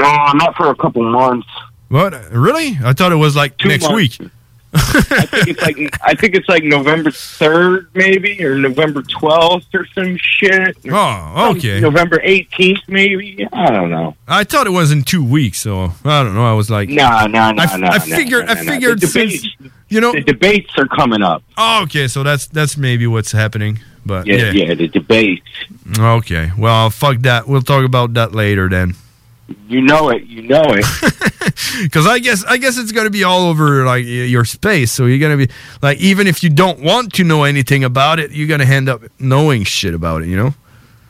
[0.00, 1.46] Oh, not for a couple months.
[1.88, 2.14] What?
[2.32, 2.76] Really?
[2.84, 4.18] I thought it was like Two next months.
[4.18, 4.30] week.
[4.74, 9.86] I think it's like I think it's like November third, maybe, or November twelfth, or
[9.94, 10.76] some shit.
[10.90, 11.80] Oh, okay.
[11.80, 13.46] November eighteenth, maybe.
[13.52, 14.16] I don't know.
[14.26, 16.44] I thought it was in two weeks, so I don't know.
[16.50, 17.86] I was like, No, no, no, I, no.
[17.88, 18.72] I figured, no, I no.
[18.72, 19.56] figured The since debates,
[19.88, 21.42] you know the debates are coming up.
[21.58, 23.78] Oh, okay, so that's that's maybe what's happening.
[24.06, 25.46] But Yeah, yeah, yeah, the debates.
[25.98, 27.46] Okay, well, fuck that.
[27.46, 28.94] We'll talk about that later then.
[29.68, 30.24] You know it.
[30.24, 30.84] You know it.
[31.82, 34.90] Because I guess I guess it's gonna be all over like your space.
[34.92, 35.52] So you're gonna be
[35.82, 39.02] like, even if you don't want to know anything about it, you're gonna end up
[39.18, 40.28] knowing shit about it.
[40.28, 40.54] You know,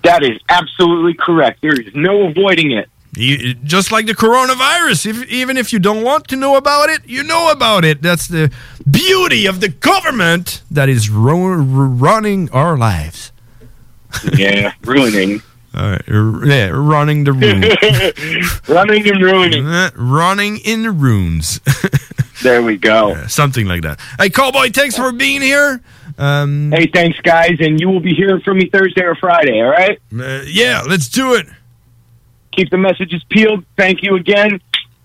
[0.05, 1.61] That is absolutely correct.
[1.63, 2.89] There is no avoiding it.
[3.15, 5.07] You- just like the coronavirus.
[5.07, 8.01] If, even if you don't want to know about it, you know about it.
[8.03, 8.51] That's the
[8.91, 13.31] beauty of the government that is ru- running our lives.
[14.37, 15.43] Yeah, ruining.
[15.75, 17.63] All right, r- yeah, running the room.
[18.69, 19.65] running and ruining.
[19.97, 21.61] running in the runes.
[22.43, 23.27] there we go.
[23.27, 23.99] something like that.
[24.19, 25.81] Hey, Cowboy, thanks for being here.
[26.19, 29.61] Um, Hey, thanks, guys, and you will be hearing from me Thursday or Friday.
[29.63, 29.99] All right?
[30.15, 31.47] Uh, yeah, let's do it.
[32.53, 33.65] Keep the messages peeled.
[33.79, 34.61] Thank you again,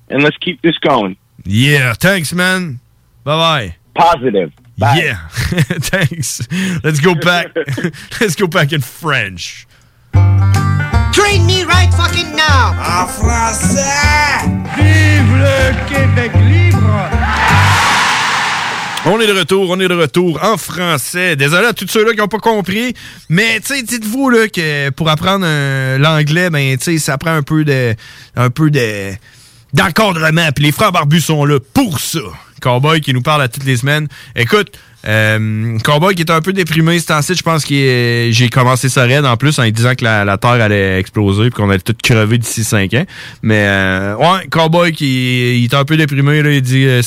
[0.10, 1.16] and let's keep this going.
[1.46, 2.82] Yeah, thanks, man.
[3.24, 3.76] Bye bye.
[3.96, 4.52] Positive.
[4.78, 5.02] Bye.
[5.02, 6.46] Yeah, thanks.
[6.84, 7.56] Let's go back.
[8.20, 9.67] let's go back in French.
[10.14, 12.74] Train me right fucking now!
[12.80, 14.46] En français!
[14.78, 16.78] Vive le Québec libre!
[19.06, 21.36] On est de retour, on est de retour en français.
[21.36, 22.94] Désolé à tous ceux-là qui n'ont pas compris,
[23.30, 27.32] mais tu sais, dites-vous là que pour apprendre euh, l'anglais, ben tu sais, ça prend
[27.32, 27.96] un peu de,
[28.36, 29.14] un peu de
[29.74, 30.50] d'encadrement.
[30.54, 32.20] Puis les frères barbus sont là pour ça.
[32.62, 34.08] Cowboy qui nous parle à toutes les semaines.
[34.36, 34.78] Écoute,
[35.08, 39.04] euh, Cowboy qui est un peu déprimé ce temps-ci, je pense que j'ai commencé ça
[39.04, 42.38] raide en plus en disant que la, Terre allait exploser puis qu'on allait tout crever
[42.38, 43.06] d'ici 5 ans.
[43.42, 47.02] Mais euh, ouais, Cowboy qui est un peu déprimé, là, il dit euh,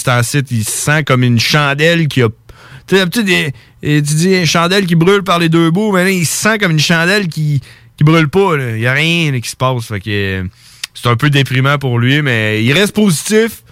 [0.50, 2.28] il se sent comme une chandelle qui a
[2.90, 6.26] tu sais, tu dis une chandelle qui brûle par les deux bouts, mais là, il
[6.26, 7.60] se sent comme une chandelle qui,
[7.96, 8.56] qui brûle pas.
[8.56, 9.86] Il y a rien qui se passe.
[9.86, 10.44] Fait que euh,
[10.94, 13.62] c'est un peu déprimant pour lui, mais il reste positif.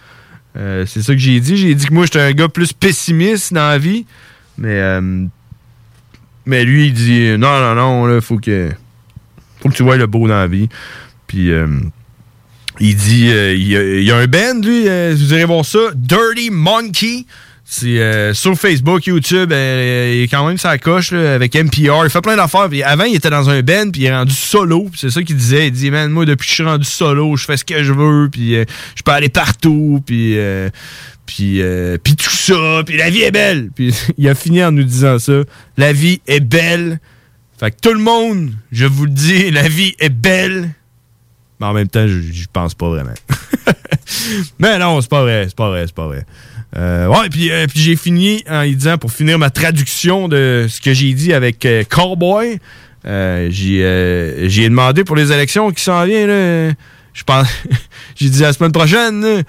[0.57, 1.57] Euh, c'est ça que j'ai dit.
[1.57, 4.07] J'ai dit que moi, j'étais un gars plus pessimiste dans la vie.
[4.57, 5.25] Mais, euh,
[6.47, 8.70] mais lui, il dit non, non, non, là, faut que,
[9.61, 10.69] faut que tu vois le beau dans la vie.
[11.27, 11.66] Puis, euh,
[12.81, 16.51] il dit il, y a, y a un band, lui, vous irez voir ça, Dirty
[16.51, 17.27] Monkey.
[17.85, 22.05] Euh, sur Facebook, YouTube, euh, il est quand même sa coche avec NPR.
[22.05, 22.69] Il fait plein d'affaires.
[22.85, 24.89] Avant, il était dans un band, puis il est rendu solo.
[24.97, 25.69] C'est ça qu'il disait.
[25.69, 27.93] Il dit, man, moi, depuis que je suis rendu solo, je fais ce que je
[27.93, 28.65] veux, puis euh,
[28.95, 30.39] je peux aller partout, puis
[31.27, 31.62] puis
[32.03, 33.70] puis tout ça, puis la vie est belle.
[33.74, 35.43] Puis il a fini en nous disant ça.
[35.77, 37.01] La vie est belle.
[37.61, 40.70] Fait que tout le monde, je vous le dis, la vie est belle.
[41.61, 43.15] Mais en même temps, je, je pense pas vraiment.
[44.59, 46.24] Mais non, c'est pas vrai, c'est pas vrai, c'est pas vrai.
[46.77, 50.81] Euh, ouais, puis, euh, puis j'ai fini en disant, pour finir ma traduction de ce
[50.81, 52.59] que j'ai dit avec euh, Cowboy,
[53.07, 56.74] euh, j'ai demandé pour les élections qui s'en viennent,
[57.15, 57.49] je pense,
[58.16, 59.43] j'ai dit la semaine prochaine, là,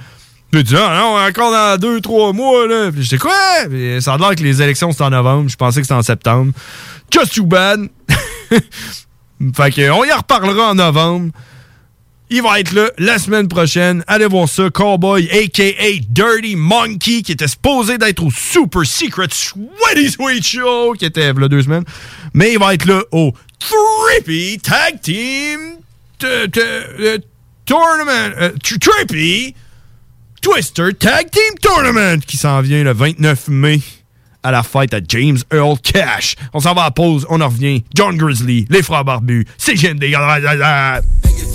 [0.52, 2.92] Puis dit, ah non, encore dans deux, trois mois, là.
[2.92, 3.34] Puis j'étais quoi?
[4.00, 5.50] Ça a l'air que les élections, c'est en novembre.
[5.50, 6.54] Je pensais que c'était en septembre.
[7.12, 7.82] Just too bad.
[8.50, 11.32] fait que, on y reparlera en novembre.
[12.32, 14.04] Il va être là la semaine prochaine.
[14.08, 14.70] Allez voir ça.
[14.70, 16.00] Cowboy, a.k.a.
[16.10, 21.48] Dirty Monkey, qui était supposé d'être au Super Secret Sweaty Sweet Show, qui était là
[21.48, 21.86] deux semaines.
[22.34, 25.60] Mais il va être là au Trippy Tag Team
[26.24, 27.18] euh,
[27.66, 28.34] Tournament.
[28.40, 29.56] euh, tr- Trippy
[30.42, 33.82] Twister Tag Team Tournament, qui s'en vient le 29 mai
[34.44, 36.36] à la fête à James Earl Cash.
[36.54, 37.84] On s'en va à pause, on en revient.
[37.94, 40.04] John Grizzly, les frères barbus, c'est GMD.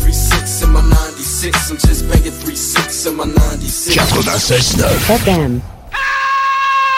[0.04, 3.96] 3-6 in my 96, I'm just banging 3-6 in my 96.
[3.96, 5.73] 96.9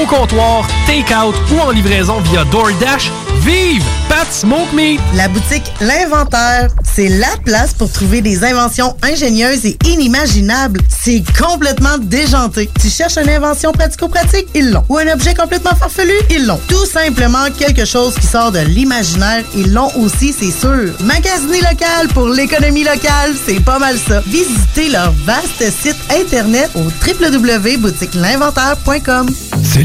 [0.00, 3.10] au comptoir, take-out ou en livraison via DoorDash.
[3.40, 4.98] Vive Pat Smoke Meat!
[5.14, 10.80] La boutique L'Inventaire, c'est la place pour trouver des inventions ingénieuses et inimaginables.
[10.88, 12.68] C'est complètement déjanté.
[12.80, 14.48] Tu cherches une invention pratico-pratique?
[14.54, 14.84] Ils l'ont.
[14.88, 16.14] Ou un objet complètement farfelu?
[16.30, 16.58] Ils l'ont.
[16.66, 19.44] Tout simplement quelque chose qui sort de l'imaginaire?
[19.54, 20.92] Ils l'ont aussi, c'est sûr.
[21.04, 24.22] Magasiner local pour l'économie locale, c'est pas mal ça.
[24.26, 29.28] Visitez leur vaste site internet au www.boutiquelinventaire.com.
[29.62, 29.84] C'est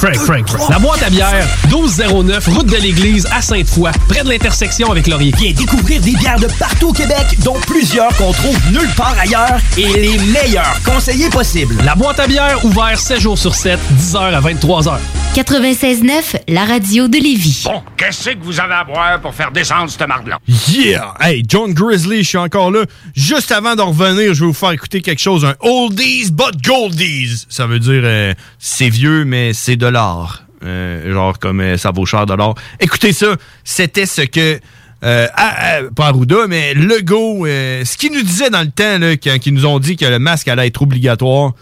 [0.00, 0.70] Frank, Frank, Frank.
[0.70, 5.30] La boîte à bière, 1209, route de l'église à Sainte-Foy, près de l'intersection avec Laurier.
[5.36, 9.60] Viens découvrir des bières de partout au Québec, dont plusieurs qu'on trouve nulle part ailleurs
[9.76, 11.76] et les meilleurs conseillers possibles.
[11.84, 14.96] La boîte à bière, ouvert 7 jours sur 7, 10h à 23h.
[15.34, 17.64] 96.9, la radio de Lévis.
[17.66, 20.38] Bon, qu'est-ce que vous avez à boire pour faire descendre cette marde-là?
[20.68, 21.14] Yeah!
[21.20, 22.84] Hey, John Grizzly, je suis encore là.
[23.14, 27.44] Juste avant de revenir, je vais vous faire écouter quelque chose, un oldies but goldies.
[27.48, 30.44] Ça veut dire, euh, c'est vieux, mais c'est de l'art.
[30.64, 32.54] Euh, genre comme euh, ça vaut cher de l'or.
[32.80, 33.28] Écoutez ça,
[33.64, 34.60] c'était ce que...
[35.02, 38.98] Euh, à- à- pas Arruda, mais Legault, euh, ce qu'il nous disait dans le temps,
[38.98, 41.52] là, quand ils nous ont dit que le masque allait être obligatoire,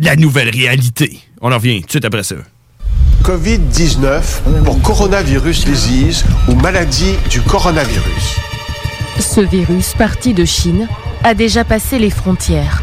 [0.00, 1.20] la nouvelle réalité.
[1.40, 2.34] On en revient tout de suite après ça.
[3.22, 4.20] COVID-19
[4.64, 8.36] pour coronavirus disease ou maladie du coronavirus.
[9.20, 10.88] Ce virus, parti de Chine,
[11.22, 12.82] a déjà passé les frontières.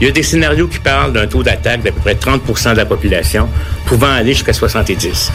[0.00, 2.76] Il y a des scénarios qui parlent d'un taux d'attaque d'à peu près 30% de
[2.76, 3.48] la population,
[3.86, 5.32] pouvant aller jusqu'à 70.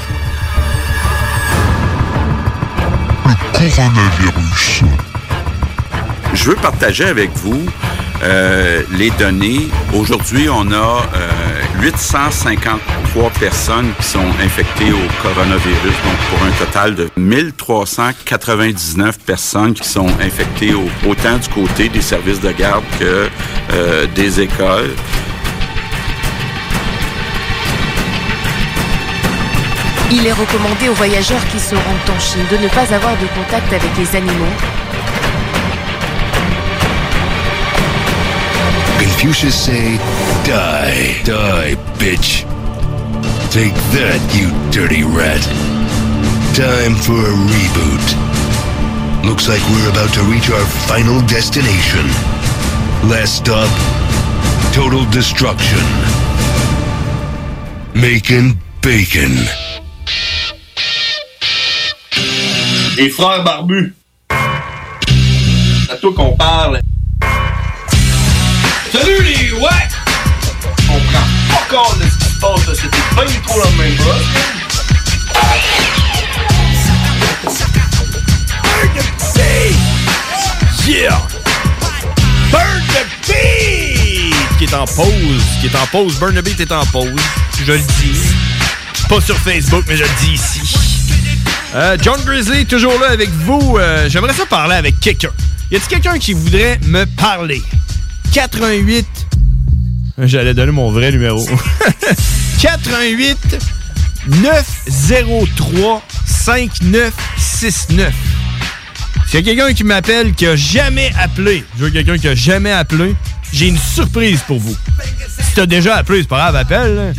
[3.26, 4.84] Le coronavirus.
[6.34, 7.62] Je veux partager avec vous
[8.24, 9.68] euh, les données.
[9.94, 11.30] Aujourd'hui, on a euh,
[11.82, 19.88] 853 personnes qui sont infectées au coronavirus, donc pour un total de 1399 personnes qui
[19.88, 23.30] sont infectées au- autant du côté des services de garde que
[23.74, 24.92] euh, des écoles.
[30.12, 33.28] Il est recommandé aux voyageurs qui se rendent en Chine de ne pas avoir de
[33.38, 34.54] contact avec les animaux,
[39.00, 39.98] Confucius say,
[40.44, 42.44] die, die, bitch.
[43.50, 45.42] Take that, you dirty rat.
[46.54, 48.06] Time for a reboot.
[49.26, 52.06] Looks like we're about to reach our final destination.
[53.08, 53.72] Last stop,
[54.74, 55.84] total destruction.
[57.96, 59.32] Making bacon.
[62.98, 63.94] Les frères barbus.
[65.90, 66.82] À toi qu'on parle.
[68.92, 69.70] Salut les ouais!
[70.90, 72.74] On prend pas compte de ce qui se passe, là.
[72.74, 74.26] c'était pas du tout la même chose.
[80.88, 81.22] Yeah!
[82.52, 84.36] Burn the Beat!
[84.58, 85.44] Qui est en pause.
[85.62, 86.18] Qui est en pause.
[86.20, 87.10] Burn the Beat est en pause.
[87.60, 88.20] Je le dis.
[89.08, 90.62] Pas sur Facebook, mais je le dis ici.
[91.76, 93.78] Euh, John Grizzly, toujours là avec vous.
[93.78, 95.30] Euh, J'aimerais ça parler avec quelqu'un.
[95.72, 97.62] Y a-t-il quelqu'un qui voudrait me parler?
[98.32, 99.06] 88.
[100.20, 101.46] J'allais donner mon vrai numéro.
[102.62, 103.38] 88
[104.28, 108.14] 903 5969.
[109.28, 112.36] S'il y a quelqu'un qui m'appelle qui a jamais appelé, je veux quelqu'un qui a
[112.36, 113.16] jamais appelé,
[113.54, 114.76] j'ai une surprise pour vous.
[115.40, 116.96] Si t'as déjà appelé, c'est pas grave, appelle.
[116.96, 117.12] là.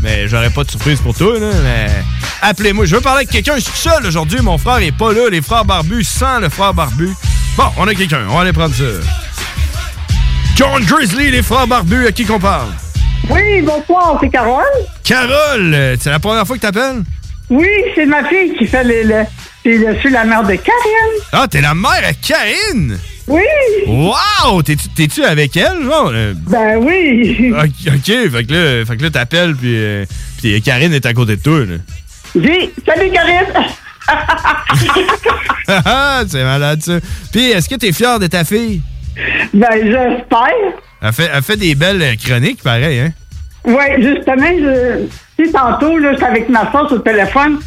[0.00, 1.50] Mais j'aurais pas de surprise pour toi, là.
[1.64, 1.90] Mais
[2.42, 2.84] appelez-moi.
[2.86, 3.56] Je veux parler avec quelqu'un.
[3.56, 4.40] Je suis seul aujourd'hui.
[4.42, 5.28] Mon frère est pas là.
[5.30, 7.10] Les frères barbus sans le frère barbu.
[7.56, 8.20] Bon, on a quelqu'un.
[8.28, 8.84] On va aller prendre ça.
[10.58, 12.70] John Grizzly, les frères barbus, à qui qu'on parle?
[13.30, 14.64] Oui, bonsoir, c'est Carole.
[15.04, 17.04] Carole, euh, c'est la première fois que t'appelles?
[17.48, 19.04] Oui, c'est ma fille qui fait le.
[19.04, 19.24] le
[19.64, 21.22] je suis la mère de Karine.
[21.30, 22.98] Ah, t'es la mère à Karine?
[23.28, 23.42] Oui!
[23.86, 24.60] Wow!
[24.62, 26.10] T'es-tu avec elle, genre?
[26.12, 27.52] Euh, Ben oui!
[27.54, 30.04] Ok, fait que là, fait que là t'appelles, puis euh,
[30.38, 31.76] puis Karine est à côté de toi, là.
[32.34, 33.46] Oui, salut Karine!
[35.68, 36.94] Ah, c'est malade, ça.
[37.30, 38.80] Puis, est-ce que t'es fier de ta fille?
[39.54, 40.48] Ben, j'espère.
[41.00, 43.12] Elle fait, elle fait des belles euh, chroniques, pareil, hein?
[43.64, 47.58] Oui, justement, je, tu sais, tantôt, là, j'étais avec ma soeur au téléphone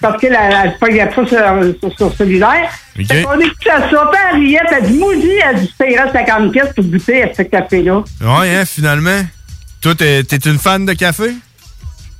[0.00, 2.70] parce qu'elle elle se pognait pas sur, sur, sur cellulaire.
[2.98, 3.06] OK.
[3.06, 6.72] Fait qu'on écoutait ça, puis elle riait, elle dit, maudit, elle dit, payerais 50 pièces
[6.74, 8.02] pour goûter à ce café-là.
[8.20, 9.22] Ouais, hein, finalement.
[9.80, 11.32] Toi, t'es t'es une fan de café?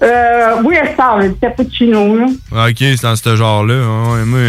[0.03, 2.27] Euh, oui, elle sort, le cappuccino, là.
[2.55, 3.75] Ah, Ok, c'est dans ce genre-là.
[3.75, 4.41] Ouais, moi,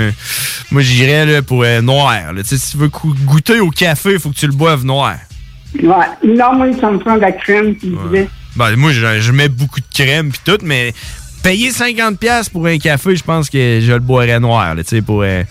[0.72, 2.34] moi j'irais là, pour euh, noir.
[2.34, 2.42] là.
[2.44, 2.90] Si tu veux
[3.26, 5.16] goûter au café, il faut que tu le boives noir.
[5.82, 6.06] Ouais.
[6.26, 8.28] Non, moi, ça me prend de la crème, tu disais.
[8.56, 10.94] Ben, moi, je, je mets beaucoup de crème puis tout, mais
[11.44, 15.44] payer 50$ pour un café, je pense que je le boirais noir, là, pour, euh,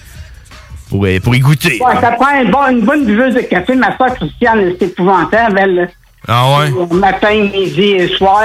[0.90, 1.80] pour, euh, pour y goûter.
[1.82, 3.74] Ouais, ça prend un bon- une bonne buveuse de café.
[3.74, 5.58] Ma soeur Christiane, c'est épouvantable.
[5.58, 5.90] Elle,
[6.28, 6.72] Ah ouais?
[6.72, 8.42] euh, matin, midi et soir,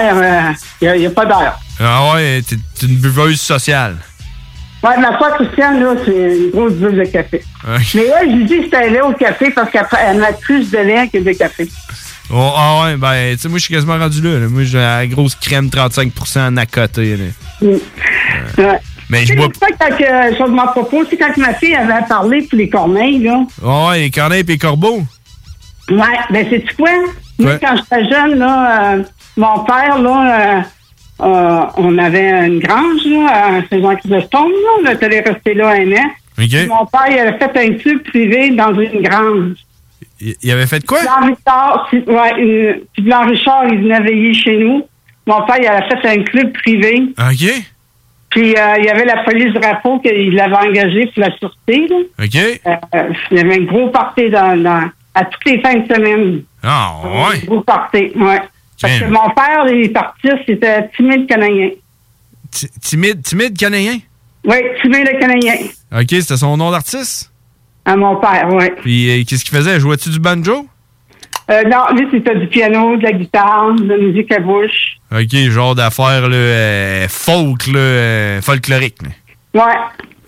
[0.82, 1.60] il n'y a, pas d'heure.
[1.80, 3.98] Ah ouais, t'es une buveuse sociale.
[4.84, 7.44] Ouais, ma soeur Christiane, là, c'est une grosse buveuse de café.
[7.96, 10.78] Mais là, je lui dis que c'était lait au café parce qu'elle met plus de
[10.78, 11.68] lait que de café.
[12.34, 14.40] Oh, ah ouais, ben, tu sais, moi, je suis quasiment rendu là.
[14.40, 14.48] là.
[14.48, 17.18] Moi, j'ai la grosse crème 35% à côté.
[17.18, 17.26] là.
[17.62, 17.78] Mm.
[18.58, 18.80] Ouais.
[19.10, 22.44] Mais je bois c'est pas quand de mon propos, c'est quand ma fille avait parlé
[22.44, 23.44] pour les corneilles, là.
[23.64, 25.04] Ah ouais, les corneilles et les corbeaux?
[25.90, 26.92] Ouais, ben c'est tu quoi?
[27.42, 27.60] Moi, Ouais.
[27.62, 29.04] quand j'étais jeune, là, euh,
[29.38, 30.18] mon père, là,
[30.58, 30.62] euh,
[31.26, 33.28] euh, on avait une grange, là,
[33.58, 34.52] à Saint-Jean-Chrysostome.
[34.84, 36.12] On était resté là un an.
[36.38, 39.56] Mon père, il avait fait un club privé dans une grange.
[40.20, 41.00] Il il avait fait quoi?
[41.02, 44.86] Blanc Richard, ouais, puis Blanc Richard, il venait veiller chez nous.
[45.28, 47.04] Mon père, il avait fait un club privé.
[47.20, 47.64] OK.
[48.30, 51.88] Puis euh, il y avait la police drapeau qu'il avait engagé pour la sûreté.
[51.90, 51.98] Là.
[52.24, 52.36] OK.
[52.96, 56.44] Euh, il y avait un gros party dans, dans- à toutes les fins de semaine.
[56.64, 57.40] Ah ouais.
[57.46, 58.42] Gros party, ouais.
[58.82, 61.70] Parce que mon père, les partis, c'était timide canadien.
[62.52, 64.00] Ti- Timide, timide canadien?
[64.46, 65.54] Oui, timide le canadien.
[65.94, 67.32] OK, c'était son nom d'artiste?
[67.86, 68.66] À mon père, oui.
[68.82, 69.80] Puis euh, qu'est-ce qu'il faisait?
[69.80, 70.68] Jouais-tu du banjo?
[71.50, 74.98] Euh, non, lui, c'était du piano, de la guitare, de la musique à bouche.
[75.12, 78.98] OK, genre d'affaires là, euh, folk, là, folklorique.
[79.04, 79.10] là.
[79.66, 79.76] Ouais.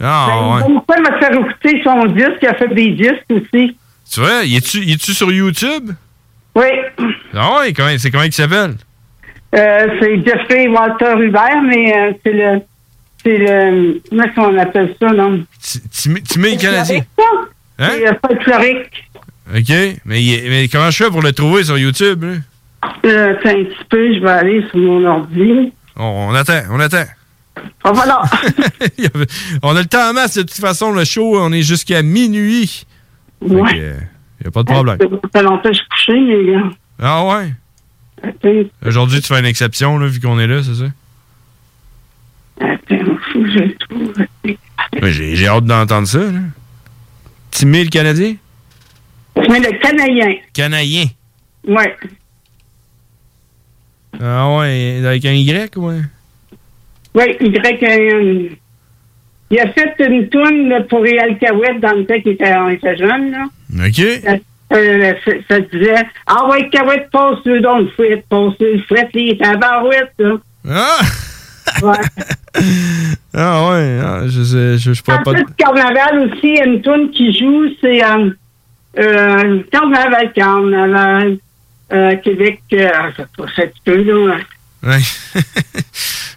[0.01, 0.27] Ah
[0.57, 0.61] ouais.
[0.69, 3.77] Une fois, il m'a fait écouter son disque, il a fait des disques aussi.
[4.11, 5.91] Tu vois, y est-tu y est-tu sur YouTube?
[6.55, 6.65] Oui.
[7.33, 8.75] Ah comment, c'est comment il s'appelle?
[9.55, 12.61] Euh, c'est Jeffrey Walter Hubert, mais euh, c'est le.
[13.23, 14.01] C'est le.
[14.09, 15.43] Comment est-ce qu'on appelle ça, non?
[15.91, 17.01] Timide canadien.
[17.79, 17.89] Hein?
[17.91, 19.09] C'est euh, folklorique.
[19.53, 19.99] OK.
[20.05, 22.23] Mais, comment je fais pour le trouver sur YouTube?
[22.23, 22.33] là?
[23.05, 25.71] Euh, attends un petit peu, je vais aller sur mon ordi.
[25.95, 27.05] On, on attend, on attend.
[27.83, 28.23] Ah, voilà.
[29.61, 30.35] On a le temps en masse.
[30.37, 32.85] De toute façon, le show, on est jusqu'à minuit.
[33.41, 33.95] Ouais.
[34.43, 34.97] Il n'y a pas de problème.
[34.99, 35.07] Ça
[35.39, 36.69] fait longtemps que je couché, mais gars?
[37.01, 37.53] Ah ouais?
[38.21, 40.85] Attends, Aujourd'hui, tu fais une exception, là, vu qu'on est là, c'est ça?
[42.59, 44.13] attends, faut que je trouve.
[45.01, 46.19] Ouais, J'ai j'ai hâte d'entendre ça.
[46.19, 46.39] Là.
[47.51, 48.35] Timmy, le Canadien?
[49.37, 50.35] Mais le Canadien.
[50.53, 51.05] Canadien.
[51.65, 51.95] Ouais.
[54.21, 56.01] Ah ouais, avec un Y, ouais.
[57.15, 58.57] Oui, Y.
[59.51, 63.31] il a fait une tourne pour Réal Cahouette dans le temps qu'il était jeune.
[63.31, 63.45] Là.
[63.73, 63.99] OK.
[64.73, 69.07] Euh, ça, ça disait Ah ouais, Cahouette, passe-le donc le fouet, passe-le le fouet.
[69.13, 70.13] Il était en barouette.
[70.19, 70.35] Là.
[70.69, 70.99] Ah!
[71.81, 71.97] Ouais.
[73.35, 75.33] Ah ouais, ah, je sais, je, je pourrais En pas...
[75.57, 78.29] Carnaval aussi, il y a une tourne qui joue, c'est euh,
[78.99, 81.37] euh, Carnaval, Carnaval,
[81.91, 82.61] euh, Québec.
[82.73, 83.45] Euh, ah, ça pas
[83.83, 84.35] peu, là.
[84.83, 84.99] Ouais.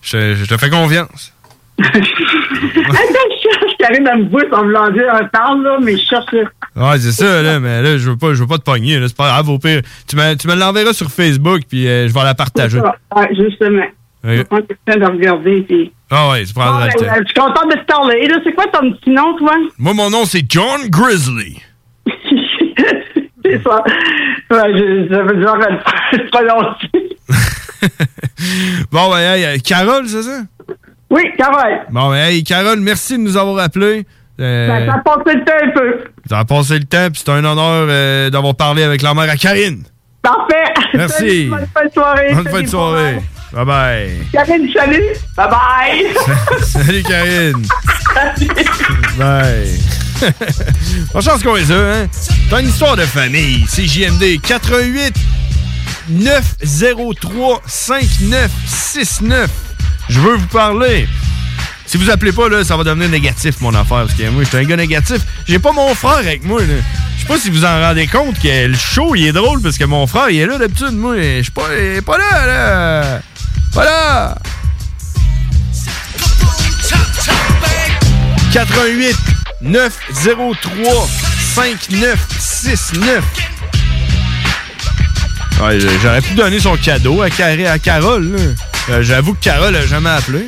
[0.03, 1.35] je, je te fais confiance.
[1.79, 6.05] Attends, je cherche, j'arrive à me voir sans vouloir dire un parle, là, mais je
[6.07, 6.33] cherche.
[6.75, 9.09] Ouais, c'est ça, là, mais là, je veux pas, je veux pas te pogner, là,
[9.09, 9.83] c'est pas grave, au pire.
[10.09, 12.81] Tu me, tu me l'enverras sur Facebook, puis euh, je vais la partager.
[12.81, 13.85] Ouais, justement.
[14.25, 14.47] Je vais Ok.
[14.49, 15.61] prendre le temps de regarder.
[15.63, 15.93] Puis...
[16.11, 17.13] Ah ouais, tu prendras Ouais, le temps.
[17.21, 18.27] je suis content de te parler.
[18.27, 18.37] là.
[18.43, 19.55] C'est quoi ton petit nom, toi?
[19.79, 21.61] Moi, mon nom, c'est John Grizzly.
[23.45, 23.85] C'est ça.
[24.51, 25.55] Ouais, je, ça veut dire
[26.13, 27.17] le prononcer.
[28.91, 30.41] Bon, ben, hey, euh, Carole, c'est ça?
[31.11, 31.81] Oui, Carole.
[31.91, 34.07] Bon, ben, hey, Carole, merci de nous avoir appelés.
[34.41, 36.05] Euh, Ben, Ça a passé le temps un peu.
[36.29, 39.31] ça a passé le temps, puis c'est un honneur euh, d'avoir parlé avec la mère
[39.31, 39.83] à Karine.
[40.23, 40.75] Parfait.
[40.95, 41.17] Merci.
[41.17, 42.35] Salut, Bonne fin de soirée.
[42.35, 43.19] Bonne fin de Salut, soirée.
[43.53, 44.11] Bye bye.
[44.33, 45.03] Karine, salut.
[45.37, 46.15] Bye bye.
[46.65, 47.63] Salut, Karine.
[49.17, 49.81] Bye.
[51.13, 52.07] Bonne chance qu'on est ça, hein?
[52.51, 53.65] T'as une histoire de famille.
[53.69, 55.15] C'est JMD 88
[56.11, 59.51] 903 5969.
[60.09, 61.09] Je veux vous parler.
[61.87, 64.07] Si vous appelez pas, là, ça va devenir négatif, mon affaire.
[64.07, 65.19] Parce que moi, je suis un gars négatif.
[65.47, 66.61] J'ai pas mon frère avec moi.
[66.63, 69.79] Je sais pas si vous en rendez compte que le show, il est drôle parce
[69.79, 70.93] que mon frère, il est là d'habitude.
[70.93, 73.21] Moi, je suis pas, il est pas là, là.
[73.73, 74.39] Pas là.
[78.53, 79.17] 88
[79.63, 81.09] 903
[81.55, 83.25] 5969.
[86.03, 88.37] J'aurais pu donner son cadeau à, à Carole.
[88.91, 90.47] Euh, J'avoue que Carole a jamais appelé.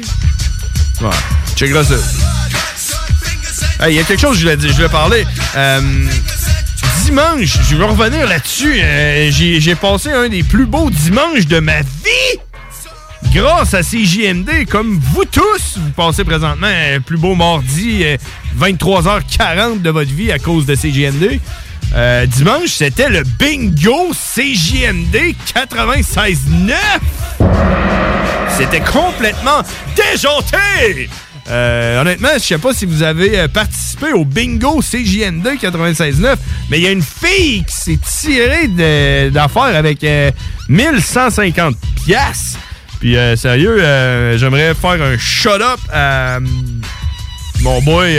[1.00, 1.08] Ouais,
[1.56, 1.94] checkera ça.
[3.80, 5.24] Hey, Il y a quelque chose je voulais je voulais parler.
[5.56, 5.80] Euh,
[7.04, 8.78] dimanche, je vais revenir là-dessus.
[8.82, 12.38] euh, J'ai passé un des plus beaux dimanches de ma vie
[13.32, 18.16] grâce à CJMD, comme vous tous, vous passez présentement un plus beau mardi, euh,
[18.58, 21.38] 23h40 de votre vie à cause de CJMD.
[21.94, 26.74] Euh, dimanche, c'était le bingo CJMD 96.9.
[28.56, 29.62] C'était complètement
[29.96, 31.08] déjanté.
[31.50, 36.36] Euh, honnêtement, je sais pas si vous avez euh, participé au bingo CJND 96.9,
[36.68, 38.68] mais il y a une fille qui s'est tirée
[39.30, 40.30] d'affaires avec euh,
[40.68, 42.58] 1150 piastres.
[43.00, 43.78] Puis sérieux,
[44.36, 46.40] j'aimerais faire un shut-up à
[47.60, 48.18] mon boy...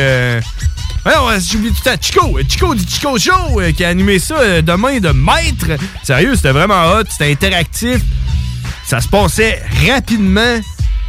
[1.05, 1.95] Alors, j'oublie tout temps.
[1.99, 5.81] Chico, euh, Chico du Chico Show euh, qui a animé ça euh, demain de maître.
[6.03, 7.99] Sérieux, c'était vraiment hot, c'était interactif.
[8.85, 10.59] Ça se passait rapidement.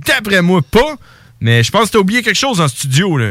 [0.05, 0.97] D'après moi, pas.
[1.41, 3.31] Mais je pense que t'as oublié quelque chose en studio, là.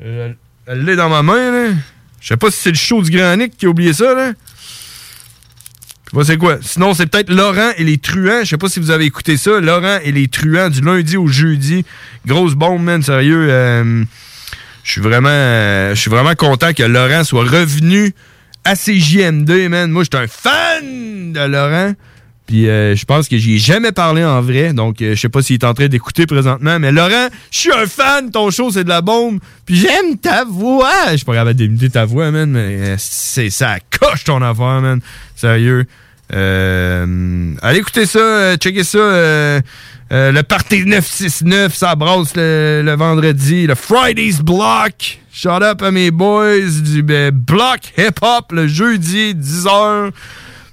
[0.00, 1.74] Elle l'est dans ma main, là.
[2.20, 4.34] Je sais pas si c'est le show du Grand Nick qui a oublié ça, là.
[6.24, 6.58] C'est quoi?
[6.62, 8.40] Sinon, c'est peut-être Laurent et les truands.
[8.42, 9.60] Je sais pas si vous avez écouté ça.
[9.60, 11.84] Laurent et les truands du lundi au jeudi.
[12.26, 13.48] Grosse bombe, man, sérieux.
[13.50, 14.04] Euh,
[14.82, 18.14] je suis vraiment, euh, je suis vraiment content que Laurent soit revenu
[18.64, 19.90] à CJMD, man.
[19.90, 21.92] Moi, j'étais un fan de Laurent.
[22.46, 24.72] Puis euh, je pense que j'y ai jamais parlé en vrai.
[24.72, 26.78] Donc, euh, je sais pas s'il est en train d'écouter présentement.
[26.78, 28.30] Mais Laurent, je suis un fan.
[28.30, 29.40] Ton show, c'est de la bombe.
[29.64, 31.10] Puis j'aime ta voix.
[31.10, 32.50] Je suis pas capable d'imiter ta voix, man.
[32.50, 35.00] Mais c'est ça coche ton affaire, man.
[35.34, 35.86] Sérieux.
[36.34, 38.18] Euh, allez écouter ça.
[38.18, 38.98] euh, checker ça.
[38.98, 39.60] euh,
[40.12, 43.66] euh, le Party 969, ça brasse le, vendredi.
[43.66, 45.18] Le Friday's Block.
[45.32, 50.10] Shout up à mes boys du ben, Block Hip Hop le jeudi, 10h.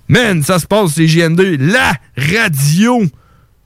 [0.08, 3.04] Man, ça se passe, c'est JN2, la radio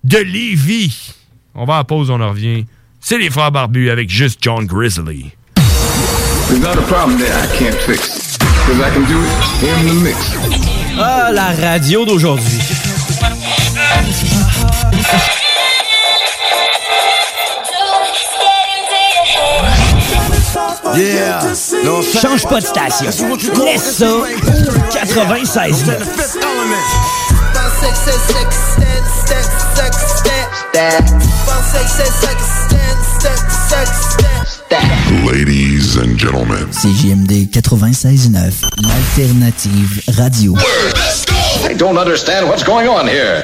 [0.03, 1.13] de Lévis.
[1.55, 2.65] On va à pause, on en revient.
[3.01, 5.31] C'est les frères barbus avec juste John Grizzly.
[6.47, 8.37] There's not a problem I can't fix.
[8.69, 10.76] I can do it the mix.
[10.99, 12.59] Ah, la radio d'aujourd'hui.
[20.95, 21.41] Yeah.
[21.83, 23.05] No Change pas de station.
[23.63, 24.07] Laisse ça.
[24.91, 25.85] 96
[35.25, 36.69] Ladies and gentlemen.
[36.69, 40.53] CJMD 96.9, l'alternative radio.
[41.69, 43.43] I don't understand what's going on here.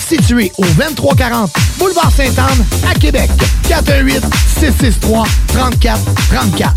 [0.11, 3.31] situé au 2340 Boulevard Sainte-Anne à Québec.
[3.69, 4.21] 418
[4.59, 6.73] 663 34 34.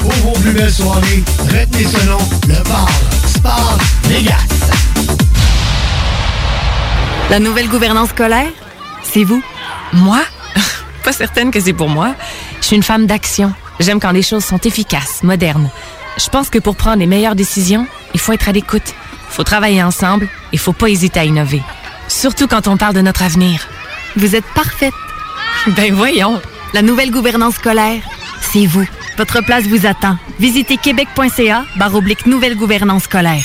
[0.00, 2.90] Pour vos plus belles soirées, retenez ce nom, le bar
[3.26, 4.36] Sport Vegas.
[7.30, 8.50] La nouvelle gouvernance scolaire,
[9.02, 9.42] c'est vous?
[9.94, 10.20] Moi?
[11.02, 12.14] Pas certaine que c'est pour moi.
[12.60, 13.54] Je suis une femme d'action.
[13.78, 15.70] J'aime quand les choses sont efficaces, modernes.
[16.18, 18.94] Je pense que pour prendre les meilleures décisions, il faut être à l'écoute.
[19.30, 20.28] Il faut travailler ensemble.
[20.52, 21.62] Il faut pas hésiter à innover.
[22.10, 23.66] Surtout quand on parle de notre avenir.
[24.16, 24.92] Vous êtes parfaite.
[25.68, 26.42] Ben voyons.
[26.74, 28.02] La nouvelle gouvernance scolaire,
[28.40, 28.86] c'est vous.
[29.16, 30.18] Votre place vous attend.
[30.38, 33.44] Visitez québec.ca barre oblique nouvelle gouvernance scolaire.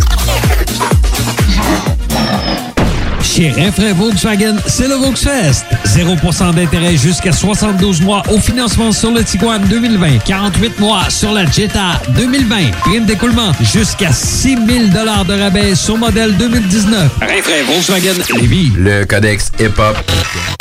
[3.23, 5.65] Chez Renfrais Volkswagen, c'est le Volksfest.
[5.85, 10.17] 0% d'intérêt jusqu'à 72 mois au financement sur le Tiguan 2020.
[10.25, 12.71] 48 mois sur la Jetta 2020.
[12.81, 17.09] Prime d'écoulement jusqu'à 6 000 de rabais sur modèle 2019.
[17.21, 18.73] Renfrais Volkswagen Lévis.
[18.77, 19.97] Le codex hip-hop.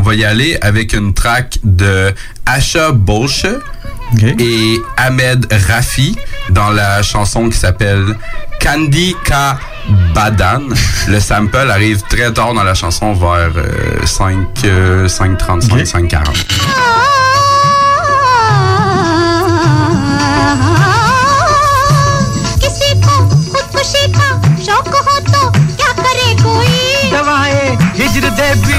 [0.01, 2.15] On va y aller avec une track de
[2.47, 3.47] Asha Bolche
[4.39, 6.17] et Ahmed Rafi
[6.51, 8.17] dans la chanson qui s'appelle
[8.61, 9.59] Candy Ka
[10.15, 10.63] Badan.
[11.09, 16.21] Le sample arrive très tard dans la chanson, vers euh, 5, euh, 5.35, 5.40.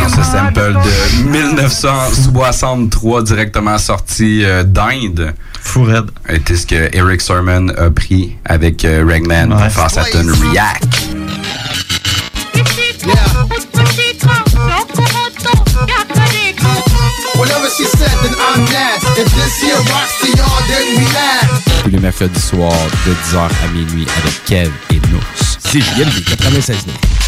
[0.09, 5.33] Ce sample de 1963 directement sorti euh, d'Inde.
[5.61, 6.05] Fourette.
[6.27, 9.69] Était ce que Eric Sermon a pris avec euh, Ragman ouais.
[9.69, 10.83] face à Tune React.
[21.83, 22.71] Tous les mercredis soirs
[23.05, 25.19] de 10h à minuit avec Kev et Nous.
[25.35, 27.20] C'est JMD 96.9.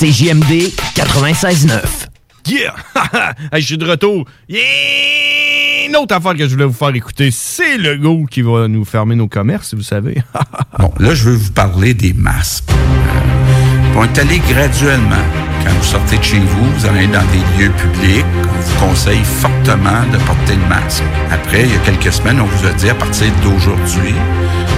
[0.00, 2.08] CJMD 96.9.
[2.46, 2.74] Yeah!
[3.52, 4.24] Hey, je suis de retour.
[4.48, 5.88] Yeah!
[5.88, 8.86] Une autre affaire que je voulais vous faire écouter, c'est le go qui va nous
[8.86, 10.22] fermer nos commerces, vous savez.
[10.78, 12.64] Bon, là, je veux vous parler des masques.
[12.70, 15.26] Euh, vont être allés graduellement.
[15.62, 18.24] Quand vous sortez de chez vous, vous allez dans des lieux publics.
[18.56, 21.02] On vous conseille fortement de porter le masque.
[21.30, 24.14] Après, il y a quelques semaines, on vous a dit à partir d'aujourd'hui,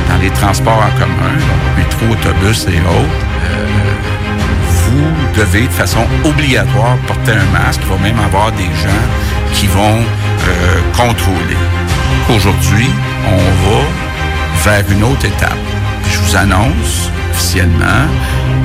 [0.08, 3.91] dans les transports en commun, donc métro, autobus et autres, euh,
[4.92, 7.80] vous devez de façon obligatoire porter un masque.
[7.84, 9.04] Il va même avoir des gens
[9.54, 11.56] qui vont euh, contrôler.
[12.34, 12.90] Aujourd'hui,
[13.26, 13.80] on va
[14.64, 15.56] vers une autre étape.
[16.10, 18.06] Je vous annonce officiellement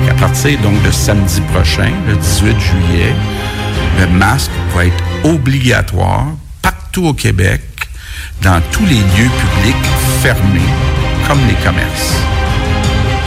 [0.06, 3.14] qu'à partir donc de samedi prochain, le 18 juillet,
[3.98, 6.26] le masque va être obligatoire
[6.62, 7.62] partout au Québec,
[8.42, 9.86] dans tous les lieux publics
[10.22, 10.60] fermés,
[11.26, 12.14] comme les commerces.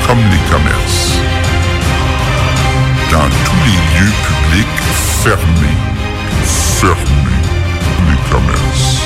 [0.07, 1.20] Comme les commerces.
[3.11, 4.81] Dans tous les lieux publics
[5.21, 5.77] fermés.
[6.79, 7.43] Fermés.
[8.07, 9.01] Les commerces.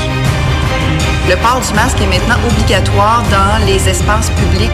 [1.28, 4.70] Le port du masque est maintenant obligatoire dans les espaces publics.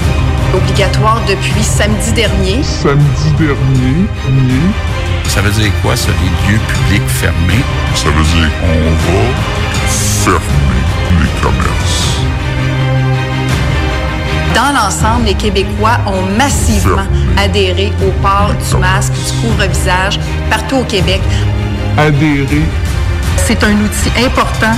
[0.53, 2.61] Obligatoire depuis samedi dernier.
[2.61, 4.59] Samedi dernier, ni.
[5.29, 7.63] Ça veut dire quoi, ça, les lieux publics fermés?
[7.95, 9.23] Ça veut dire qu'on va
[9.87, 10.80] fermer
[14.55, 17.07] Dans l'ensemble, les Québécois ont massivement
[17.37, 20.19] adhéré au port du masque, du couvre-visage
[20.49, 21.21] partout au Québec.
[21.97, 22.63] Adhérer.
[23.37, 24.73] C'est un outil important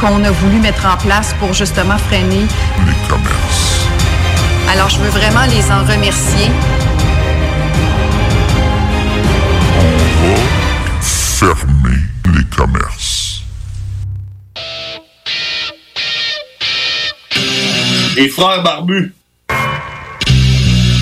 [0.00, 2.46] qu'on a voulu mettre en place pour justement freiner.
[2.86, 3.86] Les commerces.
[4.70, 6.50] Alors, je veux vraiment les en remercier.
[10.24, 11.98] On va fermer
[12.34, 13.42] les commerces.
[18.16, 19.14] Les frères barbus.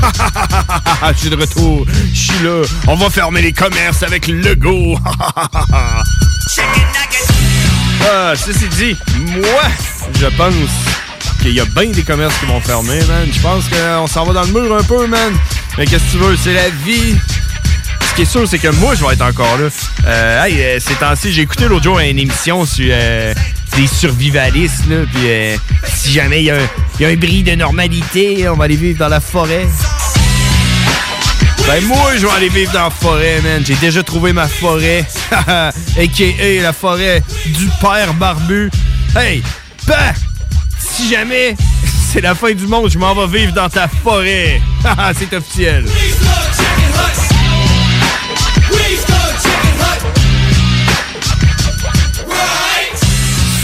[1.12, 2.62] Je suis de retour, je suis là.
[2.86, 4.96] On va fermer les commerces avec le go.
[8.02, 8.96] ah, ceci dit,
[9.26, 9.62] moi,
[10.18, 10.54] je pense
[11.42, 13.28] qu'il y a bien des commerces qui vont fermer, man.
[13.32, 15.32] Je pense qu'on s'en va dans le mur un peu, man.
[15.78, 17.16] Mais qu'est-ce que tu veux, c'est la vie.
[18.10, 19.68] Ce qui est sûr, c'est que moi, je vais être encore là.
[20.06, 23.32] Euh, hey, euh, ces temps-ci, j'ai écouté l'autre jour une émission sur euh,
[23.76, 24.82] des survivalistes.
[24.86, 25.56] Puis euh,
[25.94, 26.68] si jamais il y, a un-
[26.98, 29.66] il y a un bris de normalité, on va aller vivre dans la forêt.
[31.66, 33.62] Ben moi, je vais aller vivre dans la forêt, man.
[33.64, 35.04] J'ai déjà trouvé ma forêt.
[35.46, 36.62] A.K.A.
[36.62, 38.70] la forêt du père barbu.
[39.16, 39.42] Hey,
[39.86, 40.12] bah!
[40.78, 41.54] Si jamais
[42.12, 44.60] c'est la fin du monde, je m'en vais vivre dans ta forêt.
[45.18, 45.84] c'est officiel.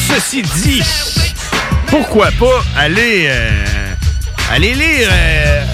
[0.08, 0.82] Ceci dit,
[1.88, 3.64] pourquoi pas aller, euh,
[4.50, 5.64] aller lire, euh,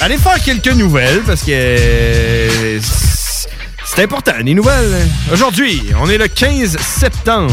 [0.00, 2.80] aller faire quelques nouvelles parce que euh,
[3.84, 5.08] c'est important, les nouvelles.
[5.32, 7.52] Aujourd'hui, on est le 15 septembre.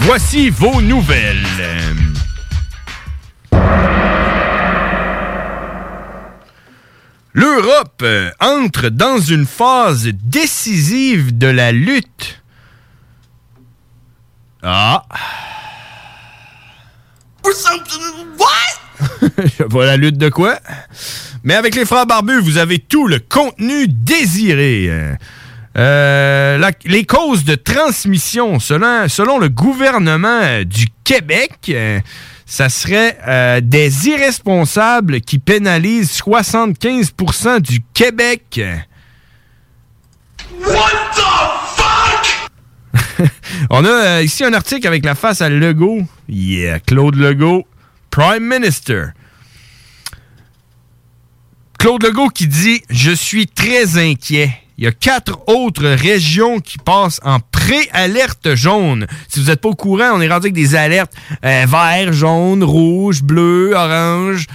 [0.00, 1.46] Voici vos nouvelles.
[7.38, 12.40] L'Europe euh, entre dans une phase décisive de la lutte.
[14.62, 15.04] Ah.
[19.38, 20.58] Je sais pas la lutte de quoi?
[21.44, 24.90] Mais avec les frères barbus, vous avez tout le contenu désiré.
[25.76, 32.00] Euh, la- les causes de transmission, selon, selon le gouvernement du Québec, euh,
[32.46, 38.62] ça serait euh, des irresponsables qui pénalisent 75% du Québec.
[40.60, 41.20] What the
[41.76, 43.30] fuck?
[43.70, 46.06] On a euh, ici un article avec la face à Legault.
[46.28, 47.66] Yeah, Claude Legault,
[48.10, 49.06] Prime Minister.
[51.78, 54.50] Claude Legault qui dit Je suis très inquiet.
[54.78, 59.06] Il y a quatre autres régions qui passent en pré-alerte jaune.
[59.28, 61.12] Si vous n'êtes pas au courant, on est rendu avec des alertes
[61.44, 64.46] euh, vert, jaune, rouge, bleu, orange.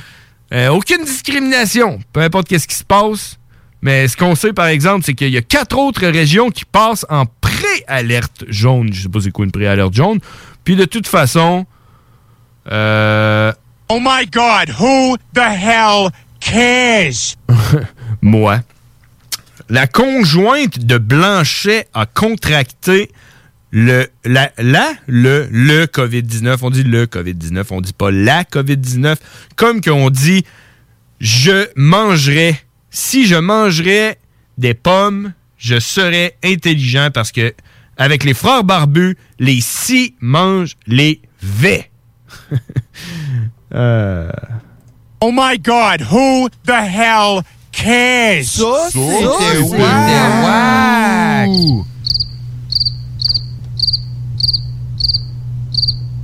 [0.53, 3.37] Euh, aucune discrimination, peu importe qu'est-ce qui se passe.
[3.81, 7.05] Mais ce qu'on sait, par exemple, c'est qu'il y a quatre autres régions qui passent
[7.09, 8.93] en pré-alerte jaune.
[8.93, 10.19] Je sais pas c'est quoi une pré-alerte jaune.
[10.63, 11.65] Puis de toute façon,
[12.71, 13.51] euh,
[13.89, 17.35] Oh my god, who the hell cares?
[18.21, 18.59] moi.
[19.71, 23.09] La conjointe de Blanchet a contracté
[23.71, 26.57] le, la, la- le, le COVID-19.
[26.61, 29.15] On dit le COVID-19, on dit pas la COVID-19.
[29.55, 30.43] Comme qu'on dit,
[31.21, 34.17] je mangerais, si je mangerais
[34.57, 37.53] des pommes, je serais intelligent parce que
[37.95, 41.89] avec les frères barbus, les si mangent les V.
[43.73, 44.29] Euh,
[45.21, 47.41] Oh my god, who the hell
[48.43, 51.49] Ça, c'était wack.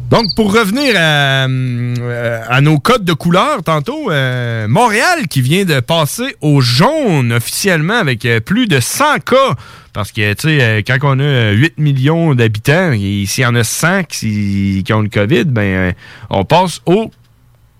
[0.09, 5.65] Donc, pour revenir à, euh, à nos codes de couleur, tantôt, euh, Montréal qui vient
[5.65, 9.55] de passer au jaune officiellement avec euh, plus de 100 cas.
[9.91, 13.55] Parce que, tu sais, quand on a euh, 8 millions d'habitants, et s'il y en
[13.55, 15.93] a 100 qui, qui ont le COVID, ben,
[16.29, 17.11] on passe au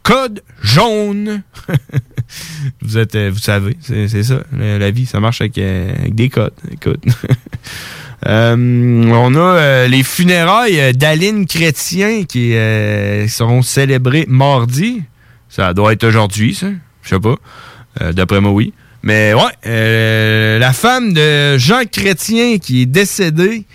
[0.03, 1.43] code jaune.
[3.15, 6.53] euh, vous savez, c'est ça, la, vie, ça marche avec, euh, des codes.
[6.71, 7.03] Écoute.
[8.25, 12.53] Euh, on a les funérailles d'Aline Chrétien qui
[13.29, 15.03] seront célébrées mardi.
[15.49, 16.65] Ça doit être aujourd'hui, ça.
[17.03, 17.35] Je sais pas.
[18.13, 18.73] D'après moi, oui.
[19.03, 23.65] Mais ouais, la femme de Jean Chrétien qui est décédée.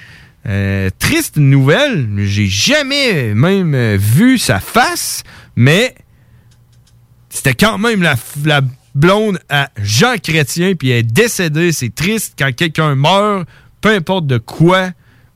[0.98, 2.08] triste nouvelle.
[2.18, 5.22] J'ai jamais même vu sa face,
[5.54, 5.94] mais
[7.32, 8.14] c'était quand même la,
[8.44, 8.60] la
[8.94, 11.72] blonde à Jean Chrétien, puis elle est décédée.
[11.72, 13.48] C'est triste quand quelqu'un meurt,
[13.80, 14.90] peu importe de quoi.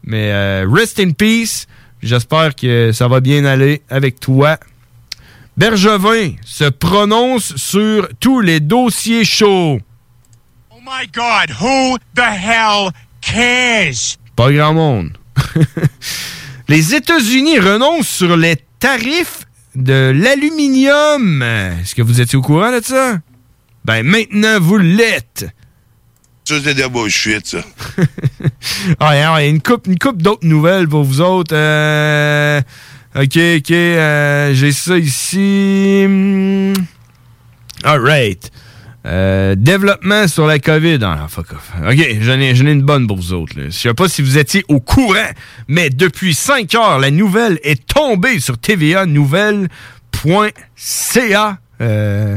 [0.04, 1.66] Mais euh, rest in peace.
[2.02, 4.58] J'espère que ça va bien aller avec toi.
[5.56, 9.80] Bergevin se prononce sur tous les dossiers chauds.
[10.70, 12.90] Oh my god, who the hell
[13.22, 14.18] cares?
[14.36, 15.16] Pas grand monde.
[16.68, 19.45] les États-Unis renoncent sur les tarifs
[19.76, 21.42] de l'aluminium.
[21.42, 23.18] Est-ce que vous étiez au courant de ça?
[23.84, 25.46] Ben maintenant, vous l'êtes.
[26.44, 27.58] Ça, c'est de la bullshit, ça.
[29.00, 31.54] Ah, alors, il y a une coupe, une coupe d'autres nouvelles pour vous autres.
[31.54, 32.60] Euh,
[33.14, 36.04] ok, ok, euh, j'ai ça ici.
[36.08, 36.74] Hmm.
[37.84, 38.50] All right.
[39.06, 40.98] Euh, développement sur la COVID.
[41.02, 41.70] Ah, fuck off.
[41.88, 43.56] OK, j'en ai, une bonne pour vous autres.
[43.56, 43.66] là.
[43.66, 45.30] Je sais pas si vous étiez au courant,
[45.68, 49.68] mais depuis 5 heures, la nouvelle est tombée sur TVA Nouvelle.ca.
[51.80, 52.36] Euh,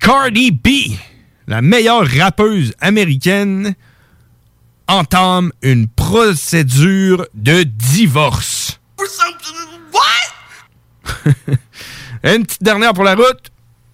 [0.00, 0.68] Cardi B,
[1.46, 3.76] la meilleure rappeuse américaine,
[4.88, 8.80] entame une procédure de divorce.
[12.24, 13.52] une petite dernière pour la route.